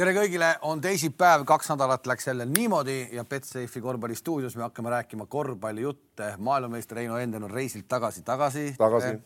[0.00, 5.26] tere kõigile, on teisipäev, kaks nädalat läks jälle niimoodi ja Betsafe'i korvpallistuudios me hakkame rääkima
[5.28, 6.34] korvpallijutte.
[6.38, 8.74] maailmameister Reino Enden on reisilt tagasi, tagasi.
[8.78, 9.18] tagasi.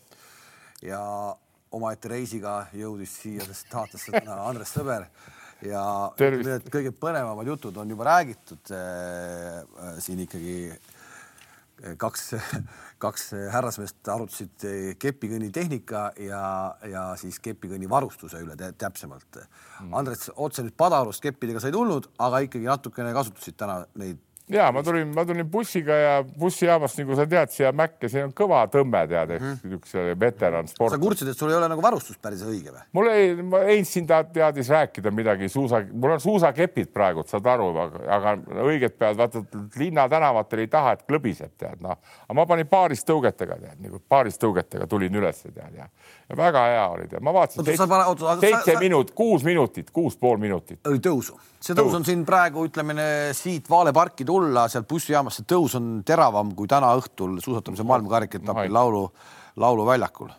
[0.83, 1.01] ja
[1.71, 5.07] omaette reisiga jõudis siia saatesse täna Andres Sõber
[5.63, 5.85] ja
[6.19, 9.63] need kõige põnevamad jutud on juba räägitud äh,
[10.03, 10.73] siin ikkagi
[11.99, 12.35] kaks,
[13.03, 14.67] kaks härrasmeest arutasid
[15.01, 16.43] kepikõnni tehnika ja,
[16.91, 19.41] ja siis kepikõnni varustuse üle täpsemalt.
[19.91, 24.73] Andres otse nüüd Padarust keppidega sa ei tulnud, aga ikkagi natukene kasutasid täna neid ja
[24.73, 28.61] ma tulin, ma tulin bussiga ja bussijaamast, nagu sa tead, siia Mäkke, siin on kõva
[28.73, 29.71] tõmme, tead, ehk mm.
[29.71, 30.93] niisuguse veteran sport.
[30.93, 32.85] sa kurtsid, et sul ei ole nagu varustus päris õige või?
[32.99, 37.71] mul ei, siin ta teadis rääkida midagi suusa, mul on suusakepid praegu, saad aru,
[38.19, 41.97] aga õiged peavad, vaata linnatänavatel ei taha, et klõbiseb, tead noh.
[42.29, 45.89] aga ma panin paaris tõugetega, tead nagu paaris tõugetega tulin üles, tead ja
[46.33, 47.87] väga hea oli, tead, ma vaatasin seitse,
[48.41, 50.81] seitse minut, kuus minutit, kuus pool minutit.
[50.89, 51.37] oli tõusu.
[51.61, 52.97] See tõus on siin praegu, ütleme
[53.37, 58.73] siit Vale parki tulla, sealt bussijaamast, see tõus on teravam kui täna õhtul suusatamise maailmakarikaetapil
[58.73, 59.05] laulu,
[59.61, 60.33] lauluväljakul.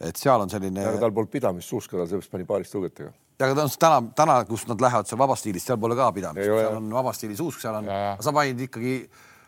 [0.00, 0.84] et seal on selline.
[0.84, 3.12] aga tal polnud pidamist suuskada, sellepärast pani paaris tõugetega.
[3.40, 6.52] ja aga ta on täna, täna, kus nad lähevad seal vabastiilis, seal pole ka pidamist,
[6.52, 8.94] seal on vabastiili suusk, seal on, sa panid ikkagi,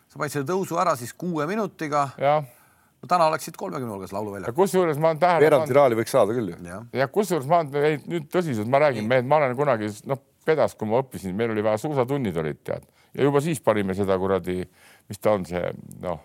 [0.09, 2.09] sa panid selle tõusu ära siis kuue minutiga
[3.03, 4.57] no täna oleksid kolmekümne hulgas lauluväljakul.
[4.57, 6.59] kusjuures ma olen tähele veerand finaali võiks saada küll ju.
[6.69, 10.77] ja, ja kusjuures ma olen, nüüd tõsiselt ma räägin, mehed, ma olen kunagi noh, pedas,
[10.79, 14.61] kui ma õppisin, meil oli vaja suusatunnid olid tead ja juba siis panime seda kuradi,
[15.11, 15.65] mis ta on see
[16.03, 16.21] noh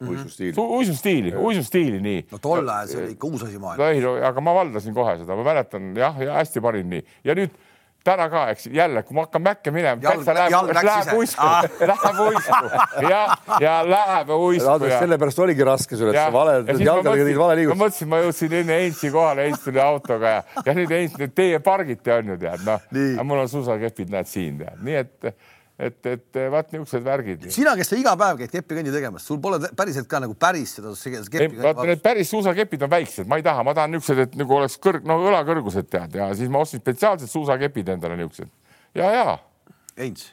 [0.00, 0.14] mhm.
[0.14, 2.24] uisustiili, uisustiili, uisustiili, nii.
[2.32, 3.92] no tol ajal see oli ikka uus asi maailmas.
[3.92, 7.36] ei no aga ma valdasin kohe seda, ma mäletan jah, ja hästi panin nii ja
[7.38, 7.60] nüüd
[8.04, 11.48] täna ka, eks jälle, kui ma hakkan mäkke minema, täitsa läheb, läheb uisku,
[11.92, 12.70] läheb uisku.
[13.08, 13.22] Ja,
[13.62, 14.90] ja läheb uisku.
[14.90, 17.78] Sellepärast oligi raske sulle, et sa vale, jalgadega tegid vale liigutust.
[17.78, 21.62] ma mõtlesin, ma jõudsin enne Heinzi kohale, Heinz tuli autoga ja, ja nüüd Heinz, teie
[21.64, 22.92] pargite on ju tead, noh,
[23.26, 25.32] mul on suusakepid, näed siin tead, nii et
[25.82, 27.46] et, et vaat niisugused värgid.
[27.52, 30.92] sina, kes sa iga päev käid kepikõnni tegemas, sul pole päriselt ka nagu päris seda
[30.94, 34.78] vaata need päris suusakepid on väiksed, ma ei taha, ma tahan niisugused, et nagu oleks
[34.82, 38.52] kõrg, no õlakõrgused tead ja siis ma ostsin spetsiaalsed suusakepid endale niisugused
[38.98, 39.38] ja, ja.
[39.98, 40.30] Heinz,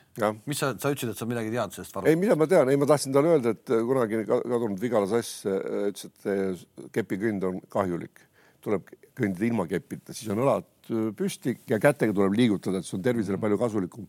[0.48, 2.12] mis sa, sa ütlesid, et sa midagi tead sellest varust?
[2.12, 5.90] ei, mida ma tean, ei, ma tahtsin talle öelda, et kunagi kadunud Vigala Sass äh,
[5.90, 8.24] ütles, et kepikõnd on kahjulik,
[8.64, 8.88] tuleb
[9.20, 13.04] kõndida ilma keppita, siis on õlad äh, püsti ja kätega tuleb liigutada, et see on
[13.04, 14.08] tervisele palju kasulikum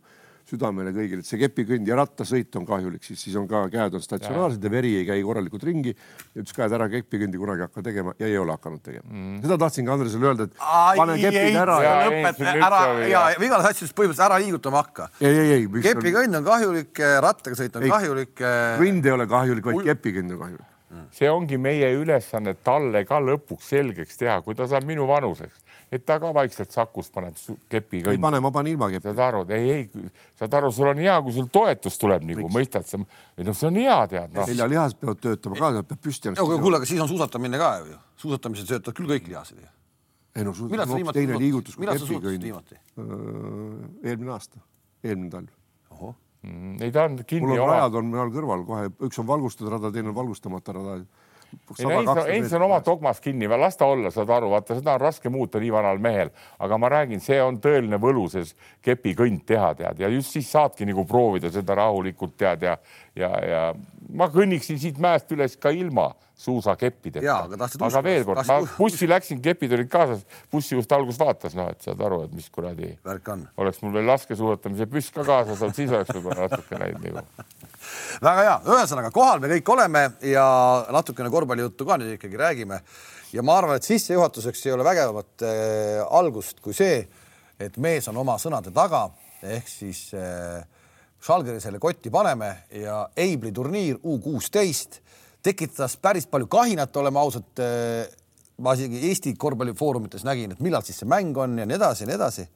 [0.49, 4.05] südamele kõigile, et see kepikõnd ja rattasõit on kahjulik, siis, siis on ka käed on
[4.05, 5.95] statsionaarsed ja veri ei käi korralikult ringi.
[6.35, 9.39] ütles ka, et ära kepikõndi kunagi hakka tegema ja ei ole hakanud tegema mm..
[9.45, 11.79] seda tahtsingi Andresele öelda, et Ai, pane kepid ära.
[12.09, 15.09] lõpeta ära ja Vigala sassis põhimõtteliselt ära liigutama hakka.
[15.21, 15.71] ei, ei, ei.
[15.87, 18.37] kepikõnd on kahjulik, rattaga sõit on ei, kahjulik.
[18.83, 20.69] kõnd ei ole kahjulik, vaid kepikõnd on kahjulik
[21.15, 26.05] see ongi meie ülesanne talle ka lõpuks selgeks teha, kui ta saab minu vanuseks et
[26.07, 27.37] ta ka vaikselt sakus paneb
[27.71, 28.15] kepi kõndi.
[28.15, 29.11] ei pane, ma panen ilma kepi.
[29.11, 32.87] saad aru, ei, ei, saad aru, sul on hea, kui sul toetus tuleb nagu, mõistad
[32.87, 33.01] sa,
[33.37, 34.47] ei noh, see on hea tead no..
[34.53, 38.97] seljalihased peavad töötama ka, peab püsti kuule, aga siis on suusatamine ka ju, suusatamisel söötad
[38.97, 39.71] küll kõik lihased ju.
[40.39, 42.77] ei no, no teine liigutus kui kepikõnd.
[44.05, 44.63] eelmine aasta,
[45.03, 45.57] eelmine talv.
[46.41, 47.45] Mm, ei ta on kinni.
[47.45, 50.95] mul on rajad on mujal kõrval kohe, üks on valgustatud rada, teine on valgustamata rada
[52.27, 55.61] Heinz on oma dogmas kinni, las ta olla, saad aru, vaata seda on raske muuta
[55.63, 58.47] nii vanal mehel, aga ma räägin, see on tõeline võlu, see
[58.87, 62.77] kepikõnd teha, tead, ja just siis saadki nagu proovida seda rahulikult tead ja,
[63.19, 63.63] ja, ja
[64.15, 67.35] ma kõnniksin siit mäest üles ka ilma suusakeppideta.
[67.37, 71.69] aga, aga veel kord, ma bussi läksin, kepid olid kaasas, bussi just algus vaatas, noh,
[71.73, 72.95] et saad aru, et mis kuradi.
[73.61, 77.27] oleks mul veel laskesuusatamise püss ka kaasas olnud, siis oleks võib-olla natuke läinud nagu
[78.27, 80.47] väga hea, ühesõnaga kohal me kõik oleme ja
[80.97, 82.81] natukene korvpallijuttu ka nüüd ikkagi räägime.
[83.37, 87.05] ja ma arvan, et sissejuhatuseks ei ole vägevamat äh, algust kui see,
[87.61, 89.09] et mees on oma sõnade taga
[89.43, 90.65] ehk siis äh,
[91.21, 95.03] Schalgeri selle kotti paneme ja Eibli turniir U kuusteist
[95.43, 98.09] tekitas päris palju kahinat, oleme ausad äh,.
[98.61, 102.09] ma isegi Eesti korvpallifoorumites nägin, et millal siis see mäng on ja nii edasi ja
[102.11, 102.49] nii edasi.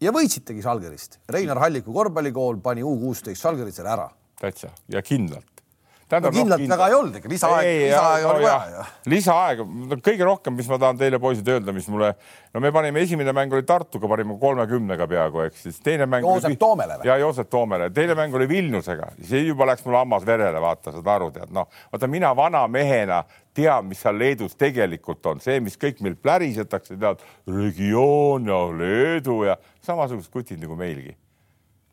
[0.00, 1.18] ja võitsitegi Schalgerist.
[1.28, 4.08] Reinar Halliku korvpallikool pani U kuusteist Schalgerit seal ära
[4.40, 5.55] täitsa ja kindlalt.
[6.06, 8.66] Tähendab no,, kindlalt väga ei olnud ikka, lisaaeg, lisaaega oli vaja.
[8.70, 8.84] ju.
[9.10, 9.66] lisaaega,
[10.06, 12.12] kõige rohkem, mis ma tahan teile poisid öelda, mis mulle,
[12.54, 15.64] no me panime, esimene mäng oli Tartuga, panime kolmekümnega peaaegu, eks.
[15.66, 16.26] Siis teine mäng.
[16.26, 16.60] Joosep oli...
[16.62, 17.10] Toomele või?
[17.10, 21.12] ja Joosep Toomele, teine mäng oli Vilniusega, see juba läks mul hammas verele, vaata, saad
[21.16, 23.24] aru, tead, noh, vaata mina vana mehena
[23.56, 29.42] tean, mis seal Leedus tegelikult on, see, mis kõik meil plärisetakse, tead, regioon ja Leedu
[29.48, 31.16] ja samasugused kutid nagu meilgi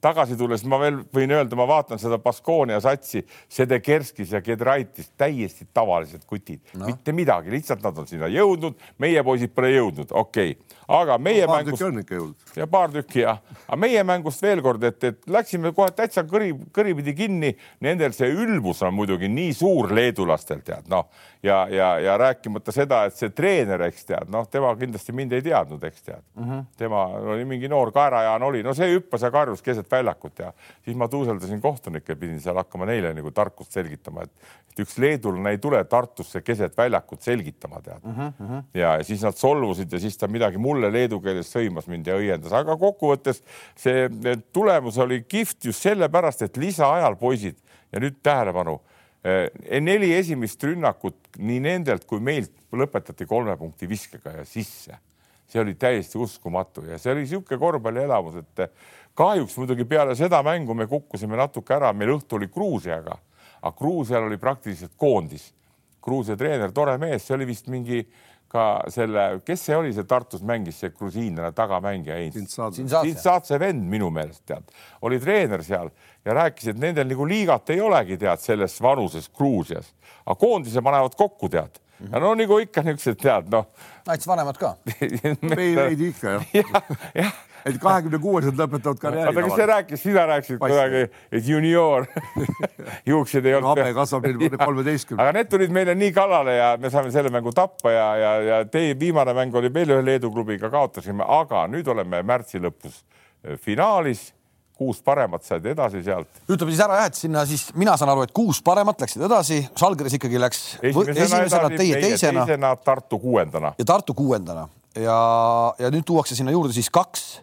[0.03, 5.67] tagasi tulles ma veel võin öelda, ma vaatan seda Baskonia satsi, Sedekerskis ja Gedraitis täiesti
[5.73, 10.55] tavalised kutid no., mitte midagi, lihtsalt nad on sinna jõudnud, meie poisid pole jõudnud, okei
[10.57, 12.55] okay., aga meie paar mängust tükki on ikka jõudnud.
[12.59, 16.51] ja paar tükki jah, aga meie mängust veel kord, et, et läksime kohe täitsa kõri,
[16.75, 17.53] kõripidi kinni.
[17.83, 21.07] Nendel see ülbus on muidugi nii suur leedulastel tead noh
[21.43, 25.43] ja, ja, ja rääkimata seda, et see treener, eks tead, noh, tema kindlasti mind ei
[25.43, 26.43] teadnud, eks tead mm.
[26.43, 26.65] -hmm.
[26.77, 27.05] tema
[27.35, 30.51] oli mingi noor kaerajaan oli, no see hüppas ja karjus keset väljakut ja
[30.83, 35.53] siis ma tuuseldasin kohtunikke, pidin seal hakkama neile nagu tarkust selgitama, et, et üks leedulane
[35.55, 38.31] ei tule Tartusse keset väljakut selgitama, tead mm.
[38.39, 38.63] -hmm.
[38.77, 42.53] ja siis nad solvusid ja siis ta midagi mulle leedu keeles sõimas mind ja õiendas,
[42.53, 43.43] aga kokkuvõttes
[43.75, 44.09] see
[44.53, 47.61] tulemus oli kihvt just sellepärast, et lisaajal poisid
[47.93, 48.81] ja nüüd tähelepanu
[49.23, 54.99] Eh, neli esimest rünnakut nii nendelt kui meilt lõpetati kolme punkti viskega ja sisse.
[55.47, 58.61] see oli täiesti uskumatu ja see oli niisugune korvpallielamus, et
[59.17, 63.17] kahjuks muidugi peale seda mängu me kukkusime natuke ära, meil õhtu oli Gruusiaga,
[63.61, 65.51] aga Gruusial oli praktiliselt koondis.
[66.03, 68.01] Gruusia treener, tore mees, see oli vist mingi
[68.53, 72.17] ka selle, kes see oli, see Tartus mängis, see grusiinlane tagamängija.
[72.35, 74.67] Sintsaatse vend minu meelest tead,
[75.07, 75.89] oli treener seal
[76.25, 79.93] ja rääkis, et nendel nagu liigat ei olegi tead selles vanuses Gruusias,
[80.25, 81.79] aga koondise panevad kokku tead.
[82.11, 83.69] Ja no nagu ikka niisugused tead noh.
[84.05, 84.75] nats vanemad ka.
[85.55, 86.47] Meil veidi ikka jah.
[86.59, 86.85] Ja,
[87.23, 89.31] jah et kahekümne kuuesed lõpetavad karjääri.
[89.31, 92.05] oota, kes see rääkis, sina rääkisid kuidagi, et junior
[93.11, 93.69] juuksed ei olnud.
[93.73, 94.27] habe kasvab
[94.65, 95.23] kolmeteistkümne.
[95.23, 98.61] aga need tulid meile nii kallale ja me saime selle mängu tappa ja, ja, ja
[98.65, 103.03] teie viimane mäng oli veel ühe Leedu klubiga, kaotasime, aga nüüd oleme märtsi lõpus
[103.43, 104.31] eh, finaalis
[104.77, 106.29] kuus paremat said edasi sealt.
[106.49, 109.61] ütleme siis ära jah, et sinna siis mina saan aru, et kuus paremat läksid edasi,
[109.79, 112.45] Žalgiris ikkagi läks esimesena, esimesena teie teisena.
[112.45, 113.75] teisena, Tartu kuuendana.
[113.77, 114.67] ja Tartu kuuendana
[114.97, 115.17] ja,
[115.79, 117.41] ja nüüd tuuakse sinna juurde siis kaks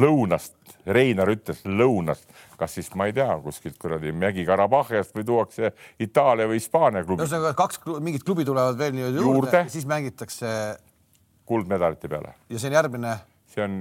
[0.00, 0.54] lõunast,
[0.86, 2.26] Reinar ütles lõunast,
[2.60, 5.70] kas siis ma ei tea, kuskilt kuradi Mägi-Karabahhiast või tuuakse
[6.02, 7.24] Itaalia või Hispaania klubi.
[7.24, 10.48] ühesõnaga kaks mingit klubi tulevad veel juurde, juurde., siis mängitakse.
[11.44, 12.34] kuldmedalite peale.
[12.48, 13.16] ja see on järgmine?
[13.54, 13.78] see on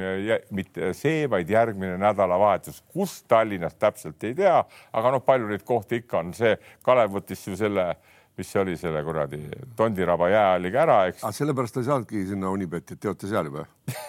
[0.51, 4.63] mitte see, vaid järgmine nädalavahetus, kus Tallinnas täpselt ei tea,
[4.93, 6.55] aga noh, palju neid kohti ikka on, see
[6.85, 9.39] Kalev võttis ju selle äh, mis see oli selle kuradi
[9.77, 11.21] Tondiraba jäähalliga ära, eks.
[11.21, 13.65] aga sellepärast ei saanudki sinna Unibetti, et te olete seal juba?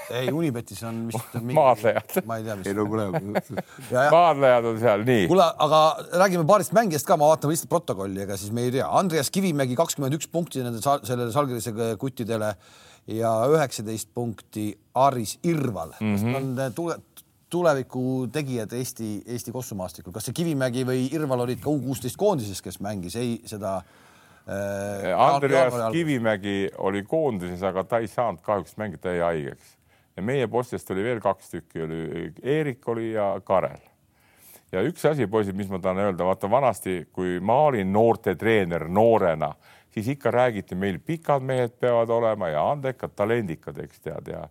[0.08, 1.56] ei, Unibetis on vist mingi...
[1.58, 2.14] maadlejad.
[2.28, 2.70] ma ei tea, mis.
[2.70, 3.08] ei no kuule
[4.16, 5.26] maadlejad on seal, nii.
[5.32, 5.82] kuule, aga
[6.22, 8.88] räägime paarist mängijast ka, ma vaatan lihtsalt protokolli, ega siis me ei tea.
[9.00, 12.54] Andreas Kivimägi kakskümmend üks punkti nende sellele Salgirise kuttidele
[13.12, 14.70] ja üheksateist punkti
[15.04, 16.16] Aris Irval mm.
[16.16, 16.36] -hmm.
[16.36, 16.96] on tule,
[17.50, 22.62] tuleviku tegijad Eesti, Eesti kossumaastikul, kas see Kivimägi või Irval olid ka U kuusteist koondises,
[22.64, 23.82] kes mängis ei seda
[25.16, 29.76] Andreas Kivimägi oli koondises, aga ta ei saanud kahjuks mängida, jäi haigeks.
[30.16, 33.80] ja meie postist oli veel kaks tükki, oli Eerik oli ja Karel.
[34.72, 39.54] ja üks asi, poisid, mis ma tahan öelda, vaata vanasti, kui ma olin noortetreener noorena,
[39.90, 44.48] siis ikka räägiti, meil pikad mehed peavad olema ja andekad, talendikad, eks tead ja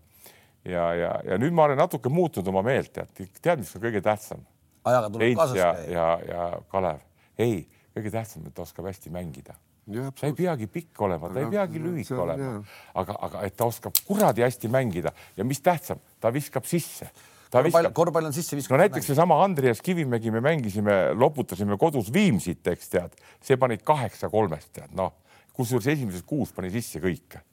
[0.66, 4.02] ja, ja, ja nüüd ma olen natuke muutnud oma meelt, tead, tead, mis on kõige
[4.02, 4.42] tähtsam?
[4.84, 5.92] ajaga tuleb kaasas käia.
[5.92, 7.06] ja, ja Kalev,
[7.38, 9.54] ei, kõige tähtsam, et ta oskab hästi mängida
[9.86, 12.56] ta ei peagi pikk olema, ta ei peagi lühike olema,
[13.00, 15.12] aga, aga et ta oskab kuradi hästi mängida.
[15.38, 17.10] Ja mis tähtsam, ta viskab sisse.
[17.54, 18.74] Korvpall, korvpall on sisse viskatud.
[18.74, 24.30] no näiteks seesama Andreas Kivimägi, me mängisime, loputasime kodus Viimsit, eks tead, see pani kaheksa
[24.34, 25.12] kolmest, tead noh,
[25.54, 27.44] kusjuures esimeses kuus pani sisse kõike.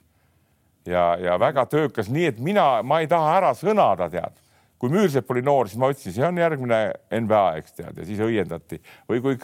[0.88, 4.41] ja, ja väga töökas, nii et mina, ma ei taha ära sõnada, tead
[4.81, 6.79] kui Müürsepp oli noor, siis ma ütlesin, see on järgmine
[7.12, 9.37] NBA, eks tead, ja siis õiendati või kui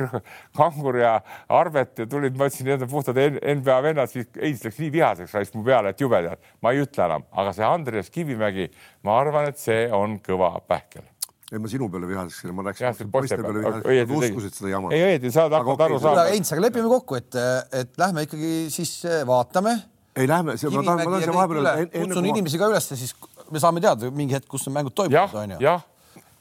[0.56, 1.18] Kangur ja
[1.52, 5.34] Arvet ja tulid, ma ütlesin, need on puhtad NBA vennad, siis Heits läks nii vihaseks,
[5.36, 8.70] raisk mu peale, et jube tead, ma ei ütle enam, aga see Andreas Kivimägi,
[9.04, 11.04] ma arvan, et see on kõva pähkel
[11.52, 14.90] ei, ma sinu peale vihaseks, ma läksin poiste peale vihaseks, nad uskusid seda jama.
[14.96, 15.86] ei õieti, sa tahad okay.
[15.86, 16.24] aru saada.
[16.32, 17.38] Heinz, aga lepime kokku, et,
[17.76, 18.96] et lähme ikkagi siis
[19.28, 19.76] vaatame.
[20.16, 21.70] ei, lähme, ma tahan, ma tahan siia vahepeal.
[21.92, 23.14] kutsun inimesi ka üles siis
[23.50, 25.60] me saame teada mingi hetk, kus need mängud toimuvad, onju.
[25.62, 25.84] jah,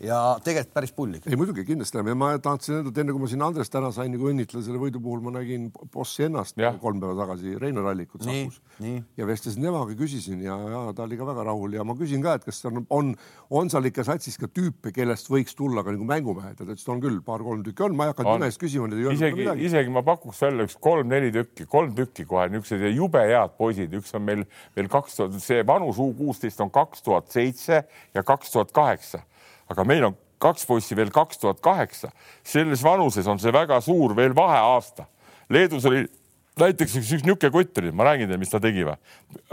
[0.06, 1.32] ja tegelikult päris pull ikka.
[1.32, 3.92] ei muidugi kindlasti läheme ja ma tahtsin öelda, et enne kui ma siin Andrest täna
[3.96, 6.74] sain nagu õnnitleda selle võidu puhul, ma nägin bossi ennast ja.
[6.82, 8.62] kolm päeva tagasi Reinar Allikut Sakus
[9.18, 11.76] ja vestlesin temaga, küsisin ja, ja ta oli ka väga rahul.
[11.76, 13.12] Ja ma küsin ka, et kas on, on,
[13.50, 16.56] on seal ikka satsis ka tüüpe, kellest võiks tulla ka nagu mängumehed?
[16.56, 18.90] Ja ta ütles, et on küll paar-kolm tükki on, ma ei hakanud nime eest küsima.
[19.14, 23.96] isegi, isegi ma pakuks välja üks kolm-neli tükki, kolm tükki kohe niisugused jube head poisid,
[24.00, 24.44] üks on meil
[24.76, 27.84] veel kaks tuhat, see vanus U kuusteist on kaks tuhat seitse
[28.16, 29.24] ja kaks tuhat kaheksa
[29.72, 32.12] aga meil on kaks poissi veel kaks tuhat kaheksa,
[32.44, 35.08] selles vanuses on see väga suur veel vaheaasta.
[35.50, 36.06] Leedus oli
[36.60, 38.98] näiteks üks, üks niisugune kutt oli, ma räägin teile, mis ta tegi või,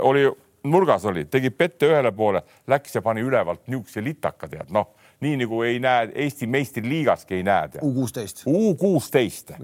[0.09, 0.27] oli
[0.73, 4.93] nurgas oli, tegi pette ühele poole, läks ja pani ülevalt niisuguse litaka, tead, noh,
[5.23, 7.83] nii nagu ei näe Eesti meistriliigaski ei näe.
[7.83, 8.45] U kuusteist.
[8.51, 9.55] U kuusteist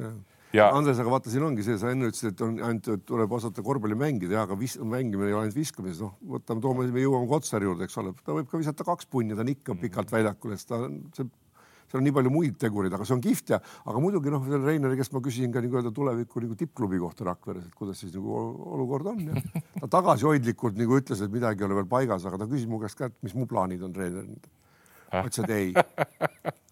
[0.57, 3.65] ja Andres, aga vaata, siin ongi see, sa enne ütlesid, et on ainult, tuleb osata
[3.65, 7.29] korvpalli mängida ja aga vis, mängimine ei ole ainult viskamine, noh, võtame, toome, me jõuame
[7.31, 10.57] Kotsari juurde, eks ole, ta võib ka visata kaks punni, ta on ikka pikalt väljakul,
[10.57, 10.85] sest ta,
[11.17, 11.29] see
[11.89, 14.61] seal on nii palju muid tegureid, aga see on kihvt ja, aga muidugi noh, selle
[14.69, 18.13] Reineri käest ma küsisin ka nagu öelda tuleviku nagu tippklubi kohta Rakveres, et kuidas siis
[18.13, 18.37] nagu
[18.77, 19.43] olukord on ja
[19.81, 23.01] ta tagasihoidlikult nagu ütles, et midagi ei ole veel paigas, aga ta küsis mu käest
[23.01, 24.29] ka, et mis mu plaanid on treener.
[25.15, 26.59] ma ütlesin, et ei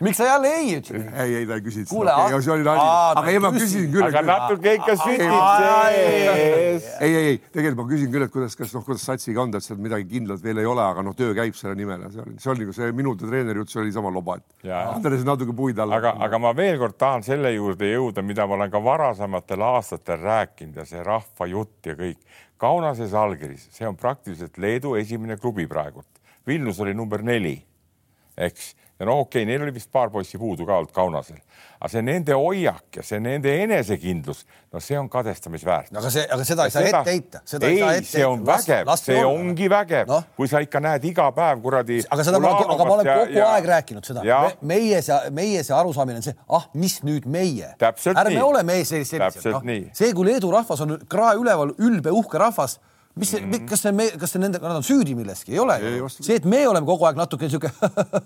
[0.00, 1.08] miks sa jälle ei ütlesid?
[1.22, 1.88] ei, ei ta ei küsinud.
[1.90, 2.84] kuule okay,, see oli nali.
[3.20, 4.06] aga ei, ma küsin küll.
[4.06, 6.88] aga natuke ikka sütib sees.
[7.00, 9.60] ei, ei, ei, tegelikult ma küsin küll, et kuidas, kas noh, kuidas satsiga on, ta
[9.60, 12.24] ütles, et midagi kindlat veel ei ole, aga noh, töö käib selle nimel ja see
[12.24, 15.56] oli, see oli nagu see minu treeneri jutt, see oli sama loba, et Andres natuke
[15.56, 16.00] puid alla.
[16.00, 20.22] aga, aga ma veel kord tahan selle juurde jõuda, mida ma olen ka varasematel aastatel
[20.24, 22.20] rääkinud ja see rahva jutt ja kõik.
[22.60, 26.08] Kaunases allkirjas, see on praktiliselt Leedu esimene klubi praegult.
[26.46, 27.54] Vilnius oli number neli,
[28.36, 31.38] eks ja no okei okay,, neil oli vist paar poissi puudu ka olnud Kaunasel,
[31.78, 34.42] aga see nende hoiak ja see nende enesekindlus,
[34.72, 35.94] no see on kadestamisväärt.
[35.96, 37.40] aga see, aga seda ei saa ette heita.
[37.68, 39.30] ei, see on vägev, see olla.
[39.32, 42.02] ongi vägev no., kui sa ikka näed iga päev kuradi.
[42.10, 45.64] aga seda ma, aga ma olen kogu ja, aeg rääkinud seda Me,, meie see, meie
[45.64, 47.72] see arusaamine on see, ah, mis nüüd meie.
[47.80, 48.44] ärme nii.
[48.44, 49.64] ole meie sellised, noh,
[49.96, 52.76] see, kui Leedu rahvas on krae üleval, ülbe, uhke rahvas
[53.20, 53.68] mis see mm, -hmm.
[53.68, 56.08] kas see, kas see nende, nad on süüdi milleski, ei ole ju.
[56.14, 57.72] see, et me oleme kogu aeg natuke niisugune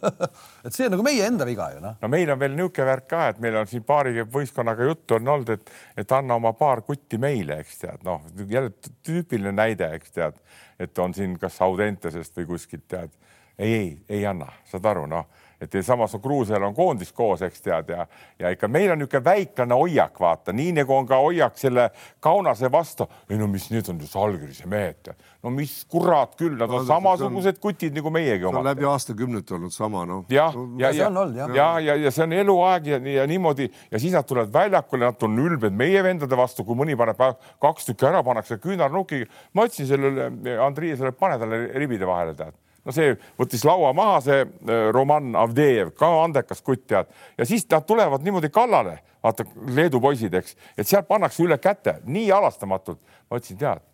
[0.67, 1.97] et see on nagu meie enda viga ju noh.
[2.01, 5.33] no meil on veel niisugune värk ka, et meil on siin paari võistkonnaga juttu on
[5.37, 5.75] olnud, et,
[6.05, 8.73] et anna oma paar kutti meile, eks tead, noh jälle
[9.07, 10.41] tüüpiline näide, eks tead,
[10.79, 13.11] et on siin kas Audentesest või kuskilt tead.
[13.59, 15.27] ei, ei, ei anna, saad aru, noh
[15.65, 18.07] et samas on Gruusial on koondis koos, eks tead, ja,
[18.39, 21.91] ja ikka meil on niisugune väiklane hoiak, vaata, nii nagu on ka hoiak selle
[22.21, 23.07] Kaunase vastu.
[23.31, 26.89] ei no mis need on ju Salgrise mehed, no mis kurat küll, nad on no,
[26.89, 28.65] samasugused on, kutid nagu meiegi omad.
[28.71, 30.25] läbi aastakümnete olnud sama, noh.
[30.33, 34.01] jah, ja, ja, ja, ja, ja, ja, ja see on eluaeg ja, ja niimoodi ja
[34.01, 37.21] siis nad tulevad väljakule, nad on ülbed meie vendade vastu, kui mõni paneb
[37.63, 39.31] kaks tükki ära, pannakse küünarnukiga.
[39.55, 44.43] ma ütlesin sellele Andriisele, pane talle ribide vahele, tead no see võttis laua maha, see
[44.45, 50.01] äh, Roman Avdejev, ka andekas kutt tead, ja siis nad tulevad niimoodi kallale, vaata Leedu
[50.05, 53.01] poisid, eks, et sealt pannakse üle käte nii halastamatult.
[53.31, 53.85] ma ütlesin, tead,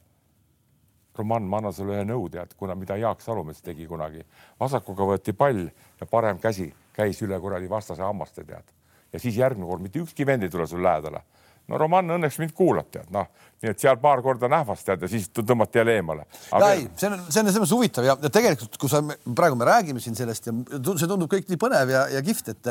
[1.19, 4.25] Roman, ma annan sulle ühe nõu, tead, kuna mida Jaak Salumets tegi kunagi,
[4.61, 5.67] vasakuga võeti pall
[6.01, 8.65] ja parem käsi käis üle kuradi vastase hammaste, tead.
[9.13, 11.23] ja siis järgmine kord mitte ükski vend ei tule sul lähedale
[11.69, 13.29] no Roman õnneks mind kuulab, tead, noh,
[13.61, 16.27] nii et seal paar korda nähvas tead ja siis tõmmati jälle eemale.
[16.51, 19.59] ja ei, see on, see on selles mõttes huvitav ja, ja tegelikult, kui sa praegu
[19.59, 22.71] me räägime siin sellest ja see tundub kõik nii põnev ja, ja kihvt, et,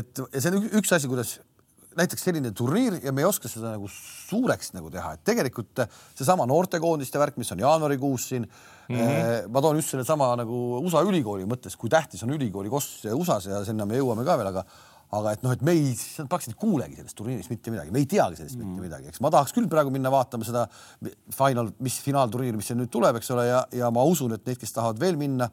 [0.00, 1.38] et ja see on üks asi, kuidas
[1.98, 5.82] näiteks selline turniir ja me ei oska seda nagu suureks nagu teha, et tegelikult
[6.16, 8.96] seesama noortekoondiste värk, mis on jaanuarikuus siin mm.
[8.96, 9.48] -hmm.
[9.54, 13.64] ma toon just sellesama nagu USA ülikooli mõttes, kui tähtis on ülikooli koss USA-s ja
[13.64, 14.64] sinna me jõuame ka veel, aga
[15.16, 15.94] aga et noh, et me ei,
[16.28, 18.74] praktiliselt ei kuulegi sellest turniirist mitte midagi, me ei teagi sellest mm.
[18.74, 20.66] mitte midagi, eks ma tahaks küll praegu minna vaatama seda
[21.34, 24.60] final, mis finaalturniiri, mis siin nüüd tuleb, eks ole, ja, ja ma usun, et neid,
[24.60, 25.48] kes tahavad veel minna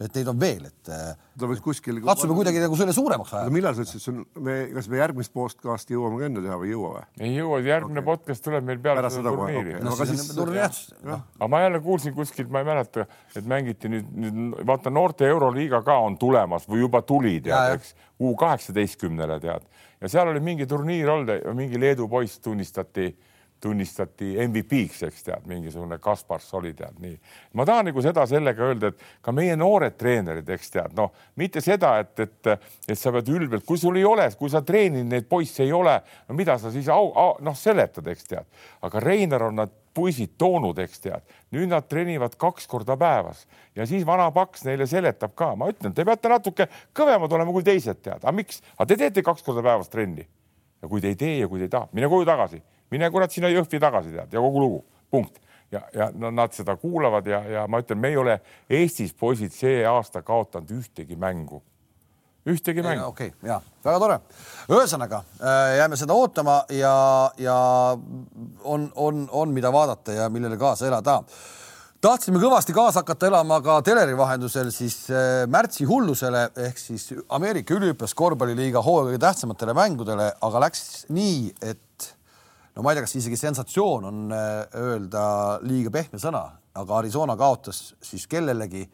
[0.00, 0.90] et neid on veel, et.
[0.92, 1.98] Äh, ta võiks kuskil.
[2.04, 3.52] katsume kuidagi nagu selle suuremaks ajada.
[3.54, 6.70] millal sa ütlesid, see on, me, kas me järgmist podcast'i jõuame ka enne teha või
[6.70, 7.04] ei jõua või?
[7.26, 8.08] ei jõua, järgmine okay.
[8.08, 9.84] podcast tuleb meil peale Pärast seda turniiri okay..
[9.84, 11.24] no aga siis turniir jah.
[11.38, 15.82] aga ma jälle kuulsin kuskilt, ma ei mäleta, et mängiti nüüd, nüüd vaata noorte euroliiga
[15.86, 19.68] ka on tulemas või juba tuli tead, eks U kaheksateistkümnele tead
[20.00, 23.12] ja seal oli mingi turniir olnud, mingi Leedu poiss tunnistati
[23.60, 27.16] tunnistati MVP-ks, eks tead, mingisugune Kaspars oli tead nii.
[27.54, 31.60] ma tahan nagu seda sellega öelda, et ka meie noored treenerid, eks tead, noh, mitte
[31.64, 35.28] seda, et, et, et sa pead ülbelt, kui sul ei ole, kui sa treeninud neid
[35.28, 35.98] poisse ei ole,
[36.28, 40.36] no mida sa siis au, au, noh, seletad, eks tead, aga Reiner on nad puisid
[40.38, 43.42] toonud, eks tead, nüüd nad treenivad kaks korda päevas.
[43.76, 47.66] Ja siis vana paks neile seletab ka, ma ütlen, te peate natuke kõvemad olema kui
[47.66, 50.28] teised, tead, aga miks, aga te teete kaks korda päevas trenni.
[50.80, 53.32] Ja kui te ei tee ja kui te ei taha, mine koju tagasi mine kurat
[53.32, 55.40] sinna Jõhvi tagasi tead ja kogu lugu, punkt.
[55.70, 59.54] ja, ja no, nad seda kuulavad ja, ja ma ütlen, me ei ole Eestis poisid
[59.54, 61.62] see aasta kaotanud ühtegi mängu
[62.46, 63.04] ühtegi mängu.
[63.04, 64.18] okei okay,, ja väga tore.
[64.72, 66.94] ühesõnaga äh, jääme seda ootama ja,
[67.38, 67.56] ja
[68.64, 71.20] on, on, on, mida vaadata ja millele kaasa elada.
[72.00, 77.76] tahtsime kõvasti kaasa hakata elama ka teleri vahendusel siis äh, märtsi hullusele ehk siis Ameerika
[77.76, 81.84] üliõpilaskorvpalliliiga hooaja kõige tähtsamatele mängudele, aga läks nii, et
[82.80, 85.22] no ma ei tea, kas isegi sensatsioon on äh, öelda
[85.68, 86.46] liiga pehme sõna,
[86.80, 88.86] aga Arizona kaotas siis kellelegi,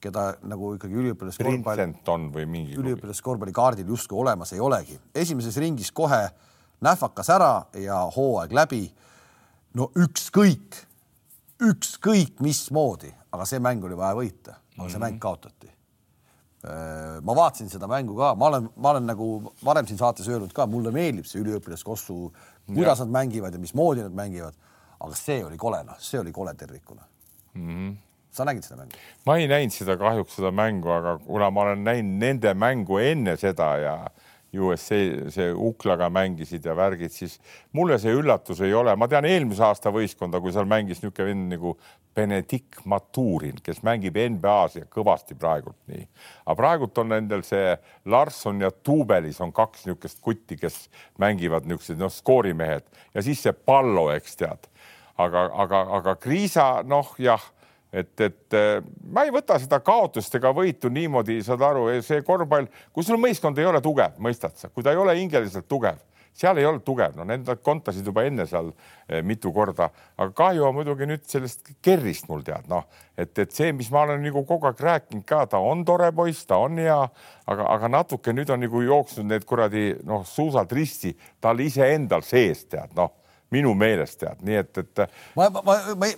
[0.00, 1.86] keda nagu ikkagi üliõpilaskorvpalli,
[2.32, 4.96] või mingi üliõpilaskorvpalli kaardil justkui olemas ei olegi.
[5.14, 6.22] esimeses ringis kohe
[6.84, 8.82] nähvakas ära ja hooaeg läbi.
[9.76, 10.80] no ükskõik,
[11.60, 15.04] ükskõik mismoodi, aga see mäng oli vaja võita, aga see mm -hmm.
[15.10, 15.72] mäng kaotati.
[17.22, 20.66] ma vaatasin seda mängu ka, ma olen, ma olen nagu varem siin saates öelnud ka,
[20.66, 22.32] mulle meeldib see üliõpilaskossu,
[22.66, 23.04] kuidas ja.
[23.04, 24.54] nad mängivad ja mismoodi nad mängivad.
[25.00, 27.02] aga see oli kole, noh, see oli kole tervikuna
[27.54, 27.68] mm.
[27.68, 27.96] -hmm
[28.36, 28.98] sa nägid seda mängu?
[29.26, 33.36] ma ei näinud seda kahjuks seda mängu, aga kuna ma olen näinud nende mängu enne
[33.40, 33.94] seda ja
[34.54, 37.38] USA see Uklaga mängisid ja värgid, siis
[37.76, 41.54] mulle see üllatus ei ole, ma tean eelmise aasta võistkonda, kui seal mängis niisugune vend
[41.56, 41.74] nagu
[42.16, 46.06] Benedikt Maturin, kes mängib NBA-s ja kõvasti praegult nii.
[46.46, 47.74] aga praegult on nendel see
[48.08, 50.86] Larson ja Tuubelis on kaks niisugust kutti, kes
[51.20, 54.70] mängivad niisugused noh, skoorimehed ja siis see Pallo, eks tead.
[55.18, 57.42] aga, aga, aga Kriisa noh, jah
[57.92, 58.80] et, et äh,
[59.12, 63.58] ma ei võta seda kaotust ega võitu niimoodi, saad aru, see korvpall, kui sul meeskond
[63.58, 66.00] ei ole tugev, mõistad sa, kui ta ei ole hingeliselt tugev,
[66.36, 68.68] seal ei olnud tugev, no need kontasid juba enne seal
[69.08, 69.88] eh, mitu korda,
[70.18, 72.84] aga kahju on muidugi nüüd sellest Kerrist mul tead, noh,
[73.16, 76.44] et, et see, mis ma olen nagu kogu aeg rääkinud ka, ta on tore poiss,
[76.48, 76.98] ta on hea,
[77.48, 82.66] aga, aga natuke nüüd on nagu jooksnud need kuradi noh, suusad risti tal iseendal sees
[82.68, 83.14] tead, noh
[83.54, 85.04] minu meelest tead, nii et, et.
[85.38, 86.08] ma, ma, ma, ma,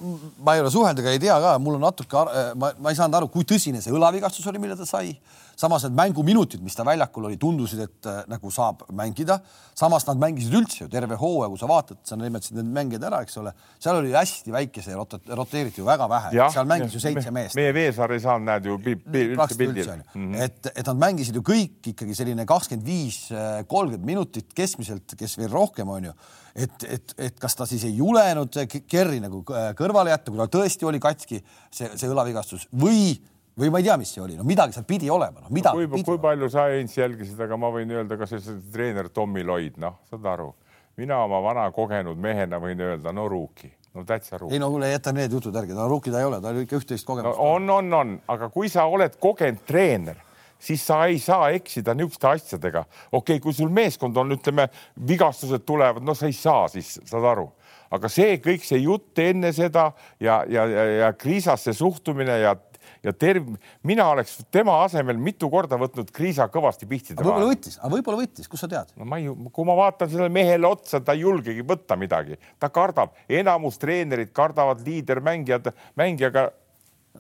[0.47, 2.25] ma ei ole suhelnud ega ei tea ka, mul on natuke,
[2.57, 5.13] ma, ma ei saanud aru, kui tõsine see õlavigastus oli, mille ta sai
[5.59, 9.41] samas need mänguminutid, mis ta väljakul oli, tundusid, et äh, nagu saab mängida.
[9.79, 13.21] samas nad mängisid üldse ju terve hooaja, kui sa vaatad, sa nimetasid need mängijad ära,
[13.27, 17.03] eks ole, seal oli hästi väike see rot-, roteeriti ju väga vähe, seal mängis ju
[17.03, 17.59] seitse me, meest.
[17.59, 19.91] meie Veesaar ei saanud, näed ju üldse pildil.
[20.15, 20.43] Mm -hmm.
[20.45, 25.39] et, et nad mängisid ju kõik ikkagi selline kakskümmend viis, äh, kolmkümmend minutit keskmiselt, kes
[25.39, 26.13] veel rohkem on ju
[26.55, 28.55] et, et, et kas ta siis ei julenud
[28.89, 33.19] Kerri nagu äh, kõrvale jätta, kui ta tõesti oli katki, see, see õlavigastus või
[33.59, 35.89] või ma ei tea, mis see oli, no midagi seal pidi olema, noh midagi.
[35.91, 39.81] kui, kui palju sa Heinz jälgisid, aga ma võin öelda ka see treener Tommy Lloyd,
[39.83, 40.53] noh, saad aru,
[41.01, 44.55] mina oma vana kogenud mehena võin öelda, no ruuki, no täitsa ruuki.
[44.55, 47.09] ei no kuule, jäta need jutud järgi, no ruuki ta ei ole, tal ikka üht-teist
[47.09, 47.53] kogemust no,.
[47.57, 50.25] on, on, on, aga kui sa oled kogenud treener
[50.59, 52.85] siis sa ei saa eksida niisuguste asjadega.
[53.13, 54.69] okei okay,, kui sul meeskond on, ütleme,
[55.09, 57.47] vigastused tulevad, no sa ei saa siis, saad aru,
[57.95, 62.57] aga see kõik see jutt enne seda ja, ja, ja, ja kriisasse suhtumine ja
[63.05, 67.33] ja terv-, mina oleks tema asemel mitu korda võtnud Kriisa kõvasti pihtide vahele.
[67.33, 68.95] võib-olla võttis, aga võib-olla võttis, kust sa tead?
[68.99, 72.73] no ma ei, kui ma vaatan sellele mehele otsa, ta ei julgegi võtta midagi, ta
[72.75, 76.49] kardab, enamus treenerid kardavad liidermängijad, mängijaga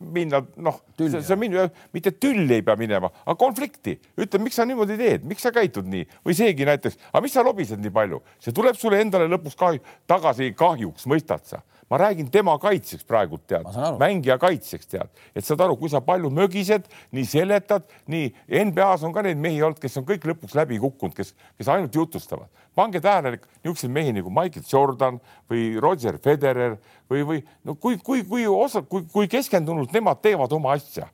[0.00, 1.64] minna, noh, see, see minu,
[1.94, 3.96] mitte tülli ei pea minema, aga konflikti.
[4.20, 7.44] ütle, miks sa niimoodi teed, miks sa käitud nii või seegi näiteks, aga mis sa
[7.46, 12.30] lobised nii palju, see tuleb sulle endale lõpuks kahju, tagasi kahjuks, mõistad sa ma räägin
[12.30, 13.66] tema kaitseks praegu tead,
[14.00, 18.28] mängija kaitseks tead, et saad aru, kui sa palju mögised, nii seletad, nii
[18.68, 21.94] NBA-s on ka neid mehi olnud, kes on kõik lõpuks läbi kukkunud, kes, kes ainult
[21.94, 22.48] jutustavad.
[22.78, 25.20] pange tähele niisuguseid mehi nagu Michael Jordan
[25.50, 26.76] või Roger Federer
[27.10, 31.08] või, või no kui, kui, kui osa, kui, kui keskendunult nemad teevad oma asja,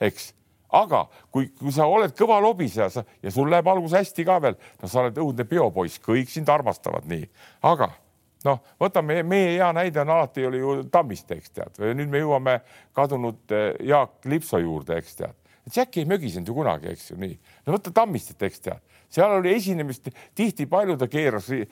[0.00, 0.32] eks.
[0.72, 4.88] Aga kui, kui sa oled kõva lobiseja ja sul läheb alguses hästi ka veel, no
[4.88, 7.26] sa oled õudne peopoiss, kõik sind armastavad nii,
[7.68, 7.90] aga
[8.48, 12.58] noh, võtame meie hea näide on alati oli ju Tammiste, eks tead, nüüd me jõuame
[12.96, 15.38] kadunud eh, Jaak Lipso juurde, eks tead.
[15.74, 17.36] Jack ei mögisenud ju kunagi, eks ju nii.
[17.66, 21.66] no võta Tammistet, eks tead seal oli esinemist tihti palju, ta keeras eh,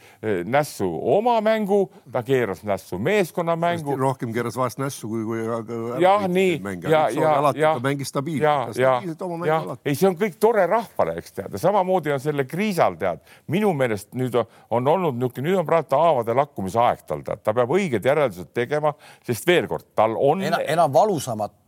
[0.45, 3.97] nässu oma mängu, ta keeras nässu meeskonnamängu.
[3.97, 5.41] rohkem keeras vahest nässu kui, kui.
[6.03, 8.77] jah, nii ja, ja, ja, mängis stabiilselt.
[8.77, 9.03] ja, ja,
[9.47, 13.23] ja ei, see on kõik tore rahvale, eks tead, ja samamoodi on selle Kriisal tead,
[13.51, 17.73] minu meelest nüüd on olnud niisugune, nüüd on praegu haavade lakkumise aeg tal, ta peab
[17.77, 18.93] õiged järeldused tegema,
[19.27, 21.60] sest veel kord, tal on enam, enam valusamat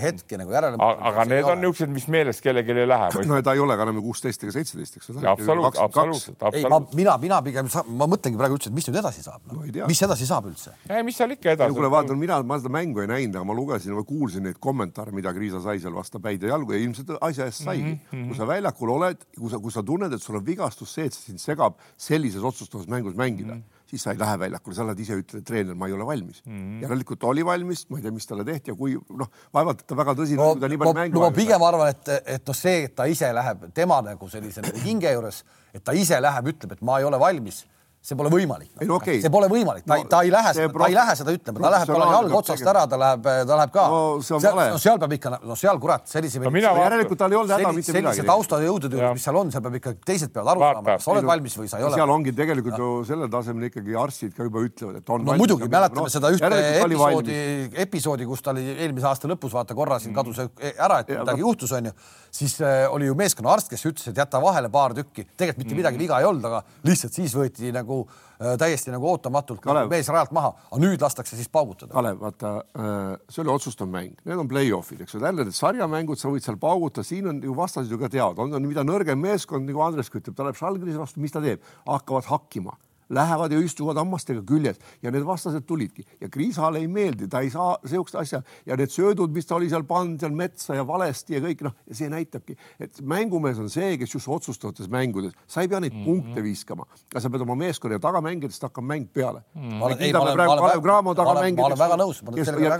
[0.00, 0.76] hetke nagu järele.
[0.80, 3.08] aga need on niisugused, mis meelest kellelegi ei lähe.
[3.30, 5.22] no ta ei ole ka enam kuusteist ega seitseteist, eks ole.
[5.30, 6.96] absoluutselt, absoluutselt, absoluutselt.
[6.98, 9.62] mina, mina pigem, ma mõtlengi praegu üldse, et mis nüüd edasi saab no,.
[9.90, 10.74] mis edasi saab üldse?
[11.06, 11.76] mis seal ikka edasi.
[11.76, 15.14] kuule, vaata, mina, ma seda mängu ei näinud, aga ma lugesin või kuulsin neid kommentaare,
[15.16, 18.02] mida Kriisa sai seal vastu päid ja jalgu ja ilmselt asja eest saigi mm.
[18.10, 18.28] -hmm.
[18.30, 21.16] kui sa väljakul oled, kui sa, kui sa tunned, et sul on vigastus, see, et
[21.16, 23.60] sind segab sellises otsustavas mängus mängida mm.
[23.60, 26.42] -hmm siis sa ei lähe väljakule, sa oled ise ütled, treener, ma ei ole valmis
[26.44, 26.56] mm.
[26.56, 26.82] -hmm.
[26.82, 29.96] järelikult oli valmis, ma ei tea, mis talle tehti ja kui noh, vaevalt, et ta
[29.96, 31.18] väga tõsine no,, kui ta nii palju mängu.
[31.18, 34.64] no ma pigem arvan, et, et noh, see, et ta ise läheb tema nagu sellise
[34.66, 35.44] nagu hinge juures
[35.76, 37.64] et ta ise läheb, ütleb, et ma ei ole valmis
[38.06, 38.96] see pole võimalik no,.
[39.00, 39.18] Okay.
[39.22, 41.90] see pole võimalik, ta no,, ta ei lähe, ta ei lähe seda ütlema, ta läheb,
[41.90, 44.02] tal on jalg otsast ära, ta läheb, ta läheb ka no,.
[44.22, 46.52] seal, no, seal peab ikka, no seal kurat, sellise no,.
[46.54, 48.20] järelikult tal ei olnud häda mitte midagi.
[48.20, 51.14] sellise taustajõudude juures, mis seal on, seal peab ikka, teised peavad aru saama, kas sa
[51.16, 51.98] oled valmis või sa ei ole.
[51.98, 55.70] seal ongi tegelikult ju sellel tasemel ikkagi arstid ka juba ütlevad, et on no muidugi,
[55.72, 57.40] mäletame seda ühte episoodi,
[57.86, 61.74] episoodi, kus ta oli eelmise aasta lõpus, vaata korra siin kadus ära, et midagi juhtus,
[61.74, 61.96] onju
[62.36, 66.00] siis äh, oli ju meeskonnaarst, kes ütles, et jäta vahele paar tükki, tegelikult mitte midagi
[66.00, 68.06] viga ei olnud, aga lihtsalt siis võeti nagu nagu
[68.40, 69.90] äh, täiesti nagu ootamatult Kalev.
[69.90, 71.92] mees rajalt maha, aga nüüd lastakse siis paugutada.
[71.96, 76.20] Kalev, vaata äh, see oli otsustav mäng, need on play-off'id, eks ole, jälle need sarjamängud,
[76.20, 79.20] sa võid seal paugutada, siin on ju vastased ju ka teavad, on, on mida nõrgem
[79.20, 82.76] meeskond, nagu Andres ütleb, ta läheb Žalgirise vastu, mis ta teeb, hakkavad hakkima
[83.08, 87.50] lähevad ja istuvad hammastega küljes ja need vastased tulidki ja Kriisale ei meeldi, ta ei
[87.50, 91.36] saa sihukest asja ja need söödud, mis ta oli seal pannud seal metsa ja valesti
[91.36, 95.68] ja kõik noh, see näitabki, et mängumees on see, kes just otsustavates mängudes, sa ei
[95.68, 96.04] pea neid mm -hmm.
[96.04, 99.62] punkte viskama, aga sa pead oma meeskonna tagamängijatest hakkama mäng peale mm.
[99.62, 99.74] -hmm.
[99.76, 101.14] Ma olen Kalev väga- Cramo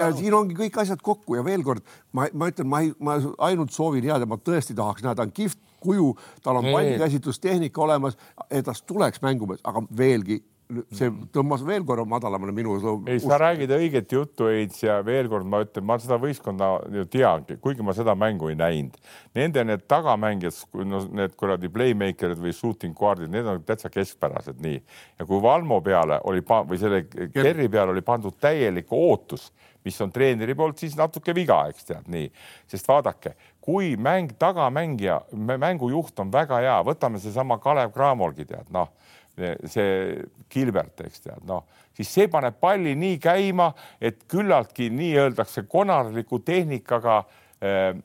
[0.01, 0.19] ja nõus.
[0.19, 3.71] siin ongi kõik asjad kokku ja veel kord ma, ma ütlen, ma ei, ma ainult
[3.71, 6.13] soovin head ja ma tõesti tahaks näha, ta on kihvt kuju,
[6.43, 8.19] tal on pallikäsitlustehnika olemas,
[8.51, 12.75] et tast tuleks mängumees, aga veelgi see tõmbas veel korra madalamale minu.
[13.07, 16.71] ei, sa räägid õiget juttu, Heits, ja veel kord ma ütlen, ma seda võistkonda
[17.13, 18.97] teangi, kuigi ma seda mängu ei näinud.
[19.39, 20.59] Nende need tagamängijad,
[20.89, 24.83] no need kuradi playmaker'id või shooting guard'id, need on täitsa keskpärased nii.
[25.21, 29.53] ja kui Valmo peale oli või selle Kerri peale oli pandud täielik ootus,
[29.87, 32.27] mis on treeneri poolt siis natuke viga, eks tead nii,
[32.67, 33.37] sest vaadake,
[33.67, 38.93] kui mäng tagamängija, mängujuht on väga hea, võtame seesama Kalev Cramolgi tead, noh
[39.37, 40.17] see
[40.53, 46.41] Gilbert, eks tead, noh, siis see paneb palli nii käima, et küllaltki nii öeldakse konarliku
[46.45, 47.19] tehnikaga
[47.61, 47.97] äh,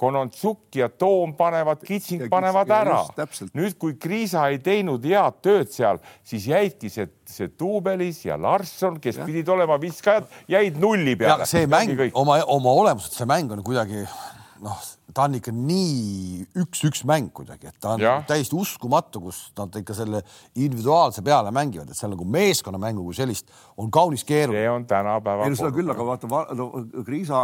[0.00, 3.02] Konontšuk ja Toom panevad, Kitsing panevad ära
[3.52, 8.96] nüüd, kui Kriisa ei teinud head tööd seal, siis jäidki see, see Tuubelis ja Larsson,
[9.02, 9.26] kes ja.
[9.28, 11.50] pidid olema viskajad, jäid nulli ja peale.
[11.50, 14.06] see mäng oma, oma olemuselt see mäng on kuidagi
[14.64, 14.80] noh,
[15.14, 18.22] ta on ikka nii üks-üks mäng kuidagi, et ta on Jah.
[18.28, 20.22] täiesti uskumatu, kus nad ikka selle
[20.54, 24.62] individuaalse peale mängivad, et seal nagu meeskonnamängu kui sellist on kaunis keeruline.
[24.62, 25.44] see on tänapäeva.
[25.46, 26.68] ei no seda küll, aga vaata, no
[27.06, 27.42] Kriisa,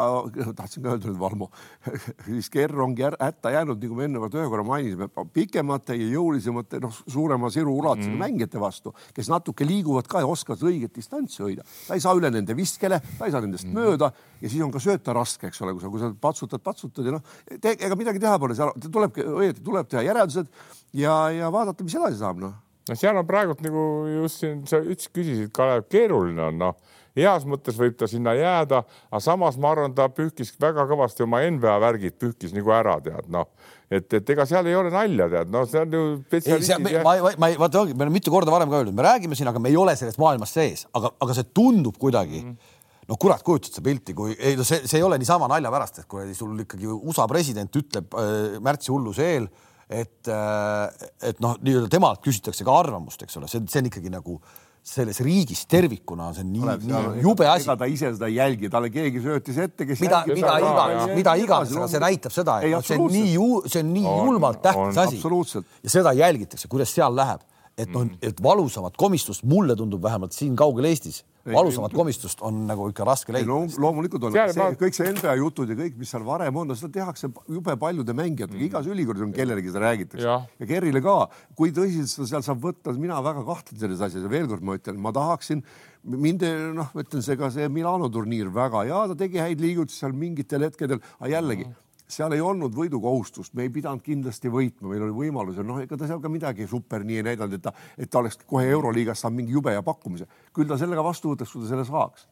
[0.57, 1.51] tahtsin ka öelda nüüd Valmo,
[2.27, 6.95] siis Kerr ongi hätta jäänud, nagu me enne ühe korra mainisime, pikemate ja jõulisemate, noh,
[7.07, 8.23] suurema siru ulatusega mm.
[8.23, 11.67] mängijate vastu, kes natuke liiguvad ka ja oskavad õiget distantsi hoida.
[11.87, 13.77] ta ei saa üle nende viskele, ta ei saa nendest mm.
[13.77, 17.09] mööda ja siis on ka sööta raske, eks ole, kui sa, kui sa patsutad, patsutad
[17.09, 20.49] ja noh, ega midagi teha pole, seal tulebki õieti tuleb teha järeldused
[20.97, 22.55] ja, ja vaadata, mis edasi saab, noh.
[22.87, 23.81] No seal on praegult nagu
[24.23, 26.77] just siin sa ütlesid, küsisid, Kalev, keeruline on noh,
[27.17, 31.41] heas mõttes võib ta sinna jääda, aga samas ma arvan, ta pühkis väga kõvasti oma
[31.49, 33.49] NBA värgid pühkis nagu ära, tead noh,
[33.91, 37.17] et, et ega seal ei ole nalja, tead, no see on ju ei, spetsialistid ma,
[37.25, 39.63] ma, ma ei, vaata, me oleme mitu korda varem ka öeldud, me räägime siin, aga
[39.63, 42.55] me ei ole selles maailmas sees, aga, aga see tundub kuidagi mm.
[42.55, 42.75] -hmm
[43.07, 46.03] no kurat, kujutad sa pilti, kui ei no see, see ei ole niisama nalja pärast,
[46.03, 49.49] et kui sul ikkagi USA president ütleb äh, märtsi hulluse eel,
[49.87, 54.11] et äh,, et noh, nii-öelda temalt küsitakse ka arvamust, eks ole, see, see on ikkagi
[54.15, 54.41] nagu
[54.87, 57.67] selles riigis tervikuna on see nii, nii jube asi.
[57.67, 57.75] ega.
[57.81, 61.73] ta ise seda ei jälgi, talle keegi söötis ette, kes mida, mida iganes, mida iganes,
[61.75, 63.33] aga see näitab seda, Ei, et noh, see on nii
[63.67, 65.65] see on nii On- julmalt tähtis on- asi.
[65.83, 67.43] ja seda jälgitakse, kuidas seal läheb,
[67.77, 72.89] et noh, et valusamat komistust mulle tundub vähemalt siin kaugel Eestis, valusamat komistust on nagu
[72.91, 73.53] ikka raske ei leida.
[73.53, 76.77] no loomulikult on ma- kõik see NBA jutud ja kõik, mis seal varem on, no
[76.79, 78.57] seda tehakse jube paljude mängijatega.
[78.57, 80.25] Mm., igas ülikoolis on kellelegi seda räägitakse.
[80.25, 80.49] Jah.
[80.59, 81.19] ja Kerrile ka.
[81.59, 84.25] kui tõsiselt seda seal saab võtta, mina väga kahtlen selles asjas.
[84.25, 85.63] Ja veel kord ma ütlen, ma tahaksin
[86.07, 90.17] mind noh, ütlen see ka see Milano turniir väga ja ta tegi häid liigutusi seal
[90.17, 91.69] mingitel hetkedel, aga jällegi
[92.09, 95.99] seal ei olnud võidukohustust, me ei pidanud kindlasti võitma, meil oli võimalus ja noh, ega
[95.99, 99.25] ta seal ka midagi super nii ei näidanud, et ta, et ta oleks kohe Euroliigas
[99.25, 100.29] saanud mingi jube hea pakkumise.
[100.55, 102.29] küll ta sellega vastu võtaks, kui ta selle saaks.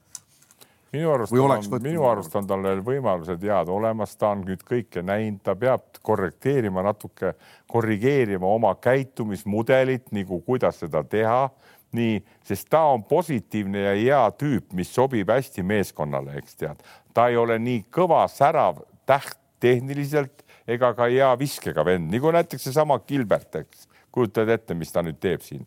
[0.95, 1.35] minu arust
[1.83, 5.99] minu arust on tal veel võimalused head olemas, ta on nüüd kõike näinud, ta peab
[6.03, 7.35] korrekteerima natuke,
[7.67, 11.49] korrigeerima oma käitumismudelit nagu kuidas seda teha,
[11.95, 16.83] nii, sest ta on positiivne ja hea tüüp, mis sobib hästi meeskonnale, eks tead,
[17.15, 22.69] ta ei ole nii kõva särav täht tehniliselt ega ka hea viskega vend, nagu näiteks
[22.69, 25.65] seesama Gilbert, eks kujutad ette, mis ta nüüd teeb siin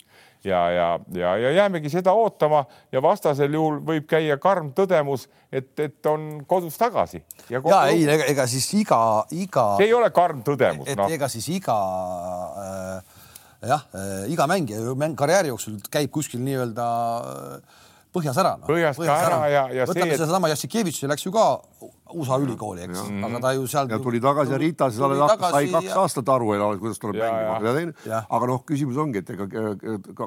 [0.48, 5.72] ja, ja, ja, ja jäämegi seda ootama ja vastasel juhul võib käia karm tõdemus, et,
[5.80, 7.22] et on kodus tagasi.
[7.50, 9.00] ja, ja ei, ega, ega siis iga,
[9.32, 11.12] iga, see ei ole karm tõdemus, et noh.
[11.12, 11.78] ega siis iga
[12.64, 13.18] äh,
[13.74, 17.84] jah äh,, iga mängija mäng karjääri jooksul käib kuskil nii-öelda äh,
[18.18, 18.66] põhjas ära no..
[18.68, 21.46] Põhjas ka ära ja- ja võtame see, et- sedasama Jassikevitš läks ju ka
[22.16, 25.72] USA ülikooli, eks, aga ta ju seal ja tuli tagasi ja Ritas tuli sai tagasi
[25.74, 26.46] kaks ja- aastat aru,
[26.80, 29.44] kuidas tuleb Ja, mängima aga noh, küsimus ongi, et ega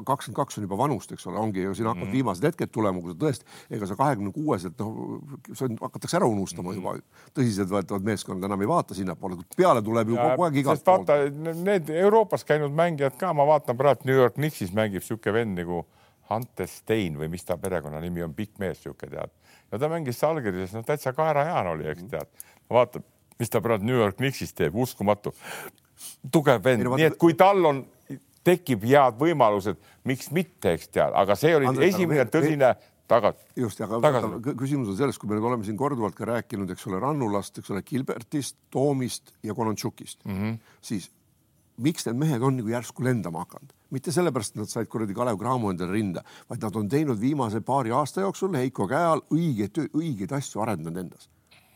[0.05, 2.13] kakskümmend kaks on juba vanust, eks ole, ongi ju siin hakkavad Mhm.
[2.13, 5.19] viimased hetked tulema, kui sa tõesti, ega sa kahekümne kuueselt noh,
[5.53, 6.75] see on- hakatakse ära unustama Mhm.
[6.81, 6.99] juba.
[7.35, 11.89] tõsiseltvõetavad meeskonnad enam ei vaata sinnapoole, peale tuleb ju kogu aeg igalt sest vaata, need
[11.89, 15.85] Euroopas käinud mängijad ka, ma vaatan praegu New York Knicksis mängib niisugune vend nagu
[16.31, 19.31] Hunter Stein või mis ta perekonnanimi on, pikk mees niisugune tead.
[19.71, 22.45] ja ta mängis Salgerises, noh täitsa kaerajaan oli, eks tead.
[22.69, 23.03] vaata,
[23.39, 25.33] mis ta praegu New York Knicksis teeb, uskumatu.
[26.31, 27.85] tugev vend no, nii et kui tal on
[28.43, 29.77] tekib head võimalused,
[30.09, 32.73] miks mitte, eks tead, aga see oli Andres, esimene tõsine
[33.11, 33.33] taga.
[33.59, 34.55] just, aga Tagasi.
[34.57, 37.73] küsimus on selles, kui me nüüd oleme siin korduvalt ka rääkinud, eks ole, Rannulast, eks
[37.73, 40.77] ole, Gilbertist, Toomist ja Konontšukist mm, -hmm.
[40.81, 41.11] siis
[41.77, 43.73] miks need mehed on nagu järsku lendama hakanud?
[43.91, 47.59] mitte sellepärast, et nad said kuradi Kalev Cramo endale rinda, vaid nad on teinud viimase
[47.61, 51.27] paari aasta jooksul Heiko käe all õigeid, õigeid asju arendanud endas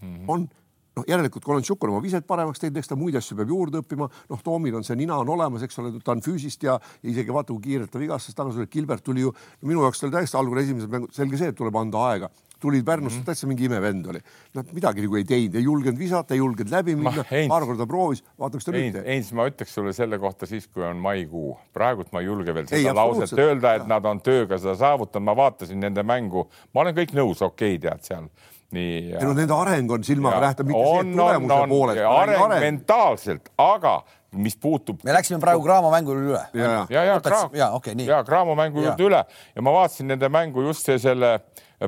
[0.01, 0.13] mm.
[0.13, 0.29] -hmm.
[0.31, 0.47] on
[0.95, 4.07] noh, järelikult Konontšuk on oma viset paremaks teinud, eks ta muid asju peab juurde õppima.
[4.29, 7.33] noh, Toomil on see nina on olemas, eks ole, ta on füüsist ja, ja isegi
[7.33, 8.67] vaata, kui kiirelt ta vigastas tagasi.
[8.71, 11.59] Gilbert tuli ju no, minu jaoks ta oli täiesti algul esimesed mängud, selge see, et
[11.59, 13.25] tuleb anda aega tulid Pärnusse mm -hmm.
[13.25, 14.19] täitsa mingi imevend oli.
[14.53, 18.23] Nad midagi nagu ei teinud, ei julgenud visata, ei julgenud läbi minna, paar korda proovis,
[18.39, 19.05] vaata, mis ta nüüd teeb.
[19.05, 21.57] Heinz, ma ütleks sulle selle kohta siis, kui on maikuu.
[21.73, 23.39] praegult ma ei julge veel Ei, seda lauset absoluutselt.
[23.39, 23.87] öelda, et Jah.
[23.87, 27.89] nad on tööga seda saavutanud, ma vaatasin nende mängu, ma olen kõik nõus, okei okay,,
[27.89, 28.29] tead seal
[28.75, 28.97] nii.
[29.13, 32.03] ei no nende areng on silmaga nähtav, mitte see on, et tulemuse poolest.
[32.09, 33.95] areng mentaalselt, aga
[34.35, 36.43] mis puutub me läksime praegu Graamo mängule üle.
[36.53, 38.07] ja, ja ja, ja Kra- jaa, okei, nii.
[38.09, 38.91] ja Graamo mängu Jaa.
[38.91, 39.23] juurde üle
[39.55, 41.39] ja ma vaatasin nende mängu just see selle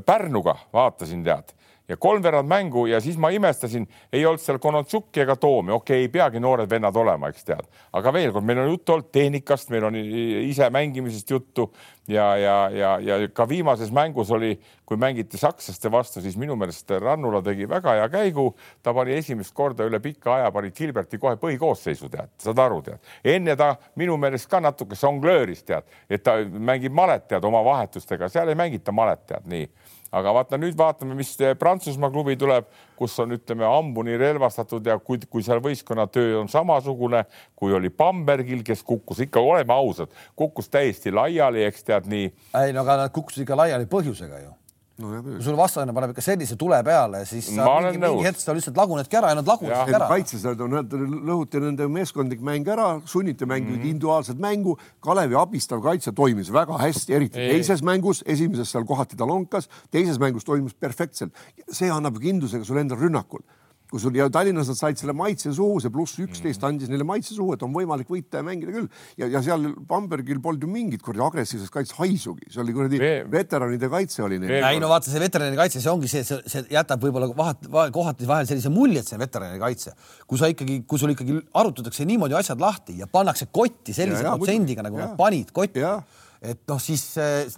[0.05, 1.57] Pärnuga vaatasin tead
[1.87, 6.07] ja kolmveerand mängu ja siis ma imestasin, ei olnud seal Konontšuki ega Toomi, okei okay,,
[6.07, 9.71] ei peagi noored vennad olema, eks tead, aga veel kord, meil on juttu olnud tehnikast,
[9.71, 11.69] meil on ise mängimisest juttu
[12.07, 16.91] ja, ja, ja, ja ka viimases mängus oli, kui mängiti sakslaste vastu, siis minu meelest
[17.03, 18.47] Rannula tegi väga hea käigu,
[18.83, 23.11] ta pani esimest korda üle pika aja, pani Gilberti kohe põhikoosseisu, tead, saad aru, tead.
[23.35, 28.31] enne ta minu meelest ka natuke žonglööris, tead, et ta mängib malet, tead, oma vahetustega,
[28.31, 29.69] seal ei mängita malet, tead, nii.
[30.15, 35.19] Aga vaata nüüd vaatame, mis Prantsusmaa klubi tuleb, kus on, ütleme, hambuni relvastatud ja kui,
[35.29, 37.25] kui seal võistkonna töö on samasugune,
[37.59, 42.31] kui oli Bambergil, kes kukkus ikka, oleme ausad, kukkus täiesti laiali, eks tead nii.
[42.61, 44.53] ei no aga nad kukkusid ikka laiali põhjusega ju
[45.01, 48.01] no, ja, kui sul vastane paneb ikka sellise tule peale, siis sa Ma olen mingi,
[48.03, 50.07] mingi hetk sa lihtsalt lagunedki ära ja nad lagunesid ära.
[50.09, 50.95] kaitses nad on, nad
[51.29, 53.91] lõhuti nende meeskondlik mäng ära, sunniti mängima mm -hmm.
[53.91, 54.77] individuaalset mängu.
[55.03, 57.51] Kalevi abistav kaitse toimis väga hästi, eriti Ei.
[57.57, 61.33] teises mängus, esimeses seal kohati ta lonkas, teises mängus toimus perfektselt.
[61.71, 63.41] see annab kindluse ka sulle endal rünnakul
[63.89, 67.33] kui sul ja Tallinnas nad said selle maitse suhu, see pluss üksteist andis neile maitse
[67.35, 68.89] suhu, et on võimalik võita ja mängida küll.
[69.17, 72.99] ja, ja seal Bambergil polnud ju mingit kuradi agressiivset kaitset haisugi, see oli kuradi
[73.31, 74.57] veteranide kaitse oli neil.
[74.67, 77.91] Ei no vaata, see veterani kaitse, see ongi see, see, see jätab võib-olla vahet, vahe,
[77.95, 79.95] kohati vahel sellise mulje, et see on veterani kaitse.
[80.27, 84.33] kui sa ikkagi, kui sul ikkagi arutatakse niimoodi asjad lahti ja pannakse kotti sellise Ja,
[84.33, 85.07] ja, protsendiga, nagu Ja.
[85.07, 86.01] nad panid kotti Ja.
[86.47, 87.01] Et noh, siis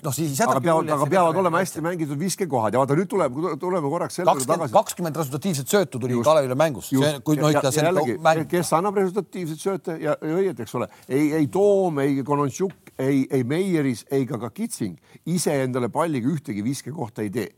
[0.04, 3.92] noh, siis aga peavad, aga peavad olema hästi mängitud viskekohad ja vaata nüüd tuleb, tuleme
[3.92, 4.76] korraks selle juurde tagasi.
[4.76, 8.48] kakskümmend resultatiivset söötu tuli Kalevile mängus, no mäng.
[8.50, 13.46] kes annab resultatiivseid sööte ja, õieti, eks ole, ei, ei Toom, ei Konontšuk, ei, ei
[13.48, 14.98] Meieris, ei ka, Kitsing
[15.30, 17.50] ise endale palliga ühtegi viskekohta ei tee.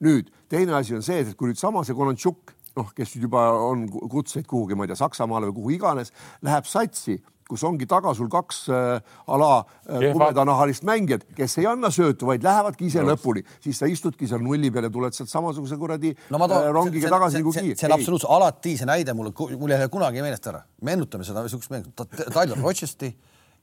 [0.00, 3.84] nüüd teine asi on see, et kui nüüd sama see Konontšuk, noh, kes juba on
[3.90, 6.14] kutseid kuhugi, ma ei tea, Saksamaale või kuhu iganes,
[6.46, 7.18] läheb satsi
[7.50, 9.50] kus ongi taga sul kaks äh, ala
[9.88, 14.44] äh, kumedanahalist mängijat, kes ei anna söötu, vaid lähevadki ise lõpuni, siis sa istudki seal
[14.44, 17.66] nulli peal ja tuled sealt samasuguse kuradi no ma toon äh, rongiga tagasi nagu see,
[17.68, 17.80] kiir.
[17.80, 20.62] see on absoluutselt alati see näide mulle, mul ei lähe kunagi meelest ära.
[20.86, 23.12] meenutame seda, niisugust meenut-, Tyler Rochesti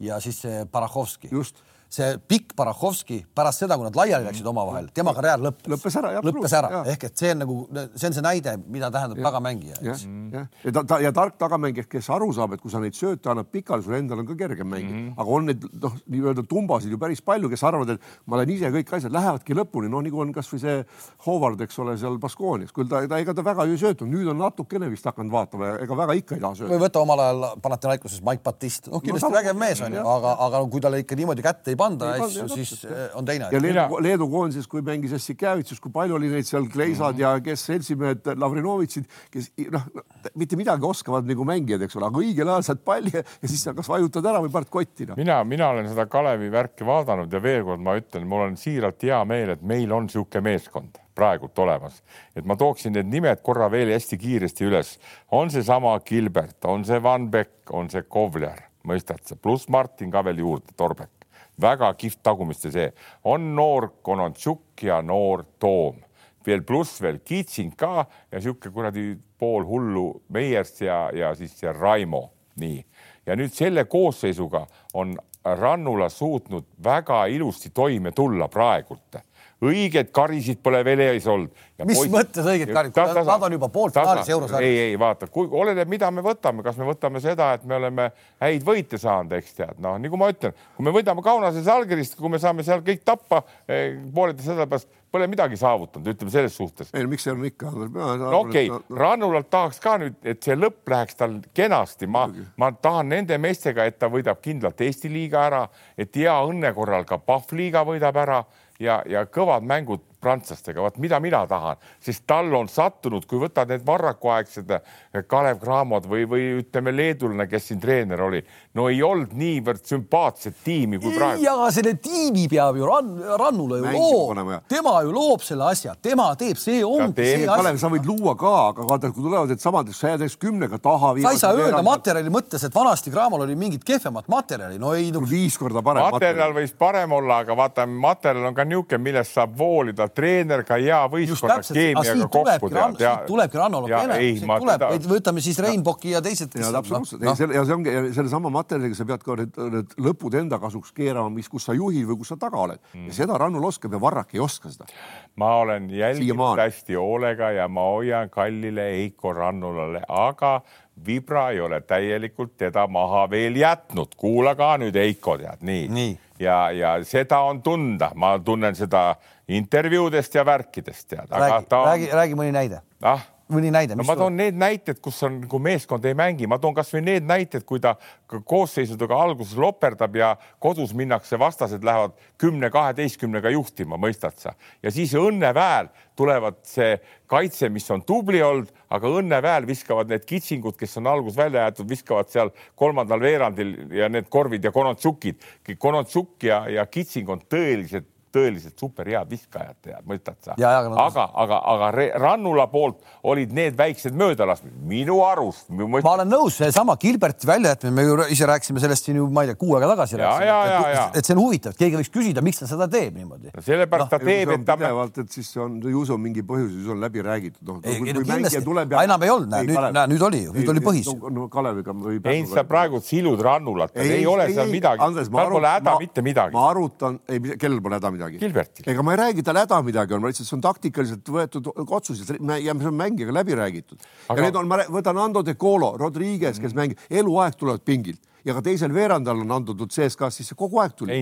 [0.04, 1.30] ja siis see Barachovski.
[1.32, 1.63] Just.
[1.89, 5.71] See pikk Barachovski pärast seda, kui nad laiali läksid omavahel, tema karjäär lõppes.
[5.71, 7.58] Lõppes ära, jah, lõppes ära, ehk et see on nagu,
[7.95, 9.80] see on see näide, mida tähendab tagamängija.
[9.86, 12.97] jah, jah, ja ta, ta ja tark tagamängija, kes aru saab, et kui sa neid
[12.97, 14.97] sööte annad pikali, sul endal on ka kergem mängida.
[14.97, 15.21] Mm, -hmm.
[15.21, 18.71] aga on neid noh, nii-öelda tumbasid ju päris palju, kes arvavad, et ma olen ise
[18.73, 20.86] kõik asjad lähevadki lõpuni, noh nagu on kasvõi see
[21.26, 24.28] Howard, eks ole, seal Baskoonias, küll ta, ta ega ta väga ju ei söötnud, nüüd
[24.28, 26.73] on natukene vist hakanud vaatama ja ega väga ikka ei taha sööta.
[26.73, 30.36] või võta omal ajal Panathinaikoses Mike Batist, noh kindlasti sama- vägev mees on ju, aga,
[30.47, 33.52] aga kui talle ikka niimoodi kätte ei Ei panda, asju, jah, siis eh, on teine
[33.54, 33.62] ja.
[33.62, 37.22] Leedu, Leedu koondises, kui mängis Essikjevitsus, kui palju oli neid seal Kleisad mm -hmm.
[37.22, 39.88] ja kes seltsimehed Lavrinovitšid, kes noh,
[40.36, 43.74] mitte midagi oskavad nagu mängijad, eks ole, aga õigel ajal saad palli ja siis sa
[43.78, 45.18] kas vajutad ära või paned kotti noh.
[45.18, 49.04] mina, mina olen seda Kalevi värki vaadanud ja veel kord ma ütlen, mul on siiralt
[49.04, 52.02] hea meel, et meil on niisugune meeskond praegult olemas,
[52.38, 54.98] et ma tooksin need nimed korra veel hästi kiiresti üles.
[55.32, 60.24] on seesama Gilbert, on see Van Beck, on see Kovler, mõistad sa, pluss Martin ka
[60.26, 61.16] veel juurde, Torbek,
[61.62, 62.91] väga kihvt tagumiste see,
[63.24, 66.04] on noor Konontšuk ja noor Toom.
[66.46, 71.74] Veel pluss veel Kitsing ka ja sihuke kuradi pool hullu Meiers ja, ja siis ja
[71.74, 72.86] Raimo, nii.
[73.26, 79.20] ja nüüd selle koosseisuga on Rannula suutnud väga ilusti toime tulla praegult
[79.65, 81.54] õigeid karisid pole veel ees olnud.
[81.86, 82.12] mis poiss...
[82.13, 84.67] mõttes õiged karid, nad on juba poolfinaalis eurosarjas.
[84.67, 88.10] ei, ei vaata, kui oleneb, mida me võtame, kas me võtame seda, et me oleme
[88.43, 92.30] häid võite saanud, eks tead, noh, nagu ma ütlen, kui me võidame Kaunase Salgerist, kui
[92.34, 96.89] me saame seal kõik tappa eh, pooleteise nädala pärast pole midagi saavutanud, ütleme selles suhtes.
[96.93, 97.72] ei, miks on ikka?
[97.72, 98.86] no okei okay.
[98.89, 102.28] no., Rannulalt tahaks ka nüüd, et see lõpp läheks tal kenasti, ma,
[102.60, 105.63] ma tahan nende meestega, et ta võidab kindlalt Eesti liiga ära,
[105.98, 108.41] et hea õnne korral ka Pahv liiga võidab ära
[108.80, 113.69] ja, ja kõvad mängud prantslastega, vot mida mina tahan, sest tal on sattunud, kui võtad
[113.69, 118.41] need varrakuaegsed eh, Kalev Cramod või, või ütleme, leedulane, kes siin treener oli,
[118.77, 121.43] no ei olnud niivõrd sümpaatset tiimi kui praegu.
[121.45, 126.32] ja selle tiimi peab ju Rann, Rannula ju loob, tema ju loob selle asja, tema
[126.39, 127.51] teeb, see ongi see asi.
[127.51, 131.13] Kalev, sa võid luua ka, aga vaata, kui tulevad needsamad, sa jääd näiteks kümnega taha.
[131.21, 135.12] sa ei saa öelda materjali mõttes, et vanasti Cramol oli mingit kehvemat materjali, no ei
[135.13, 135.21] no....
[135.30, 136.10] viis korda parem.
[136.12, 140.78] materjal võis parem olla, aga vaata, materjal on ka niisugune, millest saab voolida treener ka
[140.82, 143.02] hea võistkonna keemiaga kokku tead.
[143.04, 143.13] Ja...
[143.28, 146.56] tulebki Ranno Lokene, tuleb teda..., võtame siis Reinbocki ja teised.
[146.58, 150.62] ja absoluutselt no., ja see ongi sellesama materjaliga, sa pead ka need, need lõpud enda
[150.63, 153.08] kasuks keerama, mis, kus sa juhid või kus sa taga oled mm.
[153.10, 154.89] ja seda Rannul oskab ja Varrak ei oska seda.
[155.36, 160.60] ma olen jälginud hästi hoolega ja ma hoian kallile Heiko Rannulale, aga
[161.06, 166.15] Vibra ei ole täielikult teda maha veel jätnud, kuula ka nüüd Heiko tead nii, nii.,
[166.39, 169.15] ja, ja seda on tunda, ma tunnen seda
[169.47, 171.31] intervjuudest ja värkidest tead.
[171.31, 171.86] räägi, on...
[171.88, 173.95] räägi, räägi mõni näide ah mõni näide?
[173.95, 177.27] no ma toon need näited, kus on, kui meeskond ei mängi, ma toon kasvõi need
[177.27, 177.95] näited, kui ta
[178.27, 180.33] koosseisudega alguses loperdab ja
[180.63, 184.53] kodus minnakse, vastased lähevad kümne-kaheteistkümnega juhtima, mõistad sa?
[184.83, 186.97] ja siis õnneväel tulevad see
[187.29, 191.89] kaitse, mis on tubli olnud, aga õnneväel viskavad need kitsingud, kes on alguses välja jäetud,
[191.89, 195.43] viskavad seal kolmandal veerandil ja need korvid ja Konotsukid,
[195.79, 200.56] Konotsuk ja, ja kitsing on tõelised tõeliselt superhead viskajad, tead, mõistad sa?
[200.58, 205.67] aga, aga, aga, aga Rannula poolt olid need väiksed möödalaskmised minu arust.
[205.73, 209.52] ma olen nõus, seesama Gilberti väljajätmine, me ju ise rääkisime sellest siin ju, ma ei
[209.52, 210.19] tea, kuu aega tagasi.
[210.21, 213.63] Et, et see on huvitav, et keegi võiks küsida, miks ta seda teeb niimoodi no,.
[213.65, 214.78] sellepärast no, ta teeb, et ta.
[214.80, 217.63] pidevalt, et siis on, ju see on mingi põhjus, siis on läbi räägitud.
[217.67, 219.04] noh, kui, kui mängija tuleb ja.
[219.08, 221.12] enam ei olnud, näe nüüd, näe nüüd oli ju, nüüd oli põhis.
[221.38, 222.19] no Kaleviga või.
[222.34, 226.56] ei, sa praegu silud Rannulat, ei ole seal midagi, tal pole häda mitte midagi.
[226.56, 228.27] ma arutan, ei, kellel pole häda midagi?
[228.36, 228.88] Gilbertil.
[228.92, 232.28] Ega ma ei räägi, tal häda midagi on, lihtsalt, see on taktikaliselt võetud otsus ja
[232.28, 232.40] see
[232.76, 234.00] on mängijaga läbi räägitud.
[234.28, 234.38] Aga....
[234.38, 236.82] ja need on, ma võtan Ando De Colo, Rodriguez, kes mm.
[236.82, 238.22] mängib, eluaeg tulevad pingilt.
[238.48, 241.16] Ja ka teisel veerandal on antud CSKA-s sisse, kogu aeg tuli.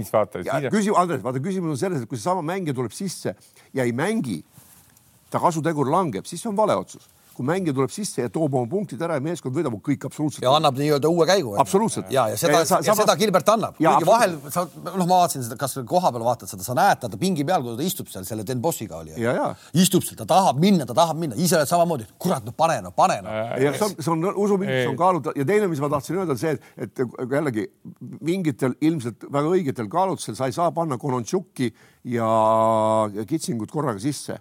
[0.69, 3.33] küsimus, Andres, vaata küsimus on selles, et kui seesama mängija tuleb sisse
[3.73, 4.43] ja ei mängi,
[5.33, 8.69] ta kasutegur langeb, siis see on vale otsus kui mängija tuleb sisse ja toob oma
[8.69, 10.45] punktid ära ja meeskond võidab, on kõik absoluutselt.
[10.45, 11.55] ja annab nii-öelda uue käigu.
[11.61, 12.11] absoluutselt.
[12.13, 15.45] ja, ja seda, ja, ja, ja seda Gilbert annab, kuigi vahel sa, noh, ma vaatasin
[15.47, 18.27] seda, kas koha peal vaatad seda, sa näed teda pingi peal, kui ta istub seal
[18.27, 19.17] selle Den Bossiga oli.
[19.75, 22.93] istub seal, ta tahab minna, ta tahab minna, ise oled samamoodi, kurat, no pane, no
[22.95, 23.35] pane no..
[23.61, 26.21] ja see on, see on usu mind, see on kaaluda ja teine, mis ma tahtsin
[26.21, 27.67] öelda, on see, et, et jällegi
[28.25, 31.71] mingitel ilmselt väga õigetel kaalutlustel sa ei saa panna Konontšuki
[32.15, 32.27] ja,
[33.13, 34.39] ja Kitsingut korraga sisse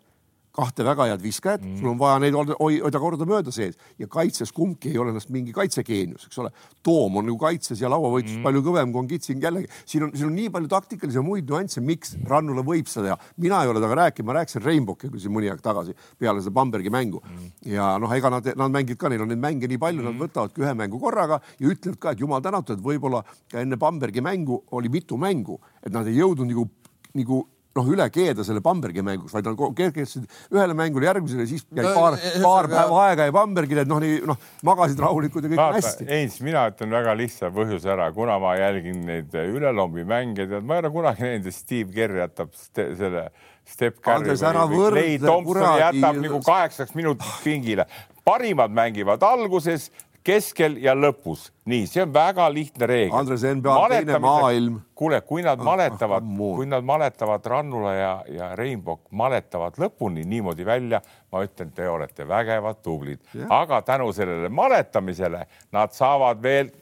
[0.54, 4.92] kahte väga head viskajat mm., sul on vaja neid hoida kordamööda sees ja kaitses kumbki
[4.92, 6.52] ei ole ennast mingi kaitsegeenius, eks ole.
[6.86, 8.46] Toom on nagu kaitses ja lauavõitluses mm.
[8.46, 9.70] palju kõvem kui on Kitsing jällegi.
[9.86, 13.32] siin on, siin on nii palju taktikalisi ja muid nüansse, miks Rannula võib seda teha.
[13.42, 16.92] mina ei ole temaga rääkinud, ma rääkisin Rainbow'iga siin mõni aeg tagasi peale seda Bambergi
[16.94, 17.50] mängu mm.
[17.74, 20.22] ja noh, ega nad, nad mängivad ka, neil on neid mänge nii palju mm., nad
[20.22, 23.24] võtavadki ühe mängu korraga ja ütlevad ka, et jumal tänatud, et võib-olla
[23.58, 26.68] enne Bambergi mängu oli mitu mängu, et nad ei jõudnud nagu
[27.14, 31.86] nagu noh, üle keeda selle Bambergi mängus, vaid nad kerkisid ühele mängule järgmisele, siis jäi
[31.96, 35.80] paar, paar päeva aega jäi Bambergile, et noh, nii noh, magasid rahulikult ja kõik Vaata,
[35.80, 36.08] hästi.
[36.10, 40.78] Heinz, mina ütlen väga lihtsa põhjuse ära, kuna ma jälgin neid ülelombi mänge, tead, ma
[40.78, 43.28] ei ole kunagi näinud, et Steve Kerr jätab selle
[43.64, 44.36] Step Curry
[44.70, 47.86] või Lei Thompson jätab nagu kaheksaks minutiks pingile.
[48.24, 49.90] parimad mängivad alguses
[50.24, 51.48] keskel ja lõpus.
[51.68, 53.16] nii, see on väga lihtne reegel.
[53.18, 54.78] Andres NBA teine maailm.
[54.96, 60.24] kuule, kui nad ah, maletavad ah,, kui nad maletavad Rannula ja, ja Rainbow maletavad lõpuni
[60.28, 61.00] niimoodi välja,
[61.32, 66.72] ma ütlen, te olete vägevad, tublid, aga tänu sellele maletamisele nad saavad veel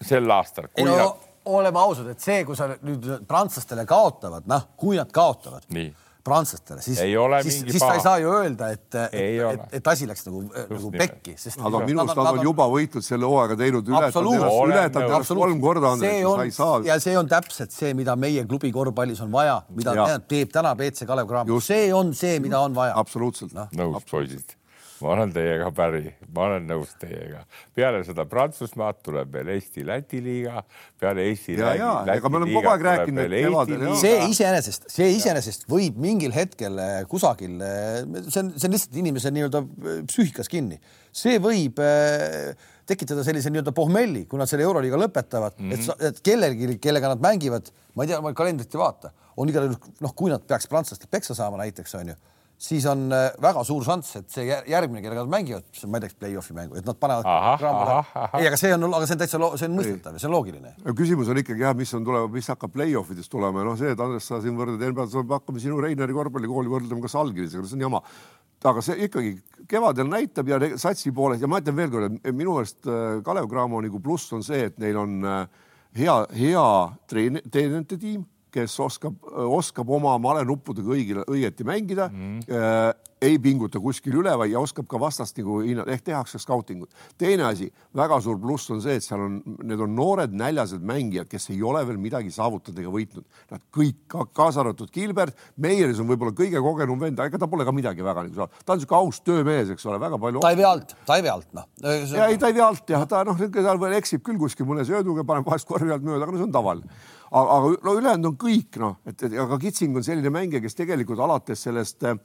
[0.00, 0.68] sel aastal.
[0.76, 1.28] ei no nad...
[1.44, 5.68] oleme ausad, et see, kui sa nüüd prantslastele kaotavad, noh, kui nad kaotavad.
[5.72, 5.92] nii
[6.24, 10.24] prantslastele, siis, siis, siis sa ei saa ju öelda, et, et, et, et asi läks
[10.28, 11.60] nagu, nagu pekki, sest.
[11.60, 16.18] aga minu arust nad on juba võitnud selle hooaega teinud, ületanud ennast kolm korda, Andres,
[16.24, 16.80] sa ei saa.
[16.88, 20.10] ja see on täpselt see, mida meie klubi korvpallis on vaja, mida ja.
[20.24, 22.96] teeb täna BC Kalev Cramo, see on see, mida on vaja.
[23.04, 23.52] absoluutselt.
[23.54, 23.68] No..
[23.76, 24.56] nõus, poisid
[25.04, 27.42] ma olen teiega päri, ma olen nõus teiega.
[27.76, 30.62] peale seda Prantsusmaad tuleb veel Eesti-Läti liiga,
[31.00, 31.58] peale Eesti.
[31.60, 33.86] ja, ja, ega me oleme kogu aeg rääkinud, et kevadel.
[34.00, 39.00] see iseenesest, see iseenesest võib mingil hetkel eh, kusagil, eh, see on, see on lihtsalt
[39.04, 40.80] inimese nii-öelda eh, psüühikas kinni,
[41.12, 41.80] see võib
[42.88, 45.96] tekitada sellise nii-öelda pohmelli, kui nad selle euroliiga lõpetavad mm, -hmm.
[46.00, 49.68] et, et kellelgi, kellega nad mängivad, ma ei tea, ma kalendrit ei vaata, on igal
[49.68, 52.16] juhul noh, kui nad peaks prantslastelt peksa saama näiteks onju
[52.58, 56.18] siis on äh, väga suur šanss, et see järgmine, kellega nad mängivad, ma ei tea,
[56.20, 57.26] play-off'i mängu, et nad panevad.
[58.38, 60.74] ei, aga see on, aga see on täitsa, see on mõistetav ja see on loogiline.
[60.98, 63.92] küsimus on ikkagi jah, mis on tulema, mis hakkab play-off ides tulema ja noh, see,
[63.96, 67.86] et Andres, sa siin võrdled NBA-d, hakkame sinu Reineri korvpallikooli võrdlema ka Salgirisega, see on
[67.88, 68.02] jama.
[68.64, 69.34] aga see ikkagi
[69.68, 73.82] kevadel näitab ja satsi poolest ja ma ütlen veelkord, et minu meelest äh, Kalev Cramo
[73.84, 75.42] nagu pluss on see, et neil on äh,
[75.98, 76.68] hea, hea
[77.10, 78.24] treenerite tiim
[78.54, 79.16] kes oskab,
[79.48, 82.92] oskab oma malenuppudega õigele, õieti mängida mm., äh,
[83.24, 86.90] ei pinguta kuskil üle, vaid ja oskab ka vastast nagu hinnata, ehk tehakse skautingut.
[87.18, 91.28] teine asi, väga suur pluss on see, et seal on, need on noored näljased mängijad,
[91.30, 93.24] kes ei ole veel midagi saavutanud ega võitnud.
[93.54, 97.64] Nad kõik ka,, kaasa arvatud Gilbert, Meieris on võib-olla kõige kogenum vend, ega ta pole
[97.64, 100.44] ka midagi väga nagu saanud, ta on niisugune aus töömees, eks ole, väga palju.
[100.44, 101.68] ta ei vea alt, ta ei vea alt, noh.
[101.80, 104.84] ja ei, ta ei vea alt jah, ta noh, ta veel eksib küll kuskil mõne
[104.88, 107.04] sööduga, paneb vahest korvi alt mööda, aga no see on tavaline
[107.34, 110.78] aga, aga no ülejäänud on kõik noh, et, et aga Kitsing on selline mängija, kes
[110.78, 112.18] tegelikult alates sellest eh,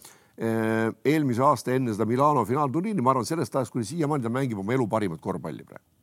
[1.14, 4.76] eelmise aasta enne seda Milano finaalturniiri, ma arvan, sellest ajast kuni siiamaani ta mängib oma
[4.76, 5.99] elu parimat korvpalli praegu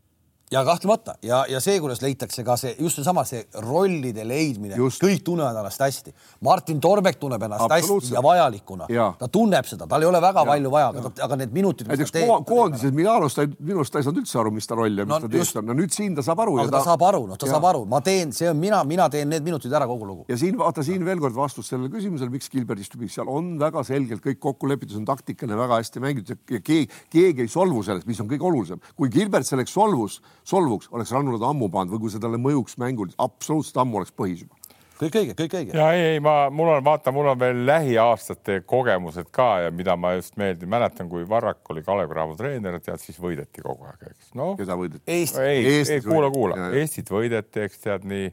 [0.53, 5.25] ja kahtlemata ja, ja see, kuidas leitakse ka see just seesama see rollide leidmine, kõik
[5.27, 6.13] tunnevad ennast hästi.
[6.47, 9.09] Martin Torbek tunneb ennast hästi ja vajalikuna ja..
[9.19, 10.51] ta tunneb seda, tal ei ole väga ja.
[10.53, 11.91] palju vaja, aga, aga need minutid.
[11.91, 12.15] näiteks
[12.47, 15.17] koondises Milanos ta minu arust ta ei saanud üldse aru, mis ta roll ja mis
[15.17, 16.55] no, ta teeb, no nüüd siin ta saab aru.
[16.63, 17.57] aga ta, ta saab aru, noh, ta ja.
[17.57, 20.29] saab aru, ma teen, see on mina, mina teen need minutid ära kogu lugu.
[20.31, 23.83] ja siin vaata siin veel kord vastus sellele küsimusele, miks Gilbert istub, seal on väga
[23.89, 27.83] selgelt kõik kokku lepitud, see on taktikaline, väga hästi mängitud ja keegi, keegi ei solvu
[27.83, 28.83] sellest, mis on kõige olulisem.
[28.95, 32.79] kui Gilbert selleks solvus, solvuks, oleks Rannula ta ammu pannud või kui see talle mõjuks
[32.83, 34.57] mängul, absoluutselt ammu oleks põhis juba
[35.01, 35.77] kõik õige, kõik õige.
[35.77, 39.97] ja ei, ei, ma, mul on, vaata, mul on veel lähiaastate kogemused ka ja mida
[40.01, 44.09] ma just meeldin, mäletan, kui Varrak oli Kalev Cramo treener, tead, siis võideti kogu aeg,
[44.11, 44.33] eks.
[44.39, 45.05] noh, keda võideti?
[45.11, 45.27] ei,
[45.69, 48.31] ei, kuula, kuula, Eestit võideti, eks tead nii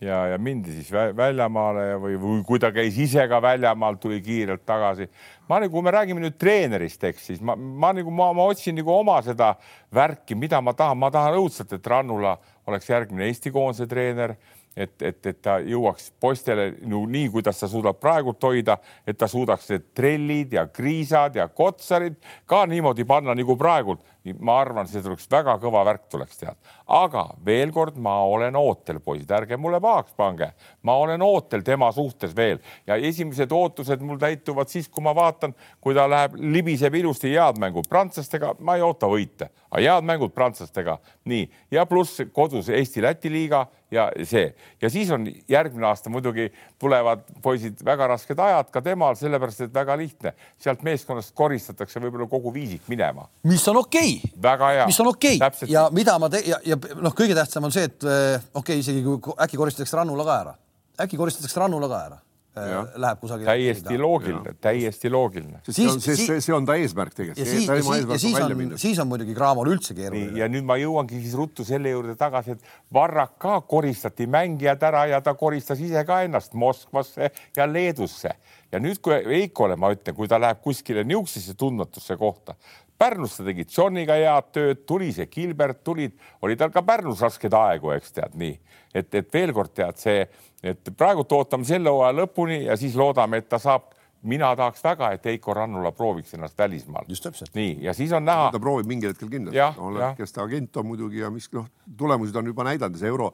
[0.00, 4.20] ja, ja mindi siis väljamaale ja, või, või kui ta käis ise ka väljamaal, tuli
[4.24, 5.08] kiirelt tagasi.
[5.48, 8.76] ma nagu, kui me räägime nüüd treenerist, eks siis ma, ma nagu, ma, ma otsin
[8.78, 9.54] nagu oma seda
[9.94, 12.36] värki, mida ma tahan, ma tahan õudselt, et Rannula
[12.66, 14.36] oleks järgmine Eesti koondise treener
[14.76, 19.28] et, et, et ta jõuaks poistele no, nii, kuidas ta suudab praegult hoida, et ta
[19.30, 22.18] suudaks need trellid ja kriisad ja kotsarid
[22.50, 24.02] ka niimoodi panna nagu praegult.
[24.40, 26.56] Ma arvan, see tuleks väga kõva värk tuleks tead,
[26.96, 30.50] aga veel kord, ma olen ootel, poisid, ärge mulle pahaks pange,
[30.82, 32.62] ma olen ootel tema suhtes veel.
[32.86, 35.54] Ja esimesed ootused mul täituvad siis, kui ma vaatan,
[35.84, 37.84] kui ta läheb, libiseb ilusti head mängu.
[37.88, 40.98] Prantslastega, ma ei oota võite, aga head mängud prantslastega,
[41.28, 44.54] nii ja pluss kodus Eesti-Läti liiga ja see.
[44.82, 46.48] Ja siis on järgmine aasta muidugi
[46.78, 52.28] tulevad poisid väga rasked ajad ka temal, sellepärast et väga lihtne, sealt meeskonnast koristatakse võib-olla
[52.30, 53.28] kogu viisik minema.
[53.42, 54.13] mis on okei.
[54.13, 54.13] okay..
[54.42, 54.86] Väga hea.
[54.90, 55.70] mis on okei okay.
[55.70, 58.84] ja mida ma te- ja, ja noh, kõige tähtsam on see, et eh, okei okay,,
[58.84, 60.54] isegi kui äkki koristatakse Rannula ka ära,
[61.06, 62.20] äkki koristatakse Rannula ka ära
[62.54, 62.82] Äh, ja.
[63.02, 63.48] läheb kusagile.
[63.50, 65.58] täiesti loogiline, täiesti loogiline.
[65.66, 67.48] see on, see, see, see on ta eesmärk tegelikult.
[67.48, 70.38] siis, ja siis, ja siis on, siis on muidugi Cramol üldse keeruline.
[70.38, 75.02] ja nüüd ma jõuangi siis ruttu selle juurde tagasi, et Varrak ka koristati mängijad ära
[75.10, 78.36] ja ta koristas ise ka ennast Moskvasse ja Leedusse.
[78.70, 82.54] ja nüüd, kui Eikole ma ütlen, kui ta läheb kuskile niisugusesse tundmatusse kohta,
[82.98, 87.54] Pärnus ta tegi Johniga head tööd, tuli see Gilbert, tulid, oli tal ka Pärnus raskeid
[87.58, 88.58] aegu, eks tead nii,
[88.94, 90.26] et, et veel kord tead see
[90.64, 93.90] et praegult ootame selle hooaja lõpuni ja siis loodame, et ta saab
[94.24, 97.04] mina tahaks väga, et Heiko Rannula prooviks ennast välismaal.
[97.08, 97.52] just täpselt.
[97.54, 98.48] nii, ja siis on näha.
[98.52, 99.60] ta proovib mingil hetkel kindlasti,
[100.16, 103.32] kes ta agent on muidugi ja mis noh, tulemusi ta on juba näidanud, see euro,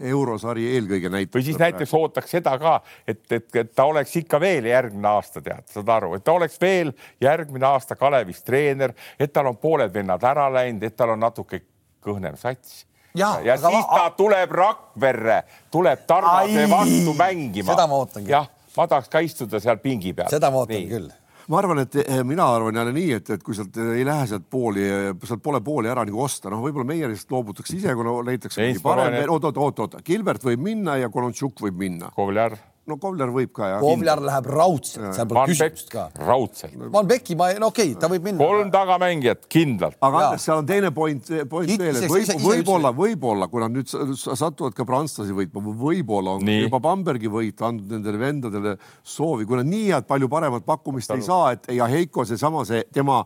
[0.00, 1.38] eurosari eelkõige näitab.
[1.38, 2.74] või siis näiteks ootaks seda ka,
[3.06, 6.60] et, et, et ta oleks ikka veel järgmine aasta, tead, saad aru, et ta oleks
[6.60, 11.20] veel järgmine aasta Kalevis treener, et tal on pooled vennad ära läinud, et tal on
[11.26, 11.62] natuke
[12.04, 12.84] kõhnem sats
[13.18, 13.70] ja, ja aga...
[13.70, 17.72] siis ta tuleb Rakverre, tuleb Tarvase vastu mängima.
[17.72, 18.30] seda ma ootangi.
[18.30, 20.30] jah, ma tahaks ka istuda seal pingi peal.
[20.30, 20.90] seda ma ootan nii.
[20.92, 21.10] küll
[21.48, 24.48] ma arvan, et eh, mina arvan jälle nii, et, et kui sealt ei lähe sealt
[24.50, 24.86] pooli,
[25.24, 29.20] sealt pole pooli ära nagu osta, noh, võib-olla meie lihtsalt loobutakse ise, kuna leitakse parem,
[29.26, 32.12] oot, oot, oot, oot, Gilbert võib minna ja Kolontšuk võib minna.
[32.16, 32.58] Kovler
[32.88, 33.82] no Kovler võib ka jah.
[33.82, 36.06] Kovler läheb raudselt, seal pole küsimust ka.
[36.24, 36.76] raudselt.
[36.94, 38.40] Van Becki, ma, no okei okay,, ta võib minna.
[38.42, 39.98] kolm tagamängijat kindlalt.
[40.00, 43.74] aga Andres, seal on teine point, point It, veel, et võib, võib-olla, võib-olla, kui nad
[43.74, 46.64] nüüd satuvad ka prantslasi võitma, võib-olla on nii.
[46.66, 51.22] juba Bambergi võit andnud nendele vendadele soovi, kui nad nii head palju paremat pakkumist Talu.
[51.22, 53.22] ei saa, et ja Heiko seesama, see tema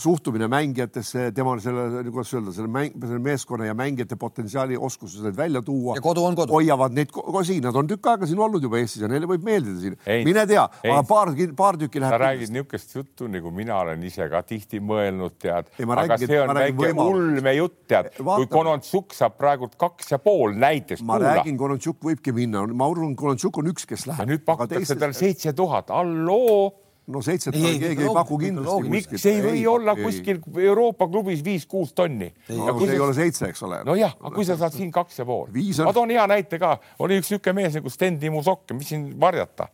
[0.00, 5.36] suhtumine mängijatesse, tema selle, kuidas öelda, selle mäng, selle meeskonna ja mängijate potentsiaali, oskuses need
[5.36, 5.96] välja tuua.
[5.98, 6.52] ja kodu on kodu.
[6.56, 9.44] hoiavad neid ko siin, nad on tükk aega siin olnud juba Eestis ja neile võib
[9.46, 9.96] meeldida siin.
[10.26, 12.16] mine tea, aga paar, paar tükki läheb.
[12.16, 15.72] sa räägid niisugust juttu, nagu mina olen ise ka tihti mõelnud, tead.
[15.84, 18.12] aga see on väike ulme jutt, tead.
[18.20, 21.04] kui Konontšuk saab praegult kaks ja pool näiteks.
[21.04, 21.36] ma kuula.
[21.40, 24.32] räägin, Konontšuk võibki minna, ma arvan, Konontšuk on üks, kes läheb.
[24.34, 26.79] nüüd pakutakse talle seitse tuhat, halloo
[27.10, 28.92] no seitset ei, keegi ei paku kindlasti.
[28.92, 32.30] miks ei või ei, olla ei, kuskil Euroopa klubis viis-kuus tonni?
[32.54, 33.82] no see ei ole seitse, eks ole.
[33.88, 35.50] nojah, aga kui sa saad siin kaks ja pool.
[35.84, 39.12] ma toon hea näite ka, oli üks niisugune mees nagu Sten Timo Sokk, mis siin
[39.20, 39.68] varjata.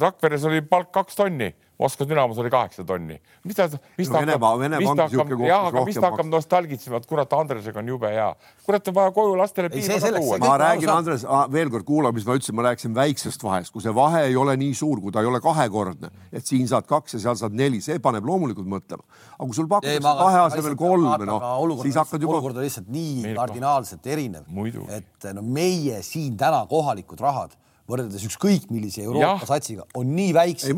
[0.00, 3.16] Rakveres oli palk kaks tonni Moskva Dünamos oli kaheksa tonni.
[3.44, 3.66] mis ta,
[3.98, 7.32] mis ta no, hakkab, mis ta hakkab, jah, aga mis ta hakkab nostalgitsema, et kurat,
[7.34, 8.28] Andresega on jube hea.
[8.66, 10.38] kurat, on vaja koju lastele piima ka tuua.
[10.44, 13.94] ma räägin, Andres, veel kord kuula, mis ma ütlesin, ma rääkisin väiksest vahest, kui see
[13.94, 17.24] vahe ei ole nii suur, kui ta ei ole kahekordne, et siin saad kaks ja
[17.26, 19.02] seal saad neli, see paneb loomulikult mõtlema.
[19.34, 22.38] aga kui sul pakutakse kahe asemel kolme, noh, siis hakkad juba.
[22.38, 24.46] olukord on lihtsalt nii kardinaalselt erinev,
[24.94, 27.58] et no meie siin täna kohalikud rahad
[27.90, 29.48] võrreldes ükskõik millise Euroopa ja.
[29.48, 30.70] satsiga on nii väiksed,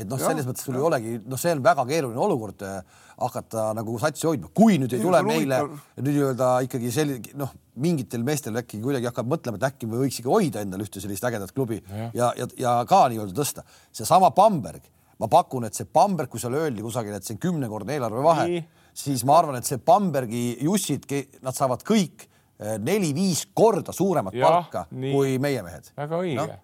[0.00, 2.78] et noh, selles mõttes sul ei olegi, noh, see on väga keeruline olukord äh,
[3.20, 5.60] hakata nagu satsi hoidma, kui nüüd ei tule meile
[6.00, 7.52] nii-öelda ikkagi selline noh,
[7.84, 11.28] mingitel meestel äkki kuidagi hakkab mõtlema, et äkki me võiks ikka hoida endale ühte sellist
[11.28, 13.66] ägedat klubi ja, ja, ja, ja ka nii-öelda tõsta.
[13.92, 14.88] seesama Bamberg,
[15.20, 18.64] ma pakun, et see Bamberg, kui seal öeldi kusagil, et see on kümnekordne eelarvevahe,
[18.96, 21.04] siis ma arvan, et see Bambergi Jussid,
[21.44, 25.12] nad saavad kõik neli-viis korda suuremat ja, palka nii.
[25.14, 25.90] kui meie mehed.
[25.96, 26.60] väga õige no?.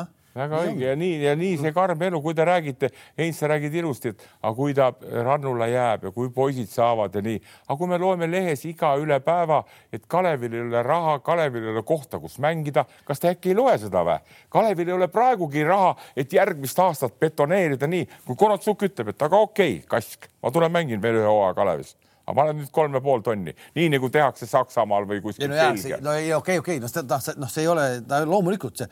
[0.00, 3.48] noh väga õige ja nii ja nii see karm elu, kui te räägite, Heinz, sa
[3.50, 4.90] räägid ilusti, et aga kui ta
[5.26, 9.20] rannule jääb ja kui poisid saavad ja nii, aga kui me loeme lehes iga üle
[9.24, 9.62] päeva,
[9.94, 13.58] et Kalevil ei ole raha, Kalevil ei ole kohta, kus mängida, kas te äkki ei
[13.58, 14.18] loe seda või?
[14.52, 19.44] Kalevil ei ole praegugi raha, et järgmist aastat betoneerida nii, kui Konotsuk ütleb, et aga
[19.46, 21.94] okei okay,, Kask, ma tulen mängin veel ühe hooaja Kalevis
[22.24, 25.58] aga ma olen nüüd kolm ja pool tonni, nii nagu tehakse Saksamaal või kuskil no
[25.58, 26.02] Belgias.
[26.04, 27.86] no ei, okei, okei, noh, noh, noh, see ei ole,
[28.24, 28.88] loomulikult see,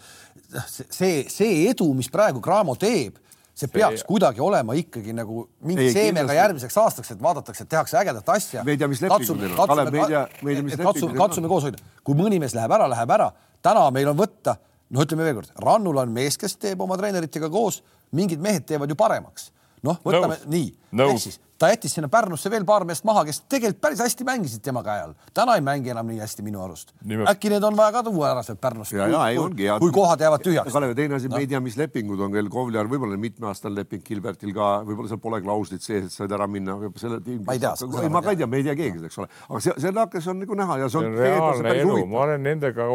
[0.53, 3.17] noh, see, see edu, mis praegu Cramo teeb,
[3.57, 4.09] see peaks see...
[4.09, 8.67] kuidagi olema ikkagi nagu mingi ei, seemega järgmiseks aastaks, et vaadatakse, et tehakse ägedat asja.
[8.69, 9.73] me ei tea, mis lepingud neil on.
[9.73, 11.23] Kalev, me ei tea, me ei tea, mis lepingud neil on.
[11.25, 13.31] katsume koos hoida, kui mõni mees läheb ära, läheb ära.
[13.65, 14.59] täna meil on võtta,
[14.93, 17.81] no ütleme veelkord, Rannul on mees, kes teeb oma treeneritega koos,
[18.13, 19.51] mingid mehed teevad ju paremaks.
[19.89, 20.53] noh, võtame no.
[20.53, 24.25] nii, ehk siis ta jättis sinna Pärnusse veel paar meest maha, kes tegelikult päris hästi
[24.27, 25.13] mängisid tema käe all.
[25.35, 26.91] täna ei mängi enam nii hästi minu arust.
[27.31, 30.75] äkki need on vaja ka tuua ära sealt Pärnust, kui, kui kohad jäävad tühjaks.
[30.75, 34.03] Kalev, teine asi no., me ei tea, mis lepingud on veel Kovliar, võib-olla mitmeaastane leping
[34.07, 37.21] Gilbertil ka, võib-olla seal pole klauslit sees, et said ära minna, selle.
[37.47, 37.75] ma ei tea.
[38.03, 40.29] ei, ma ka ei tea, me ei tea keegi, eks ole, aga see, see nakkas
[40.33, 41.15] on nagu näha ja see on.
[41.23, 42.89] reaalne elu, ma olen nendega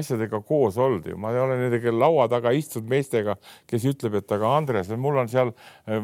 [0.00, 3.36] asjadega koos olnud ju, ma olen nendega laua taga istunud meestega,
[3.68, 5.52] kes ütleb, et aga Andres, mul on seal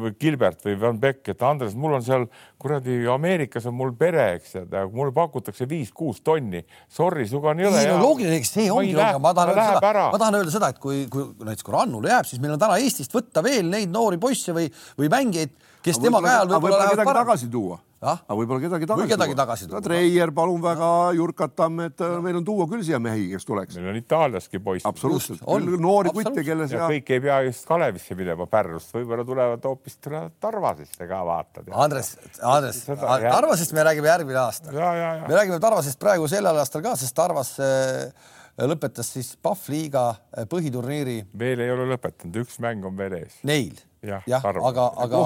[0.05, 2.27] või Gilbert või Van Beck, et Andres, mul on seal
[2.61, 6.63] kuradi Ameerikas on mul pere, eks tead, mulle pakutakse viis-kuus tonni.
[6.91, 7.81] Sorry, sinuga on jõle.
[7.81, 10.71] ei no loogiline, eks see ongi, aga ma tahan öelda seda, ma tahan öelda seda,
[10.75, 13.91] et kui, kui näiteks kui Rannule jääb, siis meil on täna Eestist võtta veel neid
[13.93, 15.53] noori poisse või, või mängijaid,
[15.85, 17.23] kes tema käe all võib-olla lähevad paremaks.
[17.25, 18.21] tagasi tuua ah?
[18.23, 19.81] aga võib-olla kedagi tagasi või kedagi tagasi tuua.
[19.83, 23.77] Treier, palun väga, Jurkat Tammet, meil on tuua küll siia mehi, kes tuleks.
[23.79, 24.87] meil on Itaaliaski poiss.
[24.89, 25.43] absoluutselt,
[25.79, 26.85] noori kutte, kelle seal.
[26.95, 31.69] kõik ei pea just Kalevisse minema Pärnust, võib-olla tulevad hoopis Tarvasisse ka vaatad.
[31.75, 34.71] Andres, Andres, Tarvasest me räägime järgmine aasta.
[34.73, 38.35] me räägime Tarvasest praegu sellel aastal ka, sest Tarvas äh,
[38.67, 41.21] lõpetas siis Pahv liiga äh, põhiturniiri.
[41.39, 43.39] veel ei ole lõpetanud, üks mäng on veel ees.
[43.47, 45.21] Neil jah ja,, aga, aga, aga,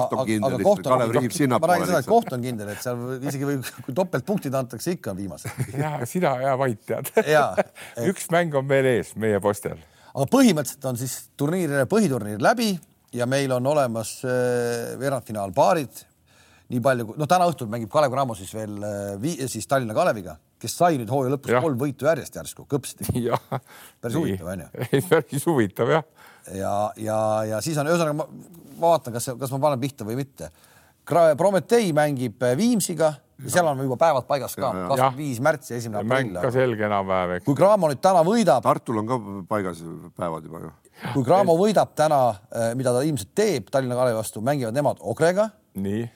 [0.48, 3.94] aga koht on, ma räägin seda, et koht on kindel, et seal isegi või kui
[3.94, 5.60] topeltpunktid antakse, ikka on viimased.
[5.82, 7.10] ja sina ja Vait tead
[8.10, 9.78] üks mäng on veel ees meie postel.
[10.12, 12.72] aga põhimõtteliselt on siis turniir, põhiturniir läbi
[13.14, 16.02] ja meil on olemas äh, veerandfinaalpaarid.
[16.74, 20.76] nii palju, no täna õhtul mängib Kalev Cramo siis veel äh, siis Tallinna Kaleviga, kes
[20.80, 21.62] sai nüüd hooaja lõpus ja.
[21.64, 23.06] kolm võitu järjest järsku, kõpsti.
[24.02, 24.70] päris huvitav onju.
[25.12, 26.06] päris huvitav jah
[26.52, 28.28] ja, ja, ja siis on ühesõnaga, ma
[28.80, 30.50] vaatan, kas, kas ma panen pihta või mitte.
[31.04, 33.10] Prometee mängib äh, Viimsiga,
[33.44, 36.38] seal on juba päevad paigas ka, kakskümmend viis märts ja esimene aprill.
[36.40, 37.46] ka selge enam-vähem, eks.
[37.48, 38.64] kui Cramo nüüd täna võidab.
[38.64, 39.82] Tartul on ka paigas
[40.16, 40.72] päevad juba ju.
[41.12, 45.50] kui Cramo võidab täna, äh, mida ta ilmselt teeb Tallinna Kalevi vastu, mängivad nemad Ogrega.
[45.74, 46.06] nii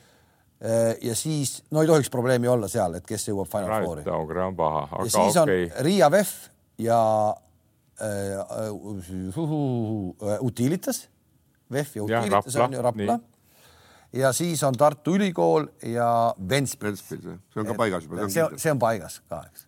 [1.02, 4.02] ja siis no ei tohiks probleemi olla seal, et kes jõuab Final Fouri.
[4.10, 5.68] Ogre on paha, aga ja siis okay.
[5.68, 6.32] on Riia VEF
[6.82, 6.98] ja
[8.00, 11.08] Äh, äh, Utilitas,
[11.72, 13.18] VEF ja Utilitas ja, on ju Rapla.
[14.12, 17.08] ja siis on Tartu Ülikool ja Ventspils.
[17.08, 17.18] see
[17.56, 18.28] on ka paigas juba.
[18.28, 19.66] see on, see on paigas ka, eks.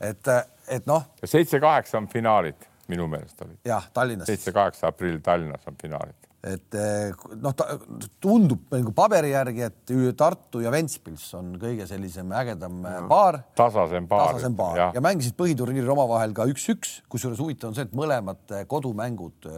[0.00, 0.30] et,
[0.68, 1.04] et noh.
[1.24, 3.58] seitse-kaheksa on finaalid minu meelest olid.
[3.64, 4.26] jah, Tallinnas.
[4.26, 6.25] seitse-kaheksa aprill Tallinnas on finaalid.
[6.46, 7.76] Et eh, noh, ta
[8.22, 13.00] tundub nagu paberi järgi, et Tartu ja Ventspils on kõige sellisem ägedam ja.
[13.10, 13.40] paar.
[13.58, 14.36] tasasem paar.
[14.36, 18.54] tasasem paar ja, ja mängisid põhiturniiril omavahel ka üks-üks, kusjuures huvitav on see, et mõlemad
[18.54, 19.48] eh, kodumängud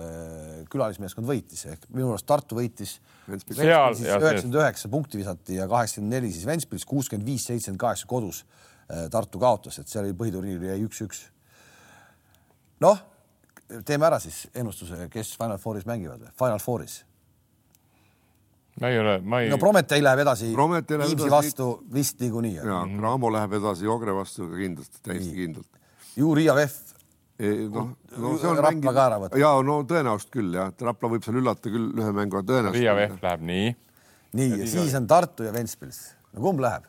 [0.73, 2.97] külalismeeskond võitis ehk minu arust Tartu võitis
[3.29, 8.45] üheksakümmend üheksa punkti visati ja kaheksakümmend neli siis Ventspils, kuuskümmend viis, seitsekümmend kaheksa kodus
[9.13, 11.27] Tartu kaotas, et seal oli põhiturniiril jäi üks-üks.
[12.81, 13.05] noh
[13.85, 16.33] teeme ära siis ennustuse, kes Final Fouris mängivad või?
[16.39, 16.99] Final Fouris.
[18.81, 19.51] ma ei ole, ma ei.
[19.53, 22.55] no Prometee läheb edasi Viimsi vastu vist niikuinii.
[22.61, 25.41] ja Cramo läheb edasi Jogre vastu ka kindlasti, täiesti Nii.
[25.41, 25.83] kindlalt.
[26.17, 26.79] ju Riia Vehv.
[27.75, 28.95] noh, no see on Rapla mängi...
[28.95, 29.43] ka ära võtta.
[29.43, 32.81] ja no tõenäoliselt küll jah, et Rapla võib seal üllata küll ühe mänguga tõenäoliselt.
[32.81, 33.75] Riia Vehv läheb nii.
[34.41, 36.01] nii ja, ja siis on Tartu ja Ventspils.
[36.33, 36.89] no kumb läheb?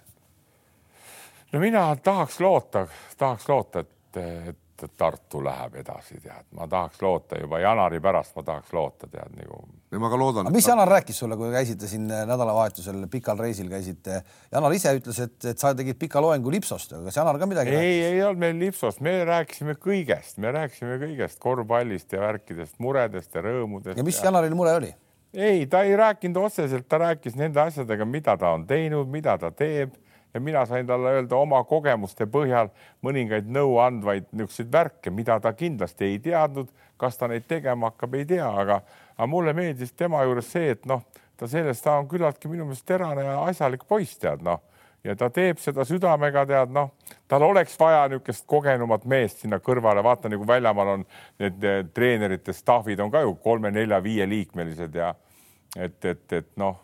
[1.51, 4.23] no mina tahaks loota, tahaks loota, et,
[4.53, 9.07] et et Tartu läheb edasi, tead, ma tahaks loota juba jaanuari pärast, ma tahaks loota,
[9.11, 9.59] tead nagu.
[9.91, 10.51] ja ma ka loodan.
[10.53, 14.21] mis Janar rääkis sulle, kui käisite siin nädalavahetusel pikal reisil käisite?
[14.51, 17.73] Janar ise ütles, et, et sa tegid pika loengu Lipsost, aga kas Janar ka midagi
[17.73, 17.99] ei, rääkis?
[17.99, 23.35] ei, ei olnud meil Lipsost, me rääkisime kõigest, me rääkisime kõigest korvpallist ja värkidest, muredest
[23.35, 23.97] ja rõõmudest.
[23.97, 24.29] ja mis ja...
[24.29, 24.93] Janaril mure oli?
[25.33, 29.51] ei, ta ei rääkinud otseselt, ta rääkis nende asjadega, mida ta on teinud, mida ta
[29.51, 29.93] teeb
[30.33, 32.69] ja mina sain talle öelda oma kogemuste põhjal
[33.05, 38.25] mõningaid nõuandvaid niisuguseid värke, mida ta kindlasti ei teadnud, kas ta neid tegema hakkab, ei
[38.29, 38.81] tea, aga,
[39.17, 41.05] aga mulle meeldis tema juures see, et noh,
[41.39, 44.61] ta sellest, ta on küllaltki minu meelest terane ja asjalik poiss, tead noh,
[45.03, 46.91] ja ta teeb seda südamega, tead noh,
[47.27, 51.07] tal oleks vaja niisugust kogenumat meest sinna kõrvale, vaata nagu väljamaal on
[51.39, 51.65] need
[51.95, 55.13] treenerite staffid on ka ju kolme-nelja-viieliikmelised ja
[55.77, 56.77] et, et, et noh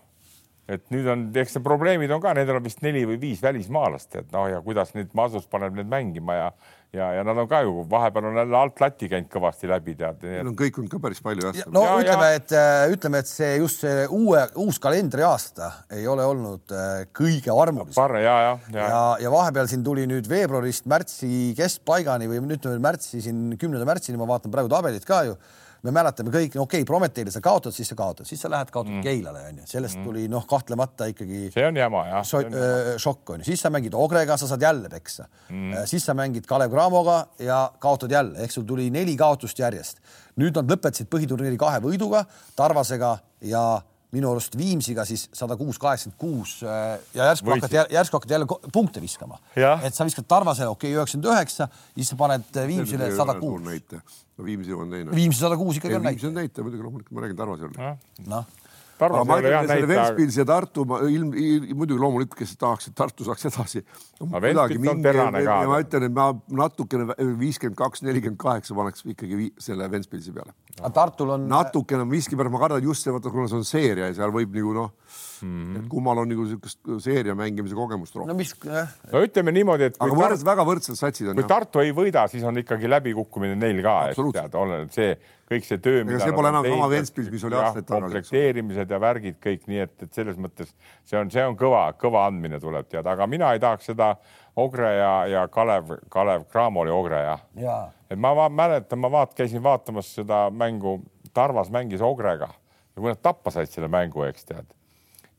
[0.70, 4.16] et nüüd on, eks need probleemid on ka, nendel on vist neli või viis välismaalast,
[4.22, 6.50] et noh, ja kuidas nüüd Masus paneb need mängima ja
[6.96, 10.24] ja, ja nad on ka ju vahepeal on jälle alt lati käinud kõvasti läbi, tead.
[10.24, 11.68] Neil on kõikunud ka päris palju jah.
[11.74, 16.26] no ja, ütleme, et äh, ütleme, et see just see uue, uus kalendriaasta ei ole
[16.28, 18.18] olnud äh, kõige armulisem.
[18.22, 23.24] ja, ja, ja, ja, ja vahepeal siin tuli nüüd veebruarist märtsi keskpaigani või nüüd märtsi
[23.26, 25.38] siin kümnenda märtsini, ma vaatan praegu tabelit ka ju
[25.86, 28.94] me mäletame kõik, okei okay,, Prometheile sa kaotad, siis sa kaotad, siis sa lähed kaotad
[28.96, 29.06] mm.
[29.06, 30.08] Keilale onju, sellest mm.
[30.08, 31.50] tuli noh, kahtlemata ikkagi.
[31.54, 32.28] see on jama jah.
[33.02, 35.86] šokk onju, siis sa mängid Ogrega, sa saad jälle peksa mm..
[35.90, 40.02] siis sa mängid Kalev Cramoga ja kaotad jälle, ehk sul tuli neli kaotust järjest.
[40.42, 42.26] nüüd nad lõpetasid põhiturniiri kahe võiduga,
[42.56, 43.18] Tarvasega
[43.48, 43.66] ja
[44.16, 48.48] minu arust Viimsiga siis sada kuus, kaheksakümmend kuus äh, ja järsku hakkad, järsku hakkad jälle
[48.74, 49.40] punkte viskama.
[49.84, 53.64] et sa viskad Tarvasele, okei okay,, üheksakümmend üheksa, siis sa paned Viimsile sada kuus.
[54.38, 55.16] no Viimsi on teine.
[55.16, 56.22] Viimsi sada kuus ikkagi on näitaja.
[56.22, 57.98] Viimsi on näitaja, muidugi loomulikult ma räägin Tarvase juurde.
[58.28, 58.54] noh
[59.00, 62.96] aga ma ütlen, selle Ventspils ja Tartu, ma ilm, ilm, muidugi loomulikult, kes tahaks, et
[62.98, 63.84] Tartu saaks edasi.
[64.22, 65.58] on terane ka.
[65.70, 66.30] ma ütlen, et ma
[66.64, 70.56] natukene viiskümmend kaks, nelikümmend kaheksa paneks ikkagi selle Ventspilsi peale.
[70.80, 71.48] aga Tartul on.
[71.52, 74.76] natukene miskipärast ma kardan just see, vaata, kuna see on seeria ja seal võib nagu
[74.76, 74.92] noh
[75.42, 78.32] mm., et kummal on nagu niisugust seeria mängimise kogemust rohkem.
[78.32, 78.96] no mis eh..
[79.12, 80.00] no ütleme niimoodi, et.
[80.02, 81.38] aga võrd, väga võrdsed satsid on.
[81.38, 81.52] kui jah.
[81.56, 85.14] Tartu ei võida, siis on ikkagi läbikukkumine neil ka, et tead, oleneb see
[85.52, 86.04] kõik see töö.
[86.04, 88.06] ega see pole enam sama Ventspils, mis oli aastaid tagasi.
[88.08, 90.72] komplekteerimised ja värgid kõik, nii et, et selles mõttes
[91.04, 94.16] see on, see on kõva, kõva andmine tuleb teada, aga mina ei tahaks seda
[94.60, 97.80] Ogre ja, ja Kalev, Kalev Cramo oli Ogre jah ja.?
[98.10, 101.00] et ma va mäletan, ma vaat-, käisin vaatamas seda mängu,
[101.36, 104.72] Tarvas mängis Ogrega ja kui nad tappa said selle mängu, eks tead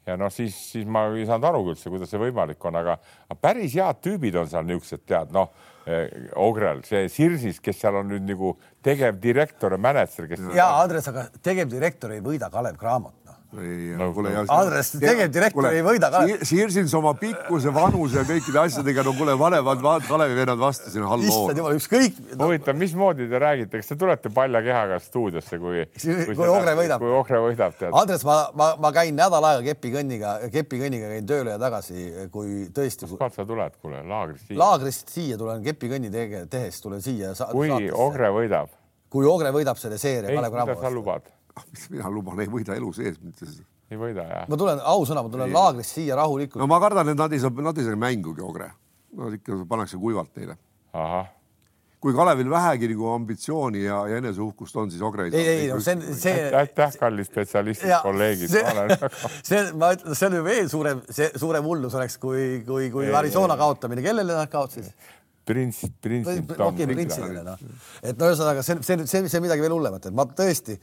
[0.06, 2.98] ja noh, siis, siis ma ei saanud aru üldse, kuidas see võimalik on, aga,
[3.42, 5.50] päris head tüübid on seal niisugused, tead noh
[5.86, 8.54] eh,, Ogrel, see Sirsis, kes seal on nüüd nagu
[8.86, 10.48] tegevdirektor ja mänedžer, kes.
[10.56, 13.25] ja Andres, aga tegevdirektor ei võida Kalev Cramot
[13.62, 14.32] ei no,, kuule.
[14.52, 16.22] Andres, tegevdirektor ei võida ka.
[16.46, 21.30] Siirsins oma pikkuse, vanuse ja kõikide asjadega, no kuule, vanemad Kalevi vennad vastu sinna, halloo.
[21.30, 22.46] issand jumal, ükskõik no..
[22.46, 27.04] huvitav, mismoodi te räägite, kas te tulete palja kehaga stuudiosse, kui, kui, kui Ogre võidab?
[27.04, 27.94] kui Ogre võidab, tead.
[27.96, 33.10] Andres, ma, ma, ma käin nädal aega kepikõnniga, kepikõnniga käin tööle ja tagasi, kui tõesti.
[33.12, 34.60] kust sa tuled, kuule, laagrist siia?
[34.62, 37.34] laagrist siia tulen kepikõnni tege, tehes tulen siia.
[37.52, 38.74] kui Ogre võidab?
[39.12, 40.32] kui Ogre võidab selle seeria.
[40.34, 41.35] ei, mida sa lubad?
[41.56, 43.48] Ah, mis mina luban, ei võida elu sees mitte
[43.90, 44.50] ei võida jah?
[44.50, 46.60] ma tulen, ausõna, ma tulen laagrist siia rahulikult.
[46.62, 48.72] no ma kardan, et nad ei saa, nad ei saa mängugi, Ogre.
[49.16, 50.58] Nad ikka pannakse kuivalt neile.
[52.02, 55.40] kui Kalevil vähegi nagu ambitsiooni ja, ja eneseuhkust on, siis Ogre ei saa.
[55.40, 56.44] ei, ei, no see, see.
[56.54, 58.52] aitäh, kallid spetsialistid, kolleegid.
[59.48, 63.08] see, ma ütlen, see on ju veel suurem, see suurem hullus oleks, kui, kui, kui
[63.22, 64.92] Arizona kaotamine, kellele nad kaotasid?
[65.46, 66.28] prints, prints.
[66.58, 67.60] okei, printsile noh,
[68.02, 70.74] et no ühesõnaga see, see, see, see midagi veel hullemat, et ma tõesti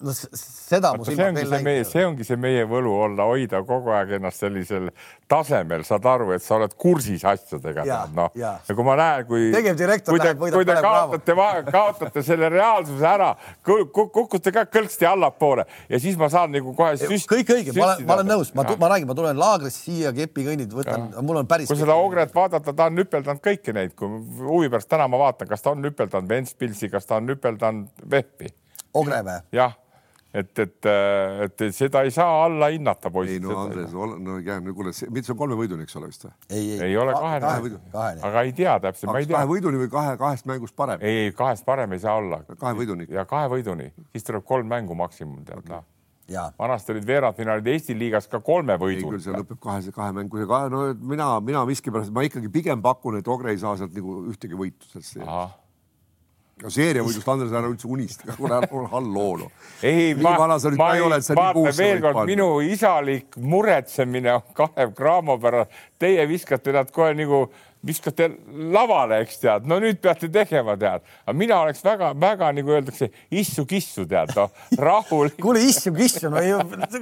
[0.00, 1.88] no seda mu silmad veel näinud.
[1.88, 4.90] see ongi see meie võlu olla, hoida kogu aeg ennast sellisel
[5.30, 7.84] tasemel, saad aru, et sa oled kursis asjadega,
[8.16, 8.30] noh.
[8.38, 8.56] jaa.
[8.66, 9.48] ja kui ma näen, kui.
[9.54, 11.20] Tegevdirektor kui te, läheb, võidab kui te Kalev Cramo.
[11.20, 13.30] kaotate, kaotate selle reaalsuse ära,
[13.64, 17.30] kukute ka kõlksti allapoole ja siis ma saan nagu kohe süst-.
[17.30, 20.72] kõik õige, ma olen, ma olen nõus, ma, ma räägin, ma tulen laagrist siia kepikõnnid,
[20.76, 21.70] võtan, mul on päris.
[21.70, 25.50] kui seda Ogret vaadata, ta on nüpeldanud kõiki neid, kui huvi pärast täna ma vaatan,
[25.50, 28.50] kas ta on nüpeldanud Ventspilsi, kas ta on nüpeldanud Vehpi,
[28.98, 29.38] Ogre või?
[29.54, 29.76] jah,
[30.34, 30.88] et, et,
[31.44, 33.56] et seda ei saa alla hinnata, ei poisid no.
[33.64, 36.34] Andres, no jääb no kuule, see on kolme võiduni, eks ole vist või?
[36.48, 38.24] ei, ei ole kahene kahe võidu., kahene.
[38.28, 39.50] aga ei tea täpselt, ma ei tea kahe.
[39.50, 41.02] võiduni või kahe, kahest mängust parem?
[41.02, 43.08] ei, ei kahest parem ei saa olla kahe võiduni.
[43.10, 45.80] ja kahe võiduni, siis tuleb kolm mängu maksimum tead okay.
[45.80, 45.88] noh.
[46.30, 50.14] ja vanasti olid veerandfinaalid Eesti liigas ka kolme ei võidu küll, see lõpeb kahe, kahe
[50.20, 50.84] mängu ja kahe, no
[51.14, 54.86] mina, mina miskipärast, ma ikkagi pigem pakun, et Ogre ei saa sealt nagu ühtegi võitu
[54.92, 55.58] sellest seeriast.
[56.62, 59.52] No seeria võidust Andres ära üldse ära halloo noh.
[59.82, 60.12] ei,
[60.62, 61.04] sa nüüd ka ei
[61.38, 65.74] vaata veel kord, minu isalik muretsemine on Kalev Cramo pärast.
[66.00, 67.46] Teie viskate nad kohe nagu,
[67.86, 68.28] viskate
[68.74, 71.04] lavale, eks tead, no nüüd peate tegema, tead.
[71.24, 75.38] aga mina oleks väga-väga nagu öeldakse, issu-kissu tead, noh, rahulik.
[75.44, 76.52] kuule, issu kissu, no ei,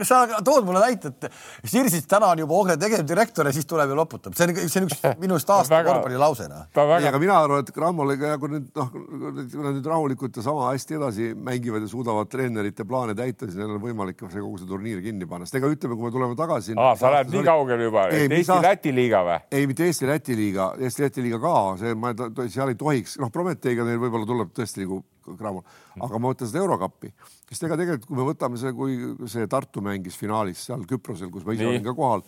[0.07, 3.99] sa tood mulle näite, et Sirsis täna on juba Ogre tegevdirektor ja siis tuleb ja
[3.99, 6.69] loputab, see on, see on üks minu arust aasta Väga- korvpallilause, noh.
[6.75, 10.39] ta ei, väga aga mina arvan, et Grammole, kui nüüd noh, kui nad nüüd rahulikult
[10.39, 14.43] ja sama hästi edasi mängivad ja suudavad treenerite plaane täita, siis neil on võimalik see
[14.43, 16.77] kogu see turniir kinni panna, sest ega ütleme, kui me tuleme tagasi.
[16.79, 19.39] aa, sa lähed nii kaugele juba, Ei, et Eesti-Läti liiga või?
[19.59, 22.13] ei, mitte Eesti-Läti liiga, Eesti-Läti liiga ka, see, ma,
[22.51, 25.65] seal ei tohiks, noh, Prometeiga neil võib-olla tuleb tõesti nagu Grammol,
[25.99, 27.11] aga ma mõtlen seda Eurokappi,
[27.51, 31.45] sest ega tegelikult, kui me võtame see, kui see Tartu mängis finaalis seal Küprosel, kus
[31.47, 32.25] ma ise olin ka kohal,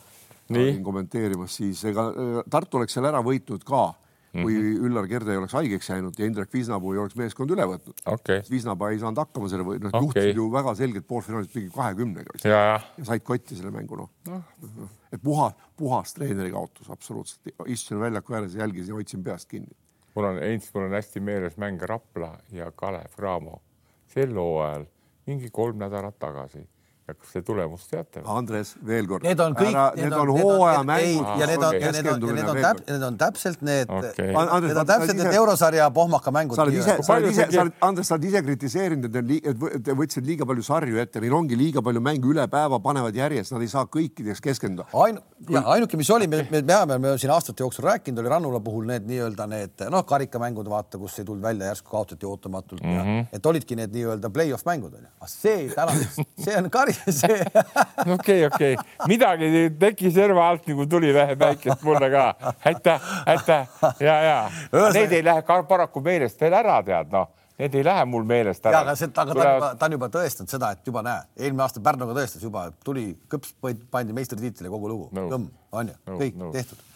[0.51, 2.11] olin kommenteerimas, siis ega
[2.51, 3.87] Tartu oleks seal ära võitnud ka,
[4.33, 4.87] kui mm -hmm.
[4.87, 8.03] Üllar Kerde ei oleks haigeks jäänud ja Indrek Viisnapuu ei oleks meeskond üle võtnud.
[8.07, 11.71] okei, Viisnapuu ei saanud hakkama selle või noh okay., juhtisid ju väga selgelt poolfinaalis mingi
[11.75, 14.43] kahekümnega vist ja, ja ja said kotti selle mängu noh no..
[15.13, 19.77] et puhas, puhas treeneri kaotus absoluutselt, istusin väljaku ääres, jälgisin ja hoidsin peast kinni.
[20.15, 23.63] mul on, Heinz, mul on hästi meeles mäng Rapla ja Kalev Cramo
[24.07, 24.87] sel hooajal
[25.27, 26.69] mingi kolm nädalat tagasi
[27.15, 28.23] kas te tulemust teate?
[28.25, 29.27] Andres, veel kord.
[29.27, 31.31] Need on kõik, need on hooajamängud.
[31.41, 34.31] ja need on, ja need on, ja need on täp-, need on täpselt need Okei.
[34.31, 36.57] need on täpselt need eurosarja pohmaka mängud.
[36.57, 39.19] sa oled ise, sa oled ise see, sa oled, Andres, sa oled ise kritiseerinud, et
[39.21, 42.47] need, et võ- et võtsid liiga palju sarju ette, neil ongi liiga palju mänge üle
[42.53, 44.89] päeva panevad järjest, nad ei saa kõikideks keskenduda.
[44.93, 48.33] ainu-, ja ainuke, mis oli, me, me peame, me oleme siin aastate jooksul rääkinud, oli
[48.33, 52.83] Rannula puhul need nii-öelda need noh, karikamängude vaata, kus ei tulnud välja, järsku kaotati ootamatult
[52.83, 53.27] mm, -hmm.
[53.33, 55.09] et olidki need nii-öelda play-off mängud onju.
[55.27, 55.95] see täna,
[56.45, 57.41] see on kari, see
[58.17, 58.77] okei, okei,
[59.09, 62.25] midagi tegi serva alt nagu tuliväe päikest mulle ka.
[62.65, 64.39] aitäh, aitäh ja, ja
[64.95, 67.31] need ei lähe ka paraku meelest veel ära, tead noh,
[67.61, 68.83] need ei lähe mul meelest ära.
[68.85, 71.67] aga see, aga ta on juba, ta on juba tõestanud seda, et juba näe, eelmine
[71.67, 73.55] aasta Pärnuga tõestas juba, tuli kõps,
[73.93, 76.55] pandi meistritiitli kogu lugu no., on ju Nõus, kõik nõus.
[76.57, 76.87] tehtud.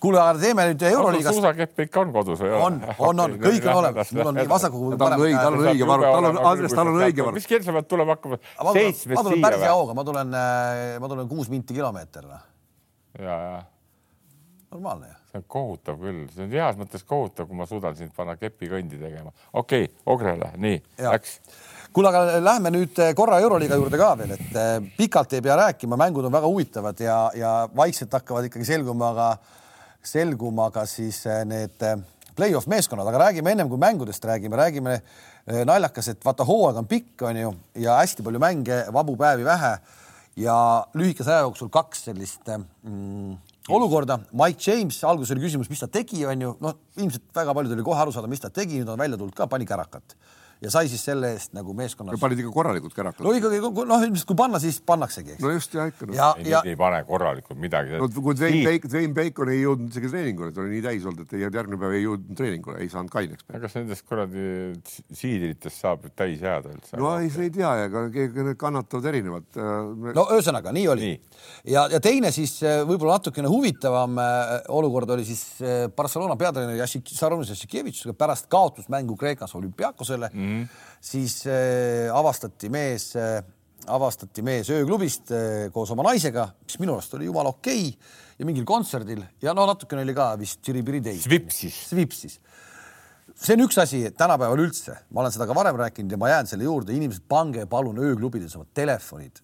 [0.00, 2.52] kuule, aga teeme nüüd Euroliigast, suusakepp ikka on kodus või?
[2.56, 5.66] on, on, on, kõik on olemas, mul on nii vasaku tal on õige, tal on
[5.66, 7.40] õige varu, tal on, Andres, tal on õige varu.
[7.40, 8.16] mis kell sa pead tulema?
[8.16, 8.40] Hakkama?
[8.60, 10.38] ma tulen, päris hea hooga, ma tulen,
[11.04, 12.48] ma tulen kuus minti kilomeeter, noh,
[13.20, 13.60] ja, ja
[14.70, 15.14] normaalne ju.
[15.30, 18.98] see on kohutav küll, see on heas mõttes kohutav, kui ma suudan sind panna kepikõndi
[19.00, 19.32] tegema.
[19.52, 21.38] okei okay,, Ogrele, nii läks.
[21.92, 25.56] kuule, aga lähme nüüd eh, korra Euroliiga juurde ka veel, et eh, pikalt ei pea
[25.64, 29.30] rääkima, mängud on väga huvitavad ja, ja vaikselt hakkavad ikkagi selguma ka,
[30.02, 31.98] selguma ka siis eh, need eh,
[32.36, 36.88] play-off meeskonnad, aga räägime ennem kui mängudest räägime, räägime eh, naljakas, et vaata, hooaeg on
[36.88, 37.52] pikk, on ju,
[37.84, 39.76] ja hästi palju mänge, vabu päevi vähe.
[40.40, 40.56] Ja
[40.96, 43.34] lühikese aja jooksul kaks sellist mm,
[43.68, 44.20] olukorda.
[44.32, 47.88] Mike James, alguses oli küsimus, mis ta tegi, on ju, noh, ilmselt väga paljudel oli
[47.90, 50.16] kohe aru saada, mis ta tegi, nüüd on välja tulnud ka, pani kärakat
[50.60, 52.20] ja sai siis selle eest nagu meeskonnas.
[52.20, 53.32] panid ikka korralikult kärakad no.
[53.36, 56.16] ikkagi noh, ilmselt kui panna, siis pannaksegi, eks no just ja ikka no..
[56.16, 57.96] ja, ei, ja ei pane korralikult midagi.
[58.00, 61.24] no kui Dwayne Bacon, Dwayne Bacon ei jõudnud isegi treeningule, ta oli nii täis olnud,
[61.24, 63.46] et ei- järgmine päev ei jõudnud treeningule, ei saanud kaineks.
[63.48, 64.44] aga kas nendest kuradi
[65.16, 67.00] siidritest saab täis jääda üldse?
[67.00, 69.60] no ei, sa ei tea, ega keegi need kannatavad erinevalt.
[70.20, 71.16] no ühesõnaga nii oli Nii.
[71.72, 75.42] ja, ja teine siis eh, võib-olla natukene huvitavam eh, olukord oli siis
[75.96, 80.68] Barcelona peatreener Jassik- Sarunas Jassikevitšusega pärast kaotusmängu Kreekas olümpiaakosele mm, -hmm.
[81.00, 83.42] siis äh, avastati mees äh,
[83.86, 88.46] avastati mees ööklubist äh, koos oma naisega, mis minu arust oli jumala okei okay, ja
[88.48, 91.24] mingil kontserdil ja no natukene oli ka vist Tširibiri teis.
[91.24, 91.76] Svipsis.
[91.90, 92.40] Svipsis.
[93.34, 96.46] see on üks asi tänapäeval üldse, ma olen seda ka varem rääkinud ja ma jään
[96.50, 99.40] selle juurde, inimesed, pange palun ööklubides oma telefonid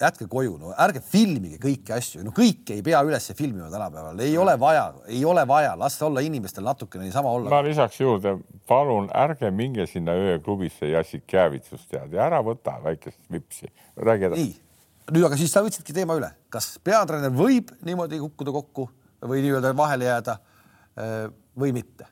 [0.00, 4.34] jätke koju, no ärge filmige kõiki asju, no kõike ei pea üles filmima tänapäeval, ei
[4.40, 7.50] ole vaja, ei ole vaja, las olla inimestel natukene niisama olla.
[7.52, 8.36] ma lisaks juurde,
[8.68, 14.48] palun ärge minge sinna ööklubisse Jassikjävitsust tead ja ära võta väikest vipsi, räägi edasi.
[14.48, 18.88] nii, nüüd aga siis sa võtsidki teema üle, kas peatreener võib niimoodi kukkuda kokku
[19.24, 20.38] või nii-öelda vahele jääda
[20.98, 22.10] äh, või mitte?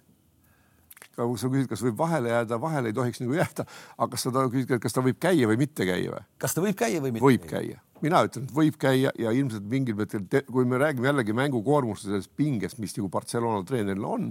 [1.16, 4.44] Kui sa küsid, kas võib vahele jääda, vahele ei tohiks nagu jääda, aga kas sa
[4.52, 6.22] küsid, kas ta võib käia või mitte käia või?
[6.42, 7.26] kas ta võib käia või mitte?
[7.26, 11.36] võib käia, mina ütlen, et võib käia ja ilmselt mingil hetkel, kui me räägime jällegi
[11.36, 14.30] mängukoormust ja sellest pingest, mis nagu Barcelona treeneril on,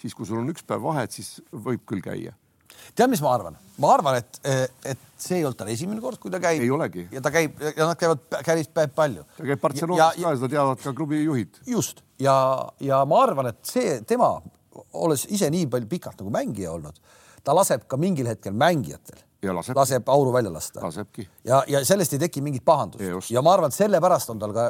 [0.00, 2.36] siis kui sul on üks päev vahet, siis võib küll käia
[2.94, 3.58] tead, mis ma arvan?
[3.80, 4.38] ma arvan, et,
[4.92, 6.62] et see ei olnud tal esimene kord, kui ta käib.
[6.62, 7.06] ei olegi.
[7.12, 9.26] ja ta käib ja nad käivad, käib palju.
[9.36, 11.60] ta käib Barcelonas ka ja seda teavad ka klubi juhid.
[11.66, 12.36] just ja,
[12.84, 14.34] ja ma arvan, et see tema
[14.92, 17.00] olles ise nii palju pikalt nagu mängija olnud,
[17.44, 20.90] ta laseb ka mingil hetkel mängijatel ja laseb, laseb auru välja lasta.
[21.44, 24.66] ja, ja sellest ei teki mingit pahandust ja ma arvan, et sellepärast on tal ka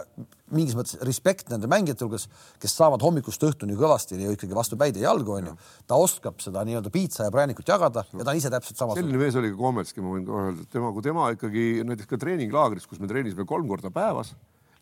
[0.54, 2.26] mingis mõttes respekt nende mängijate hulgas,
[2.62, 5.56] kes saavad hommikust õhtuni kõvasti ja ikkagi vastu päid ja jalgu onju.
[5.90, 9.06] ta oskab seda nii-öelda piitsa ja präänikut jagada ja ta on ise täpselt samasugune.
[9.06, 12.10] selline mees oli ka Kometski, ma võin kohe öelda, et tema, kui tema ikkagi näiteks
[12.10, 14.34] ka treeninglaagris, kus me treenisime kolm korda päevas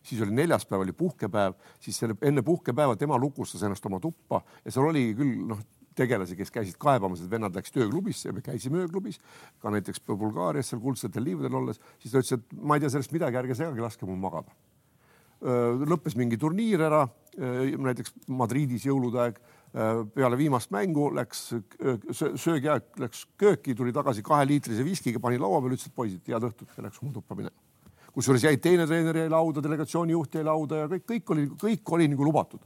[0.02, 4.72] siis oli neljapäev oli puhkepäev, siis selle enne puhkepäeva tema lukustas ennast oma tuppa ja
[4.72, 5.60] seal oli küll noh,
[5.98, 9.18] tegelasi, kes käisid kaebamas, et vennad läksid ööklubisse ja me käisime ööklubis.
[9.58, 13.14] Ka näiteks Bulgaarias seal kuldsetel liivadel olles, siis ta ütles, et ma ei tea sellest
[13.16, 14.54] midagi, ärge segage, laske mul magada.
[15.38, 17.04] lõppes mingi turniir ära,
[17.38, 19.38] näiteks Madridis jõulude aeg
[20.14, 21.44] peale viimast mängu läks
[22.10, 26.74] söögiaeg, läks kööki, tuli tagasi kaheliitrise viskiga, pani laua peale, ütles, et poisid, head õhtut
[26.74, 27.67] ja läks oma tuppa minema
[28.14, 31.94] kusjuures jäi teine treener jäi lauda, delegatsiooni juht jäi lauda ja kõik, kõik oli, kõik
[31.96, 32.64] oli nagu lubatud.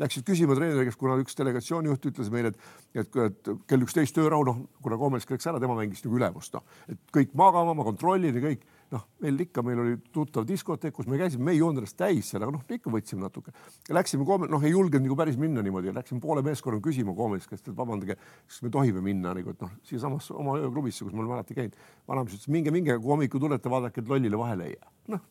[0.00, 4.16] Läksid küsima treeneri käest, kuna üks delegatsiooni juht ütles meile, et, et, et kell üksteist
[4.18, 7.84] öörahu, noh, kuna Komelsk läks ära, tema mängis nagu ülemust, noh, et kõik magama, ma
[7.86, 11.60] kontrollin ja kõik noh, meil ikka, meil oli tuttav diskoteek, kus me käisime, me ei
[11.60, 13.54] joonud ennast täis seal, aga noh, ikka võtsime natuke.
[13.92, 17.66] Läksime koome, noh, ei julgenud nagu päris minna niimoodi, läksime poole meeskonna küsima Koomelis käest,
[17.68, 21.38] et vabandage, kas me tohime minna nagu, et noh, siiasamasse oma ööklubisse, kus me oleme
[21.38, 21.78] alati käinud.
[22.08, 24.92] vanamees ütles, minge, minge, kui hommikul tulete, vaadake, et lollile vahele ei jää.
[25.16, 25.24] noh,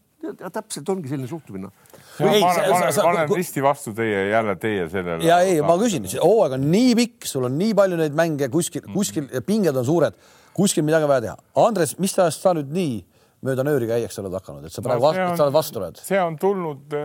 [0.53, 1.70] täpselt ongi selline suhtumine.
[1.70, 5.26] ma olen, ma olen risti vastu teie jälle teie sellele.
[5.26, 8.86] ja ei, ma küsin, hooaeg on nii pikk, sul on nii palju neid mänge kuskil,
[8.93, 10.18] kuskil pinged on suured,
[10.57, 11.38] kuskil midagi vaja teha.
[11.66, 12.99] Andres, mis ajast sa nüüd nii
[13.45, 16.01] mööda nööri käiakse oled hakanud, et sa praegu no, on, sa oled vastu oled?
[16.01, 16.97] see on tulnud,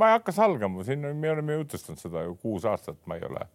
[0.00, 3.46] ma ei hakka salgama, siin me oleme jutustanud seda ju kuus aastat, ma ei ole,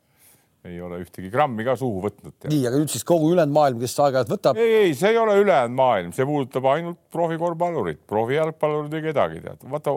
[0.67, 2.49] ei ole ühtegi grammi ka suhu võtnud.
[2.51, 4.59] nii, aga nüüd siis kogu ülejäänud maailm, kes aeg-ajalt võtab?
[4.61, 9.69] ei, ei, see ei ole ülejäänud maailm, see puudutab ainult profikorvpallurit, profijalgpallurit või kedagi tead,
[9.71, 9.95] vaata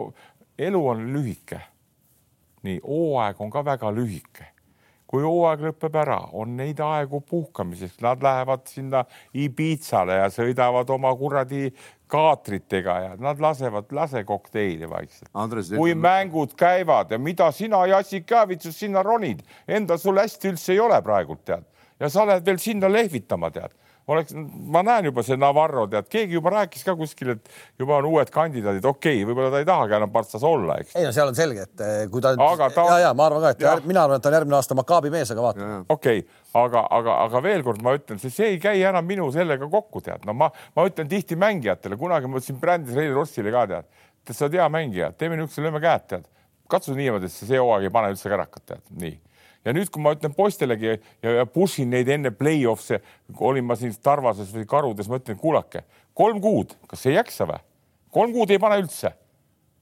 [0.69, 1.59] elu on lühike.
[2.67, 4.53] nii, hooaeg on ka väga lühike
[5.09, 9.03] kui hooaeg lõpeb ära, on neid aegu puhkamiseks, nad lähevad sinna
[9.33, 11.71] Ibitsale ja sõidavad oma kuradi
[12.09, 15.29] kaatritega ja nad lasevad lasekokteili vaikselt.
[15.81, 16.01] kui et...
[16.01, 21.01] mängud käivad ja mida sina, Jassik Jäävitsus, sinna ronid, endal sul hästi üldse ei ole
[21.05, 21.65] praegult tead.
[21.99, 23.73] Ja sa lähed veel sinna lehvitama tead
[24.09, 24.33] oleks,
[24.73, 28.31] ma näen juba see Navarro, tead, keegi juba rääkis ka kuskil, et juba on uued
[28.33, 30.95] kandidaadid, okei okay,, võib-olla ta ei tahagi enam Partsas olla, eks.
[30.97, 32.87] ei no seal on selge, et eh, kui ta, ta...
[32.89, 33.75] ja, ja ma arvan ka, et ja.
[33.85, 35.79] mina arvan, et ta on järgmine aasta Makaabi mees, aga vaatame.
[35.87, 39.29] okei okay., aga, aga, aga veel kord ma ütlen, see, see ei käi enam minu
[39.35, 43.53] sellega kokku, tead, no ma, ma ütlen tihti mängijatele, kunagi ma ütlesin brändis Reili Rossile
[43.53, 43.89] ka tead,
[44.25, 46.29] tead, sa oled hea mängija, teeme niisuguse, lööme käed, tead,
[46.69, 49.17] katsu niimoodi, et see hooaeg ei pane üldse kärakat, tead, nii
[49.65, 53.01] ja nüüd, kui ma ütlen poistelegi ja, ja push in neid enne play-off'e,
[53.39, 55.83] olin ma siin Tarvases või Karudes, ma ütlen, kuulake,
[56.17, 57.59] kolm kuud, kas ei jaksa või?
[58.13, 59.11] kolm kuud ei pane üldse.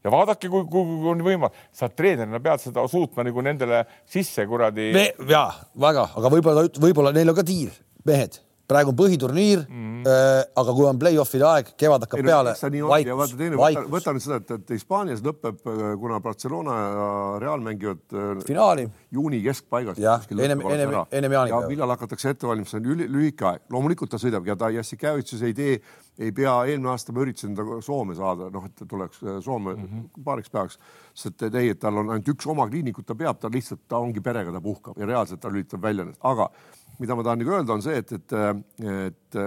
[0.03, 4.45] ja vaadake, kui, kui, kui on võimalik, sa treenerina pead seda suutma nagu nendele sisse
[4.47, 4.91] kuradi.
[5.29, 7.71] ja väga, aga võib-olla, võib-olla neil on ka diil,
[8.07, 10.47] mehed praegu on põhiturniir mm, -hmm.
[10.61, 12.53] aga kui on play-off'ide aeg, kevad hakkab ei, peale.
[12.89, 13.89] vaikus, vaikus.
[13.93, 17.05] võta nüüd seda, et, et Hispaanias lõpeb, äh, kuna Barcelona ja
[17.43, 19.99] Real mängivad äh, finaali juuni keskpaigas.
[19.99, 21.61] jah, ennem, ennem, ennem jaanipäeva.
[21.63, 25.45] ja millal hakatakse ette valmistama, see on lühike aeg, loomulikult ta sõidab ja ta Jassikevitsus
[25.47, 25.77] ei tee,
[26.19, 29.85] ei pea, eelmine aasta ma üritasin ta Soome saada, noh, et ta tuleks Soome mm
[29.85, 30.23] -hmm.
[30.23, 30.79] paariks päevaks,
[31.13, 33.97] sest et ei, et tal on ainult üks oma kliinikut, ta peab, ta lihtsalt, ta
[33.97, 36.49] ongi perega, ta puhkab ja reaalselt ta lülitab välja, aga
[36.99, 38.33] mida ma tahan nagu öelda, on see, et, et,
[38.87, 39.37] et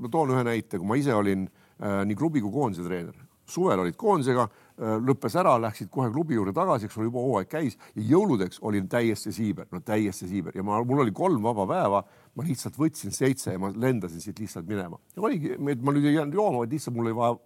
[0.00, 3.16] ma toon ühe näite, kui ma ise olin äh, nii klubi kui koondise treener,
[3.50, 7.50] suvel olid koondisega äh,, lõppes ära, läksid kohe klubi juurde tagasi, eks ole, juba hooaeg
[7.50, 10.56] käis ja jõuludeks olin täiesti siiber, no täiesti siiber.
[10.56, 12.02] Ja ma, mul oli kolm vaba päeva,
[12.36, 15.00] ma lihtsalt võtsin seitse ja ma lendasin siit lihtsalt minema.
[15.18, 17.38] Oligi, et ma nüüd ei jäänud jooma, vaid lihtsalt mul oli vaja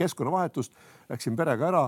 [0.00, 0.76] keskkonnavahetust,
[1.10, 1.84] läksin perega ära,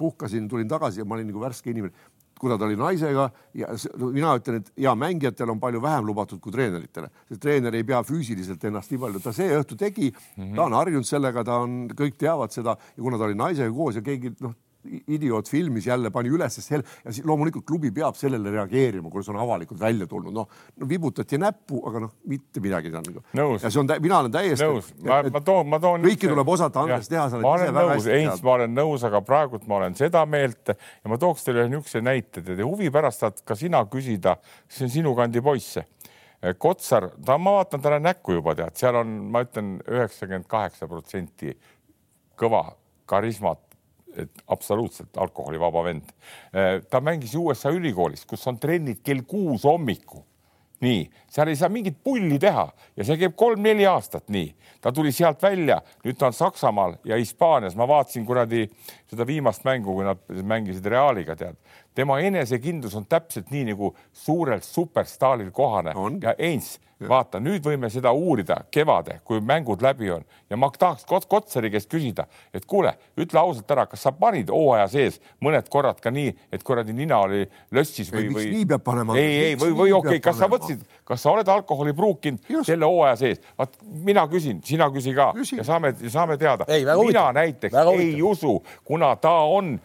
[0.00, 2.09] puhkasin, tulin tagasi ja ma olin nagu värske inimene
[2.40, 3.68] kuna ta oli naisega ja
[4.00, 8.00] mina ütlen, et ja mängijatel on palju vähem lubatud kui treeneritele, sest treener ei pea
[8.06, 10.56] füüsiliselt ennast nii palju, ta see õhtu tegi mm, -hmm.
[10.56, 14.00] ta on harjunud sellega, ta on, kõik teavad seda ja kuna ta oli naisega koos
[14.00, 18.50] ja keegi noh, idioot filmis jälle pani üles sel- ja siis loomulikult klubi peab sellele
[18.54, 22.92] reageerima, kui see on avalikult välja tulnud, noh no, vibutati näppu, aga noh, mitte midagi
[22.92, 23.24] seal nagu.
[23.36, 23.64] Nõus.
[23.64, 24.64] ja see on, mina olen täiesti.
[24.64, 26.06] nõus, ma, ma toon, ma toon.
[26.08, 29.80] kõiki tuleb osata Andres teha, ma olen nõus, Heinz, ma olen nõus, aga praegult ma
[29.82, 33.84] olen seda meelt ja ma tooks teile niisuguse näite, te huvi pärast saad ka sina
[33.90, 35.80] küsida, see on sinu kandi poiss.
[36.56, 41.52] Kotsar, ta, ma vaatan talle näkku juba tead, seal on, ma ütlen, üheksakümmend kaheksa protsenti
[42.40, 42.62] kõva
[43.10, 43.60] karismat,
[44.16, 46.10] et absoluutselt alkoholivaba vend.
[46.90, 50.24] ta mängis USA ülikoolis, kus on trennid kell kuus hommikul
[50.80, 52.64] nii, seal ei saa mingit pulli teha
[52.96, 54.48] ja see käib kolm-neli aastat nii.
[54.80, 58.64] ta tuli sealt välja, nüüd ta on Saksamaal ja Hispaanias, ma vaatasin kuradi
[59.10, 61.58] seda viimast mängu, kui nad mängisid Realiga, tead.
[61.94, 66.16] tema enesekindlus on täpselt nii nagu suurel superstaaril kohane On.
[66.22, 71.06] ja Heinz, vaata, nüüd võime seda uurida kevade, kui mängud läbi on ja ma tahaks
[71.08, 75.68] Kot- Kotsari käest küsida, et kuule, ütle ausalt ära, kas sa panid hooaja sees mõned
[75.70, 77.44] korrad ka nii, et kuradi nina oli
[77.74, 78.48] lössis või, või?
[78.56, 79.16] nii peab panema?
[79.18, 82.88] ei, ei või, või okei okay, kas sa võtsid, kas sa oled alkoholi pruukinud selle
[82.90, 83.42] hooaja sees?
[83.58, 85.60] vaat mina küsin, sina küsi ka Küsi.
[85.60, 86.66] ja saame, saame teada.
[86.68, 87.32] Mina huvitav.
[87.36, 88.30] näiteks Väga ei huvitav.
[88.30, 89.76] usu, kuna ta on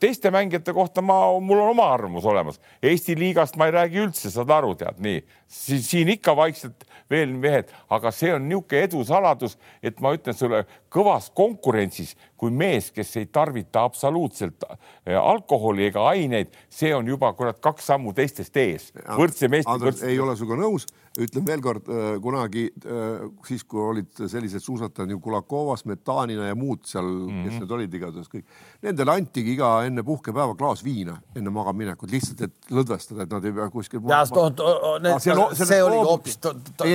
[0.00, 2.60] teiste mängijate kohta ma, mul on oma arvamus olemas.
[2.82, 7.70] Eesti liigast ma ei räägi üldse, saad aru, tead nii, siin ikka vaikselt veel mehed,
[7.92, 13.16] aga see on niisugune edu saladus, et ma ütlen sulle kõvas konkurentsis, kui mees, kes
[13.20, 18.90] ei tarvita absoluutselt äh, alkoholi ega aineid, see on juba kurat kaks sammu teistest ees,
[19.16, 19.78] võrdse meeste
[20.08, 20.86] ei ole sinuga nõus,
[21.20, 26.56] ütlen veel kord äh, kunagi äh, siis, kui olid sellised suusatajad nagu Kulakovas, Metanina ja
[26.56, 27.48] muud seal mm, -hmm.
[27.48, 28.46] kes need olid igatahes kõik,
[28.82, 33.52] nendele antigi iga enne puhkepäeva klaas viina enne magamaminekut lihtsalt, et lõdvestada, et nad ei
[33.52, 34.00] pea kuskil.
[34.08, 36.32] Ah, see loobuti.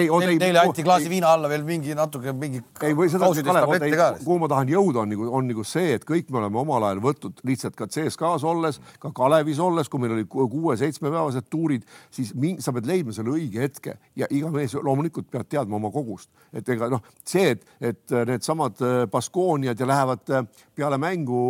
[0.09, 3.29] hoopis, neile anti klaasi viina alla veel mingi natuke mingi ei või seda,
[4.23, 7.03] kuhu ma tahan jõuda, on nagu, on nagu see, et kõik me oleme omal ajal
[7.05, 12.33] võtnud lihtsalt ka CSKA-s olles, ka Kalevis olles, kui meil oli ku- kuue-seitsmepäevased tuurid, siis
[12.59, 16.67] sa pead leidma selle õige hetke ja iga mees loomulikult peab teadma oma kogust, et
[16.73, 21.43] ega noh, see, et, et needsamad äh, Baskooniad ja lähevad äh, peale mängu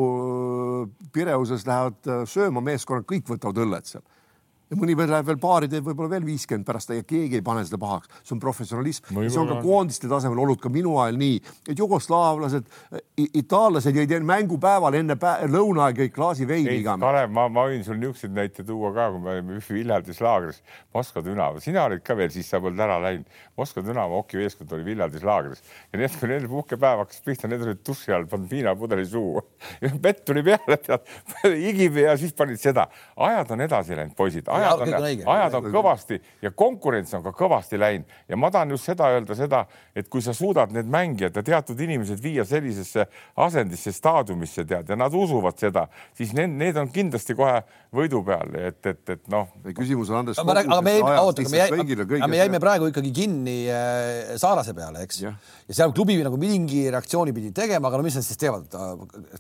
[0.84, 4.05] äh, Pireuses lähevad äh, sööma meeskonnad, kõik võtavad õlled seal
[4.70, 7.63] ja mõni veel läheb veel baari, teeb võib-olla veel viiskümmend pärast ja keegi ei pane
[7.68, 11.38] seda pahaks, see on professionalism, see on ka koondiste tasemel olnud ka minu ajal nii,
[11.72, 12.68] et jugoslaavlased,
[13.41, 16.97] itaallased jõid mängupäeval enne pä lõunaaega jõid klaasi veini ei, iga.
[17.01, 20.61] Kalev, ma, ma võin sul niisuguseid näiteid tuua ka, kui me olime Viljandis laagris,
[20.95, 23.28] Moskva Dünamo, sina olid ka veel, siis sa polnud ära läinud.
[23.57, 25.63] Moskva Dünamo hokimeeskond oli Viljandis laagris
[25.93, 29.43] ja need, kui neil puhkepäev hakkas pihta, need olid duši all, pannud viinapudeli suhu.
[30.03, 30.80] vett tuli peale,
[31.72, 32.88] igib ja siis panid seda.
[33.28, 34.93] ajad on edasi läinud, poisid, ajad on
[35.34, 38.08] ajad on kõvasti ja konkurents on ka kõvasti läinud.
[38.30, 39.64] Ja ma tahan just seda öelda seda,
[39.95, 44.99] et kui sa suudad need mängijad ja teatud inimesed viia sellisesse asendisse, staadiumisse tead ja
[44.99, 45.88] nad usuvad seda,
[46.18, 47.62] siis need, need on kindlasti kohe
[47.95, 50.39] võidu peal, et, et, et noh, küsimus on Andres.
[50.41, 54.33] aga me, aga me jäime, oota, aga me jäime, me jäime praegu ikkagi kinni äh,
[54.39, 55.21] Saarase peale, eks.
[55.23, 55.38] Jah.
[55.67, 58.67] ja seal klubi nagu mingi reaktsiooni pidi tegema, aga no mis nad siis teevad?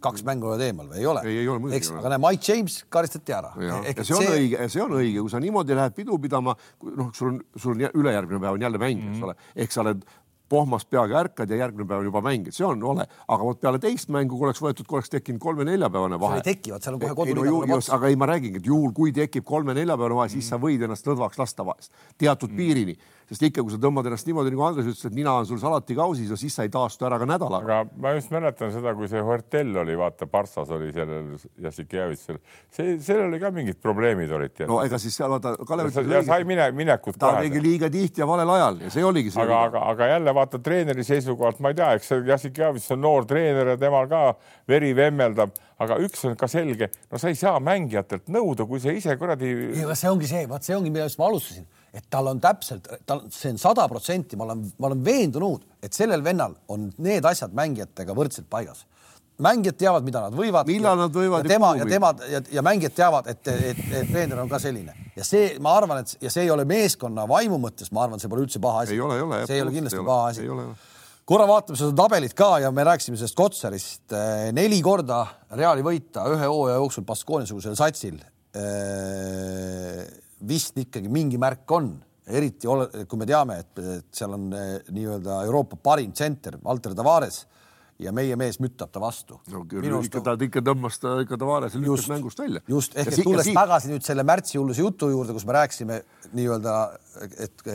[0.03, 1.23] kaks mängu oled eemal või ei ole?
[1.27, 3.51] Ei, ei ole muidugi aga näe, Mike James karistati ära.
[3.99, 6.55] see on õige ja see on õige, kui sa niimoodi lähed pidu pidama,
[6.87, 9.17] noh, sul on, sul on jä- ülejärgmine päev on jälle mäng mm, -hmm.
[9.17, 10.07] eks ole, ehk sa oled
[10.49, 13.81] pohmast peaga ärkad ja järgmine päev juba mäng, et see on ole, aga vot peale
[13.83, 16.41] teist mängu, kui oleks võetud, kui oleks tekkinud kolme-neljapäevane vahe.
[16.41, 17.95] ei teki, vaat seal on kohe koduliga no otsa.
[17.97, 21.41] aga ei, ma räägingi, et juhul, kui tekib kolme-neljapäevane vahe, siis sa võid ennast lõdvaks
[21.41, 22.97] lasta vahest teatud piirini,
[23.27, 25.95] sest ikka, kui sa tõmbad ennast niimoodi nagu Andres ütles, et nina on sul salati
[25.97, 27.79] kausis ja siis sa ei taastu ära ka nädalaga.
[27.81, 31.33] aga ma just mäletan seda, kui see Hortel oli, vaata, Parssas oli sellel
[31.65, 32.39] Jassikjevitšil,
[32.71, 34.63] see, sellel oli ka mingid probleemid olid.
[34.69, 38.23] no ega siis seal vaata, Kalev ja, ja sai mine, minekut ta tegi liiga tihti
[38.23, 39.43] ja valel ajal ja see oligi see.
[39.43, 43.27] aga, aga, aga jälle vaata treeneri seisukohalt, ma ei tea, eks see Jassikjevitš on noor
[43.27, 44.23] treener ja temal ka
[44.71, 45.51] veri vemmeldab,
[45.83, 49.51] aga üks on ka selge, no sa ei saa mängijatelt nõuda, kui sa ise kuradi
[49.75, 53.53] see ongi see, vaat see ongi, millest ma alustasin, et tal on täpselt, tal, see
[53.55, 58.15] on sada protsenti, ma olen, ma olen veendunud, et sellel vennal on need asjad mängijatega
[58.17, 58.85] võrdselt paigas.
[59.39, 60.65] mängijad teavad, mida nad võivad.
[60.65, 64.39] Millal nad võivad ja tema ja tema ja, ja mängijad teavad, et, et, et treener
[64.41, 67.91] on ka selline ja see, ma arvan, et ja see ei ole meeskonna vaimu mõttes,
[67.93, 68.97] ma arvan, see pole üldse paha asi.
[68.97, 70.07] See ei ole kindlasti ei ole.
[70.09, 70.67] paha asi Ei ole.
[71.25, 74.17] korra vaatame seda tabelit ka ja me rääkisime sellest Kotsarist.
[74.57, 75.23] neli korda
[75.57, 78.17] Reali võita ühe hooaja jooksul Baskooni-sugusel satsil.
[80.47, 81.91] Vist ikkagi mingi märk on,
[82.27, 83.83] eriti ole, kui me teame, et,
[84.13, 87.45] seal on eh, nii-öelda Euroopa parim tsenter, Valter Tavares
[88.01, 89.39] ja meie mees müttab ta vastu.
[89.49, 92.61] no küll, ikka ta ikka tõmbas ta ikka Tavarese lükkas mängust välja.
[92.69, 93.57] just, ehk et tulles siit...
[93.57, 95.99] tagasi nüüd selle märtsihulluse jutu juurde, kus me rääkisime
[96.37, 96.75] nii-öelda,
[97.41, 97.65] et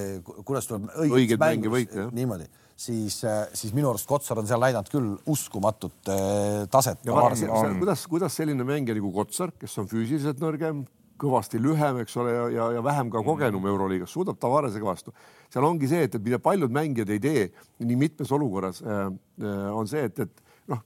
[0.46, 2.46] kuidas tuleb õiget mängu võita, niimoodi,
[2.78, 3.18] siis,
[3.58, 7.02] siis minu arust Kotsar on seal näidanud küll uskumatut eh, taset.
[7.02, 10.84] kuidas, kuidas selline mängija nagu Kotsar, kes on füüsiliselt nõrgem,
[11.22, 15.14] kõvasti lühem, eks ole, ja, ja, ja vähem ka kogenum Euroliigas, suudab Tavaresega vastu.
[15.52, 17.46] seal ongi see, et, et mida paljud mängijad ei tee
[17.84, 20.82] nii mitmes olukorras äh, äh, on see, et, et noh,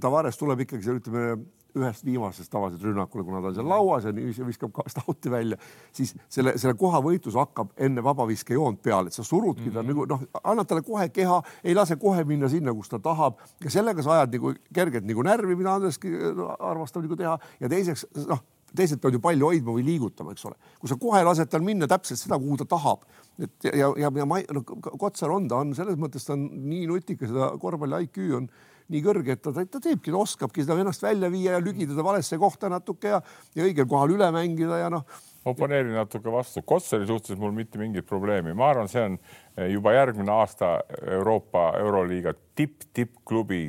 [0.00, 1.38] Tavares tuleb ikkagi seal ütleme
[1.78, 5.58] ühest viimasest tavaliselt rünnakule, kuna ta on seal lauas ja nii viskab kast out'i välja,
[5.94, 9.88] siis selle, selle koha võitlus hakkab enne vabaviskejoont peale, et sa surudki ta mm -hmm.
[9.92, 13.70] nagu noh, annad talle kohe keha, ei lase kohe minna sinna, kus ta tahab ja
[13.70, 16.12] sellega sa ajad nagu kergelt nagu närvi, mida Andreski
[16.58, 18.42] armastab nagu teha ja teiseks noh
[18.76, 20.56] teised peavad ju palli hoidma või liigutama, eks ole.
[20.80, 23.04] kui sa kohe lased tal minna täpselt seda, kuhu ta tahab,
[23.42, 26.88] et ja, ja, ja ma, no Kotsar on, ta on selles mõttes, ta on nii
[26.90, 28.50] nutikas, seda korvpalli IQ on
[28.88, 32.38] nii kõrge, et ta, ta teebki, ta oskabki seda ennast välja viia ja lügitada valesse
[32.40, 33.18] kohta natuke ja,
[33.56, 35.04] ja õigel kohal üle mängida ja noh.
[35.48, 39.92] oponeerin natuke vastu, Kotsari suhtes mul mitte mingit probleemi, ma arvan, see on eh, juba
[39.96, 40.78] järgmine aasta
[41.18, 43.62] Euroopa Euroliiga tipp-tippklubi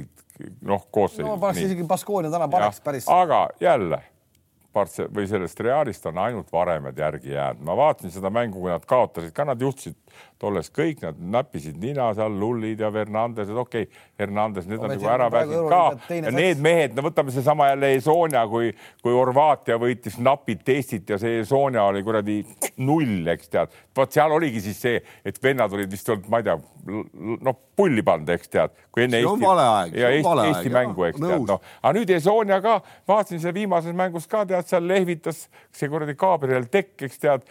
[0.67, 1.25] noh, koosseis.
[1.27, 3.11] no paneks isegi Baskonia täna paneks päris.
[3.11, 4.01] aga jälle
[4.73, 7.63] Partse või sellest Realist on ainult varemed järgi jäänud.
[7.65, 9.95] ma vaatasin seda mängu, kui nad kaotasid, ka nad juhtisid
[10.39, 15.09] tolles kõik, nad näppisid nina seal, Lullid ja Fernandesed, okei okay,, Hernandez, need on nagu
[15.09, 18.69] ära pääsenud ka ja need mehed, no võtame seesama jälle Esonia, kui,
[19.03, 22.39] kui Horvaatia võitis napilt Eestit ja see Esonia oli kuradi
[22.77, 23.73] null, eks tead.
[23.99, 26.55] Vot seal oligi siis see, et vennad olid vist olnud, ma ei tea,
[27.45, 31.61] noh, pulli pannud, eks tead, kui enne Eesti ja Eesti, Eesti mängu, eks tead, noh,
[31.81, 32.79] aga nüüd Esonia ka,
[33.09, 35.45] vaatasin seal viimases mängus ka tead, seal lehvitas
[35.75, 37.45] see kuradi Gabriel Tekk, eks tead,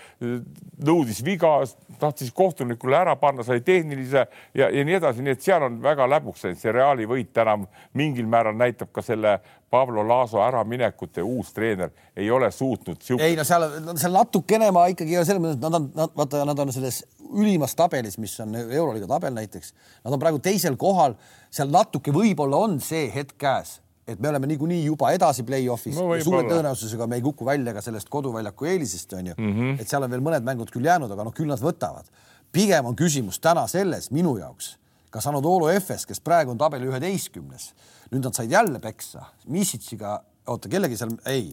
[0.88, 1.54] nõudis viga,
[2.00, 6.08] tahtis kohtunikule ära panna, sai tehnilise ja, ja nii edasi, nii et seal on väga
[6.10, 7.56] läbuks läinud, see Reali võit täna
[7.98, 9.38] mingil määral näitab ka selle
[9.70, 13.20] Pablo Laaso äraminekut ja uus treener ei ole suutnud siuk....
[13.20, 13.66] ei no seal,
[14.00, 17.76] seal natukene ma ikkagi selles mõttes, et nad on, nad vaata, nad on selles ülimas
[17.76, 21.18] tabelis, mis on Euroliiga tabel näiteks, nad on praegu teisel kohal,
[21.52, 26.08] seal natuke võib-olla on see hetk käes et me oleme niikuinii juba edasi play-off'is no,
[26.24, 29.80] suure tõenäosusega me ei kuku välja ka sellest koduväljaku eelisest onju mm, -hmm.
[29.82, 32.08] et seal on veel mõned mängud küll jäänud, aga noh, küll nad võtavad.
[32.52, 34.78] pigem on küsimus täna selles minu jaoks,
[35.10, 37.74] kas Anadolu Efes, kes praegu on tabeli üheteistkümnes,
[38.12, 41.50] nüüd nad said jälle peksa, Misitsiga, oota, kellegi seal, ei,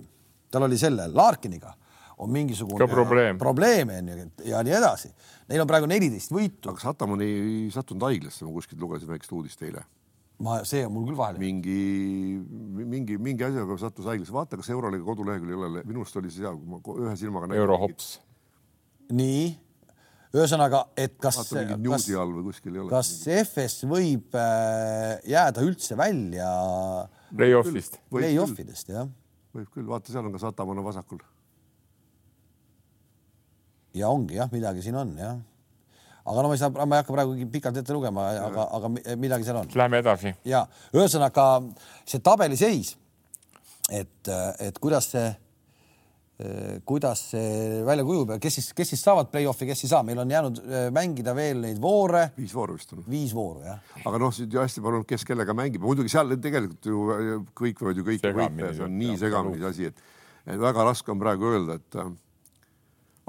[0.52, 1.74] tal oli selle Larkiniga
[2.24, 5.12] on mingisugune probleem, probleem on ju ja nii edasi.
[5.50, 6.72] Neil on praegu neliteist võitu.
[6.72, 9.84] aga Sataman ei sattunud haiglasse, ma kuskilt lugesin väikest uudist eile
[10.44, 11.40] ma, see on mul küll vahele.
[11.40, 11.80] mingi,
[12.84, 16.44] mingi, mingi asjaga sattus haiglasse, vaata, kas Euroliiga kodulehekülg ei ole, minu arust oli see
[16.44, 17.64] seal, kui ma ühe silmaga nägin.
[17.64, 18.10] Eurohops.
[19.16, 19.46] nii,
[20.36, 21.40] ühesõnaga, et kas.
[22.84, 22.90] ole.
[22.92, 26.50] kas FS võib äh, jääda üldse välja?
[27.36, 28.00] Play-off'ist.
[28.12, 29.10] Play-off'idest jah.
[29.56, 31.24] võib küll, vaata, seal on ka Satamanna vasakul.
[33.96, 35.38] ja ongi jah, midagi siin on jah
[36.26, 38.90] aga no ma ei saa, ma ei hakka praegu pikalt ette lugema, aga, aga
[39.22, 39.70] midagi seal on.
[39.78, 40.34] Lähme edasi.
[40.48, 40.64] ja
[40.96, 41.48] ühesõnaga
[42.02, 42.96] see tabeliseis,
[43.94, 44.32] et,
[44.66, 45.28] et kuidas see,
[46.84, 50.20] kuidas see välja kujub ja kes siis, kes siis saavad play-off'i, kes ei saa, meil
[50.20, 52.26] on jäänud äh, mängida veel neid voore.
[52.36, 53.06] viis vooru vist on.
[53.08, 53.80] viis vooru jah.
[54.04, 57.06] aga noh, nüüd hästi palju, kes kellega mängib, muidugi seal tegelikult ju
[57.56, 60.04] kõik võivad ju kõike võita, see on nii segamini see asi, et,
[60.44, 62.00] et väga raske on praegu öelda, et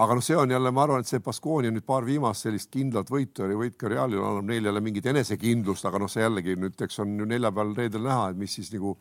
[0.02, 3.12] aga noh, see on jälle, ma arvan, et see Baskonia nüüd paar viimast sellist kindlat
[3.12, 6.74] võitu oli võit ka Realil annab neile jälle mingit enesekindlust, aga noh, see jällegi nüüd,
[6.88, 8.96] eks on ju neljapäeval, reedel näha, et mis siis nagu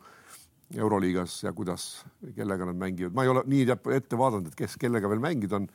[0.74, 2.04] Euroliigas ja kuidas,
[2.34, 5.68] kellega nad mängivad, ma ei ole nii ette vaadanud, et kes kellega veel mängida on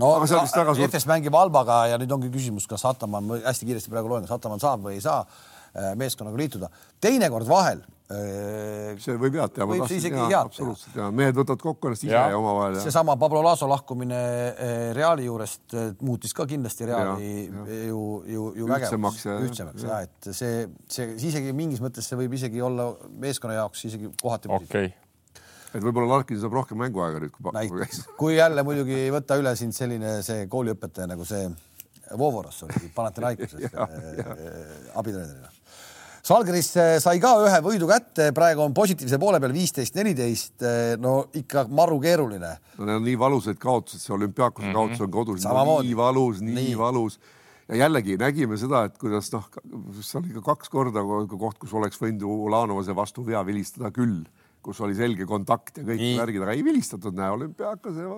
[0.00, 0.88] no aga no, suurt...
[0.88, 4.62] FS mängib Albaga ja nüüd ongi küsimus, kas Ataman, hästi kiiresti praegu loen, kas Ataman
[4.62, 6.70] saab või ei saa äh, meeskonnaga liituda.
[7.04, 7.84] teinekord vahel
[9.02, 9.66] see võib head teha.
[9.68, 10.40] võib see isegi head teha.
[10.46, 12.78] absoluutselt ja mehed võtavad kokku ennast ise ja, ja omavahel.
[12.84, 14.22] seesama Pablo Laso lahkumine
[14.96, 17.78] Reali juurest muutis ka kindlasti Reali ja, ja.
[17.90, 18.02] ju,
[18.34, 22.62] ju, ju vägevamaks, ühtsemaks ja, ja et see, see isegi mingis mõttes see võib isegi
[22.64, 22.90] olla
[23.22, 24.92] meeskonna jaoks isegi kohati okay.
[25.72, 29.76] et võib-olla Larkin saab rohkem mänguaega nüüd, kui näiteks, kui jälle muidugi võtta üle sind
[29.76, 31.46] selline see kooliõpetaja nagu see
[32.18, 33.72] Vovoros oli Panathinaikoses
[35.00, 35.61] abitreenerina
[36.22, 36.68] Žalgiris
[37.02, 40.62] sai ka ühe võidu kätte, praegu on positiivse poole peal viisteist, neliteist.
[41.02, 42.52] no ikka maru keeruline.
[42.78, 44.76] no need on nii valusad kaotused, see olümpiaakuse mm -hmm.
[44.76, 47.18] kaotus on kodus no, nii valus, nii, valus
[47.68, 49.48] ja jällegi nägime seda, et kuidas noh,
[50.00, 54.22] see oli ikka kaks korda koht, kus oleks võinud ju Ulanovase vastu vea vilistada küll
[54.62, 56.16] kus oli selge kontakt ja kõik Nii.
[56.20, 58.10] värgid, aga ei vilistatud, näe, olümpiaakas ja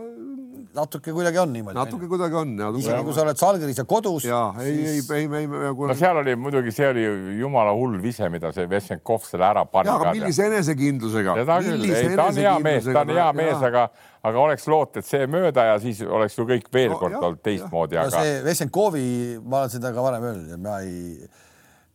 [0.76, 1.76] natuke kuidagi on niimoodi.
[1.78, 4.26] natuke kuidagi on isegi kui sa oled Salgeris ja kodus.
[4.28, 7.04] ja ei, ei, ei, ei, ei, no seal oli muidugi, see oli
[7.40, 9.88] jumala hull vise, mida see Vessenkov selle ära pani.
[9.88, 11.38] ja aga millise enesekindlusega.
[11.40, 13.86] seda küll, ei ta on hea mees, ta on hea mees, aga,
[14.30, 17.40] aga oleks loota, et see mööda ja siis oleks ju kõik veel No kord olnud
[17.44, 19.08] teistmoodi, aga see Vessenkovi,
[19.40, 21.24] ma olen seda ka varem öelnud ja ma ei,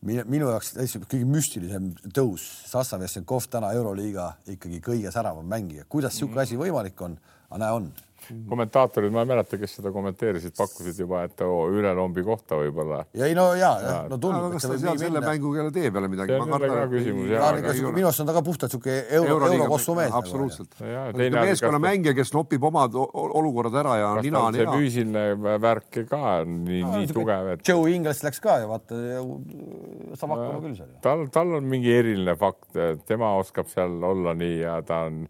[0.06, 6.16] minu jaoks täitsa kõige müstilisem tõus, Sassa Vessenkov täna Euroliiga ikkagi kõige säravam mängija, kuidas
[6.16, 7.18] niisugune asi võimalik on,
[7.50, 7.90] aga näe on.
[8.50, 13.04] kommentaatorid, ma ei mäleta, kes seda kommenteerisid, pakkusid juba, et oo, üle lombi kohta võib-olla.
[13.18, 15.34] ja ei no ja, ja, no tundub, et kas ta seal nii selle minna.
[15.34, 16.38] mängu keele tee peale midagi?
[17.20, 20.10] Minu arust on ta ka puhtalt niisugune euro, eurokossu mees.
[20.12, 20.76] nagu absoluutselt.
[20.80, 24.12] Ja ta teine on asi, meeskonna kas ta- mängija, kes nopib omad olukorrad ära ja
[24.22, 24.76] nina on see hea.
[24.76, 29.00] füüsiline värk ka nii, nii tugev, et Joe Ingles läks ka ja vaata,
[30.20, 30.94] saab hakkama küll seal.
[31.04, 32.72] tal, tal on mingi eriline fakt,
[33.10, 35.24] tema oskab seal olla nii ja ta on,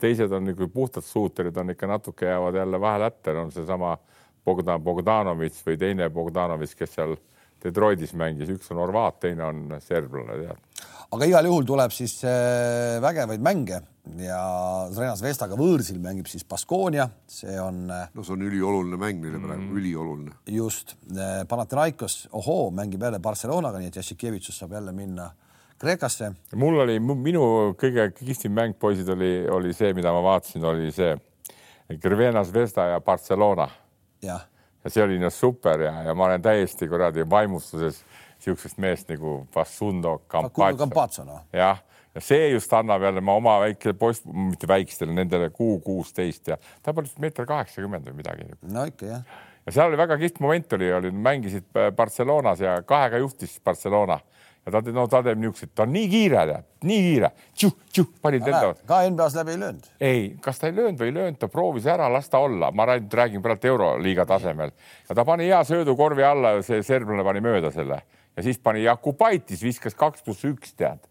[0.00, 3.96] teised on nagu puhtad suuterid on ikka natuke jäävad jälle vahel hätta, on seesama
[4.44, 7.16] Bogdan Bogdanovitš või teine Bogdanovitš, kes seal
[7.64, 10.82] Detroitis mängis, üks on horvaat, teine on serblane, tead.
[11.16, 13.80] aga igal juhul tuleb siis äh, vägevaid mänge.
[14.20, 14.38] Ja
[14.92, 19.40] Renas Vestaga võõrsil mängib siis Baskonia, see on äh, no see on ülioluline mäng neile
[19.40, 20.36] praegu, ülioluline.
[20.52, 20.92] just.
[21.08, 25.30] Äh, Panathinaikos, ohoo, mängib jälle Barcelonaga, nii et Jassikevitšus saab jälle minna
[25.84, 26.32] Kreekasse.
[26.56, 27.44] mul oli, minu
[27.80, 31.14] kõige kihvtim mäng, poisid, oli, oli see, mida ma vaatasin, oli see
[32.00, 33.68] Crvena Zvezda ja Barcelona
[34.24, 34.40] ja
[34.86, 38.02] see oli no super ja, ja ma olen täiesti kuradi vaimustuses
[38.44, 41.24] siuksest meest nagu Facundo Campazzo.
[41.24, 41.46] Noh.
[41.52, 41.80] jah,
[42.14, 46.58] ja see just annab jälle ma oma väikele poiss, mitte väikestele, nendele kuu kuusteist ja
[46.82, 48.48] ta pole meeter kaheksakümmend või midagi.
[48.68, 49.24] no ikka jah.
[49.66, 54.20] ja seal oli väga kihvt moment oli, oli, mängisid Barcelonas ja kahega juhtis Barcelona
[54.64, 56.58] ja ta, no ta teeb niisuguseid, ta on nii kiire,
[56.88, 57.30] nii kiire,
[58.24, 59.88] panid enda ka NBA-s läbi ei löönud.
[60.00, 62.88] ei, kas ta ei löönud või ei löönud, ta proovis ära, las ta olla, ma
[62.88, 64.72] räägin, räägin praegu Euroliiga tasemel.
[65.08, 68.02] Ja ta pani hea söödu korvi alla, see serblane pani mööda selle.
[68.34, 71.02] Ja siis pani Jakubaitis, viskas kaks pluss üks, tead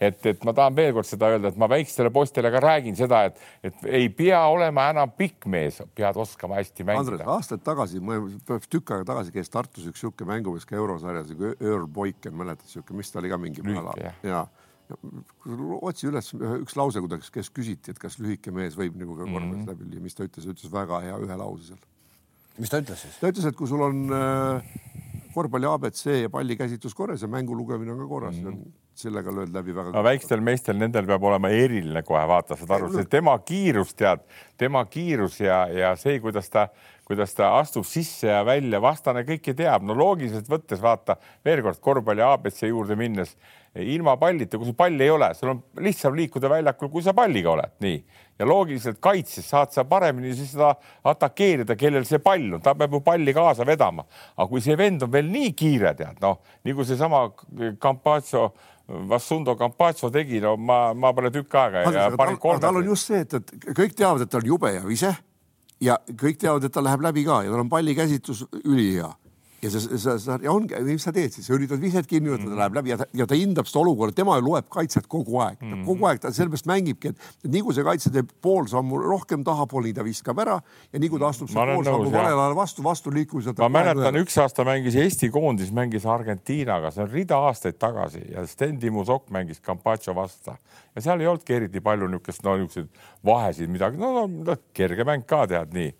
[0.00, 3.24] et, et ma tahan veel kord seda öelda, et ma väikestele poistele ka räägin seda,
[3.30, 7.30] et, et ei pea olema enam pikk mees, pead oskama hästi Andres, mängida.
[7.36, 8.18] aastaid tagasi, ma
[8.68, 13.10] tükk aega tagasi käis Tartus üks sihuke mängumees ka eurosarjas, Earl Boyken, mäletad sihuke, mis
[13.12, 14.14] ta oli ka mingi Lühike, jah.
[14.22, 14.46] ja, ja
[15.80, 16.28] otsi üles
[16.60, 19.68] üks lause, kuidas, kes küsiti, et kas lühike mees võib nagu ka korvpallis Mhm.
[19.70, 21.78] läbi lüüa, mis ta ütles, ütles väga hea ühe lause seal.
[22.58, 23.16] mis ta ütles siis?
[23.20, 24.62] ta ütles, et kui sul on äh,
[25.34, 28.72] korvpalli abc ja pallikäsitlus korras ja mängu lugemine on ka korras mm, -hmm.
[28.98, 32.90] Sellega lööd läbi väga no väikstel meestel, nendel peab olema eriline kohe, vaata, saad aru,
[32.94, 34.22] see tema kiirus, tead,
[34.60, 36.68] tema kiirus ja, ja see, kuidas ta,
[37.08, 41.82] kuidas ta astub sisse ja välja, vastane kõike teab, no loogiliselt võttes vaata veel kord
[41.84, 43.34] korvpalli abc juurde minnes
[43.74, 47.50] ilma pallita, kui sul palli ei ole, sul on lihtsam liikuda väljakul, kui sa palliga
[47.50, 48.22] oled, nii.
[48.38, 50.72] Ja loogiliselt kaitses saad sa paremini siis seda
[51.06, 54.06] atakeerida, kellel see pall on, ta peab ju palli kaasa vedama,
[54.36, 57.24] aga kui see vend on veel nii kiire, tead noh, nagu seesama
[57.82, 58.48] Campazzo,
[58.86, 63.08] Vassundo Campazzo tegi, no ma, ma pole tükk aega ja panin aga tal on just
[63.08, 65.12] see, et, et kõik teavad, et ta on jube ja vise
[65.80, 69.08] ja kõik teavad, et ta läheb läbi ka ja tal on pallikäsitlus ülihea
[69.64, 72.58] ja sa, sa, sa ja ongi, mis sa teed siis, üritad viset kinni võtta, ta
[72.58, 75.58] läheb läbi ja ta, ja ta hindab seda olukorda, tema ju loeb kaitset kogu aeg
[75.60, 75.84] mm, -hmm.
[75.88, 79.44] kogu aeg ta sellepärast mängibki, et, et nii kui see kaitse teeb pool sammu rohkem
[79.46, 80.58] tahapoole, nii ta viskab ära
[80.92, 82.18] ja nii kui ta astub pool sammu nõus, jah.
[82.18, 83.58] valele ajale vastu, vastu liikumiselt.
[83.64, 88.46] ma mäletan, üks aasta mängis Eesti koondis, mängis Argentiinaga, see on rida aastaid tagasi ja
[88.46, 90.56] Sten Timo Sokk mängis Campazzo vastu
[90.94, 92.90] ja seal ei olnudki eriti palju niisugust, no niisuguseid
[93.24, 95.94] vahesid, midagi, no, no kerge mäng ka tead nii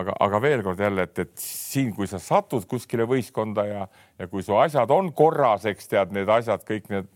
[0.00, 3.86] aga, aga veel kord jälle, et, et siin, kui sa satud kuskile võistkonda ja,
[4.20, 7.08] ja kui su asjad on korras, eks tead need asjad, kõik need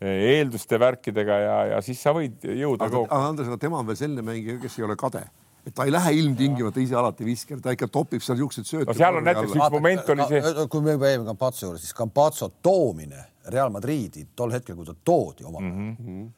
[0.00, 3.88] eh, eelduste värkidega ja, ja siis sa võid jõuda aga, aga Andres, aga tema on
[3.90, 5.24] veel selline mängija, kes ei ole kade,
[5.66, 8.90] et ta ei lähe ilmtingimata ise alati viskama, ta ikka topib seal niisuguseid sööte.
[8.90, 11.94] No seal on näiteks üks moment oli see- kui me juba jäime Campazzo juurde, siis
[11.94, 15.96] Campazzo toomine Real Madridi tol hetkel, kui ta toodi oma mm.
[15.96, 16.30] -hmm.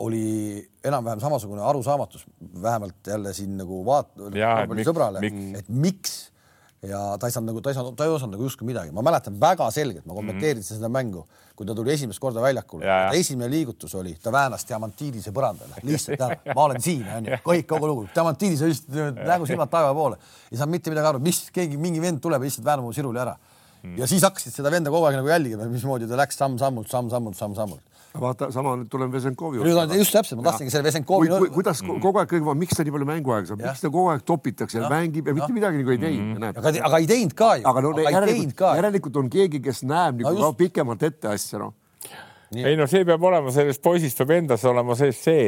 [0.00, 0.24] Oli
[0.84, 2.24] enam-vähem samasugune arusaamatus,
[2.62, 4.14] vähemalt jälle siin nagu vaat-,
[4.80, 5.20] miks- sõbrale,
[5.60, 6.18] et miks.
[6.80, 9.02] Ja ta ei saanud nagu, ta ei saanud, ta ei osanud nagu justkui midagi, ma
[9.04, 12.86] mäletan väga selgelt, ma kommenteerisin seda mängu, kui ta tuli esimest korda väljakule,
[13.18, 18.06] esimene liigutus oli, ta väänas Diamantidise põrandale, lihtsalt, ma olen siin, onju, kõik kogu lugu,
[18.14, 20.16] Diamantidis oli lihtsalt nägu silmad taeva poole,
[20.48, 23.20] ei saanud mitte midagi aru, mis keegi, mingi vend tuleb ja lihtsalt väänab mu siruli
[23.26, 23.36] ära.
[24.00, 27.84] ja siis hakkasid seda venda kogu aeg nagu jälgima, mismoodi ta läks samm-sammult, samm-sammult, samm-sammult.
[28.18, 31.82] vaata, sama nüüd tulen Vesenkovi on just täpselt, ma tahtsingi selle Vesenkovi Kui, kui, kuidas
[31.84, 34.90] kogu aeg kõik, miks ta nii palju mänguaega saab, miks ta kogu aeg topitakse ja
[34.90, 36.58] mängib ja mitte midagi nagu ei teinud, näed.
[36.58, 40.24] aga, aga ei teinud ka ju, aga no aga järelikult, järelikult on keegi, kes näeb
[40.24, 40.42] nagu just.
[40.42, 41.74] no, pikemalt ette asja, noh.
[42.58, 45.44] ei no see peab olema, sellest poisist peab endas olema sees see,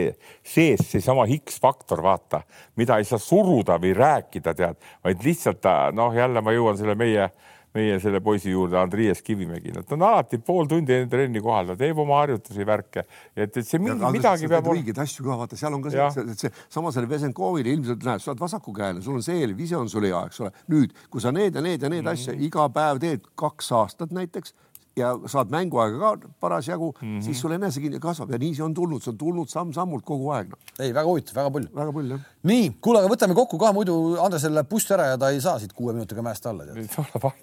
[0.54, 2.44] sees seesama X-faktor, vaata,
[2.78, 6.94] mida ei saa suruda või rääkida, tead, vaid lihtsalt ta noh, jälle ma jõuan selle
[7.00, 7.32] meie
[7.74, 11.76] meie selle poisi juurde, Andriies Kivimägi, nad on alati pool tundi enne trenni kohal, ta
[11.80, 14.82] teeb oma harjutusi, värke, et, et see mingi, midagi peab olema.
[14.82, 18.24] õigeid asju ka vaata, seal on ka see, et see sama selle Vesenkovile ilmselt näed,
[18.24, 20.52] sa oled vasakukäeline, sul on see eelv, ise on sul hea, eks ole.
[20.72, 22.12] nüüd, kui sa need ja need ja need mm -hmm.
[22.12, 24.54] asju iga päev teed kaks aastat näiteks
[24.96, 27.24] ja saad mänguaega ka parasjagu mm, -hmm.
[27.24, 30.50] siis sul enesekindlus kasvab ja nii see on tulnud, see on tulnud samm-sammult kogu aeg
[30.52, 30.58] no..
[30.78, 31.68] ei, väga huvitav, väga pull.
[31.74, 32.20] väga pull jah.
[32.50, 35.58] nii, kuule, aga võtame kokku ka, muidu Andresel läheb buss ära ja ta ei saa
[35.62, 36.66] siit kuue minutiga mäest alla.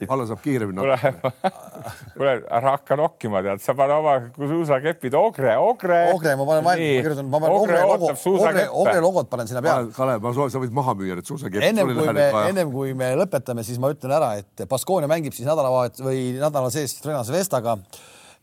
[0.07, 1.31] alla saab kiiremini nokkima.
[2.17, 5.99] kuule, ära hakka nokkima, tead, sa pane oma suusakepid, Ogre, Ogre.
[6.13, 9.65] Ogre, ma panen valmis, ma kirjutan, ma panen Ogre logo, Ogre, Ogre logot panen sinna
[9.65, 9.89] peale.
[9.95, 11.65] Kalev, ma soovin, sa võid maha müüa need suusakepid.
[11.71, 15.49] ennem kui me, ennem kui me lõpetame, siis ma ütlen ära, et Baskonia mängib siis
[15.49, 17.77] nädalavahet või nädala sees Renas Vestaga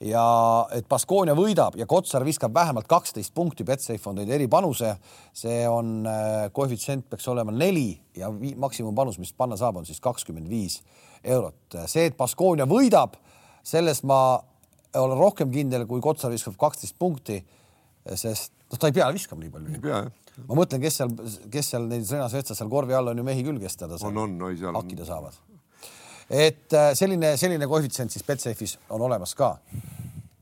[0.04, 0.24] ja
[0.76, 4.94] et Baskonia võidab ja Kotsar viskab vähemalt kaksteist punkti, Betsafe on teinud eripanuse,
[5.36, 10.50] see on äh, koefitsient peaks olema neli ja maksimumpanus, mis panna saab, on siis kakskümmend
[10.52, 10.80] viis
[11.24, 11.78] eurot.
[11.86, 13.16] see, et Baskonia võidab,
[13.66, 14.20] selles ma
[14.96, 17.40] olen rohkem kindel, kui Kotsar viskab kaksteist punkti,
[18.14, 19.74] sest noh, ta ei pea viskama nii palju.
[19.74, 20.14] ei pea jah
[20.44, 21.12] ma mõtlen, kes seal,
[21.52, 24.18] kes seal neid Renas Vetsas seal korvi all on ju mehi küll, kes teda on,
[24.20, 25.38] on, no, seal hakkida saavad
[26.30, 29.56] et äh, selline, selline koefitsient siis Betsafe'is on olemas ka.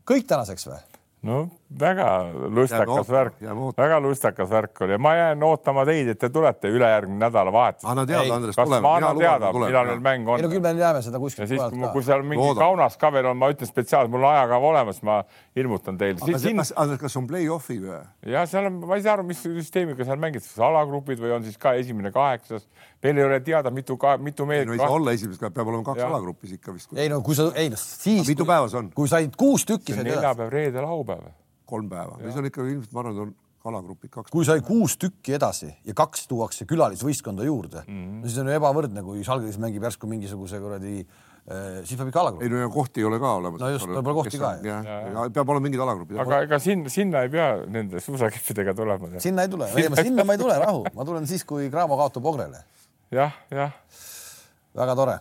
[0.09, 0.81] kõik tänaseks või?
[1.24, 1.44] no
[1.81, 2.09] väga
[2.52, 3.39] lustakas värk,
[3.77, 7.86] väga lustakas värk oli ja ma jään ootama teid, et te tulete ülejärgmine nädalavahetus.
[7.89, 8.81] anna teada, Andres, tuleme.
[8.85, 10.39] ma annan teada, millal meil mäng on.
[10.39, 11.48] ei no küll me teame seda kuskilt.
[11.48, 12.61] ja siis, kui, seal mingi Loodan.
[12.62, 15.19] kaunas ka veel on, ma ütlen spetsiaalselt, mul on ajakava olemas, ma
[15.56, 16.20] ilmutan teile.
[16.20, 16.61] Siin...
[16.61, 18.02] kas, Andres, kas on play-off'i või?
[18.36, 21.59] ja seal on, ma ei saa aru, mis süsteemiga seal mängitakse, alagrupid või on siis
[21.61, 22.69] ka esimene kaheksas
[23.05, 24.64] veel ei ole teada, mitu, mitu meest.
[24.64, 26.93] ei no ei saa olla esimesed, peab olema kaks alagrupis ikka vist.
[26.97, 28.26] ei no kui sa, ei no siis.
[28.28, 28.90] mitu päeva see on?
[28.97, 29.97] kui said kuus tükki.
[30.01, 31.32] neljapäev, reede, laupäev.
[31.68, 33.35] kolm päeva, või see on ikka ilmselt, ma arvan, on
[33.70, 34.32] alagrupid kaks.
[34.32, 38.18] kui sai kuus tükki edasi ja kaks tuuakse külalisvõistkonda juurde mm, -hmm.
[38.22, 42.24] no siis on ju ebavõrdne, kui Žalgiris mängib järsku mingisuguse kuradi äh, siis peab ikka
[42.24, 42.44] alagrupp.
[42.44, 43.60] ei no ja kohti ei ole ka olemas.
[43.60, 44.52] no just, võib-olla kohti ka.
[45.32, 46.20] peab olema mingid alagrupid.
[46.24, 49.12] aga ega sinna, sinna ei pea nende suusakeppidega tulema.
[49.18, 49.68] sinna ei tule,
[50.02, 52.64] sinna ma ei tule, rahu, ma tulen siis, kui Graamo kaotab Ogrele
[53.15, 53.77] jah, jah.
[54.74, 55.19] väga tore.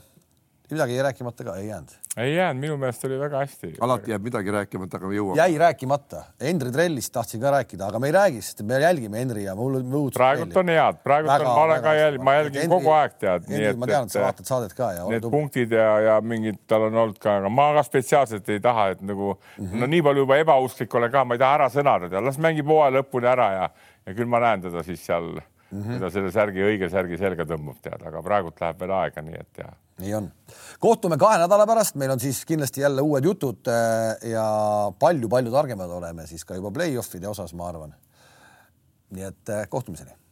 [0.71, 1.91] midagi jäi rääkimata ka, ei jäänud?
[2.17, 3.73] ei jäänud, minu meelest oli väga hästi.
[3.81, 5.37] alati jääb midagi rääkimata, aga me jõuame.
[5.37, 6.23] jäi rääkimata.
[6.41, 9.79] Henri Trellist tahtsin ka rääkida, aga me ei räägi, sest me jälgime Henri ja mul
[9.79, 12.93] on praegult on head, praegult väga, on, ma olen ka jälginud, ma jälgin Henry, kogu
[12.97, 13.47] aeg tead.
[13.77, 15.07] ma tean, et sa vaatad saadet ka ja.
[15.09, 18.91] Need punktid ja, ja mingid tal on olnud ka, aga ma ka spetsiaalselt ei taha,
[18.93, 19.79] et nagu mm -hmm.
[19.81, 22.99] no nii palju juba ebausklik olen ka, ma ei taha ära sõnada, las mängib hooaja
[22.99, 23.69] lõpuni ära ja,
[24.05, 25.33] ja küll ma näen teda siis seal
[25.73, 25.99] mm, -hmm.
[25.99, 29.61] ta selle särgi, õige särgi selga tõmbab, tead, aga praegult läheb veel aega, nii et
[29.63, 29.69] ja.
[30.03, 30.31] nii on.
[30.79, 34.47] kohtume kahe nädala pärast, meil on siis kindlasti jälle uued jutud äh, ja
[34.99, 37.95] palju-palju targemad oleme siis ka juba play-off'ide osas, ma arvan.
[39.13, 40.22] nii et äh, kohtumiseni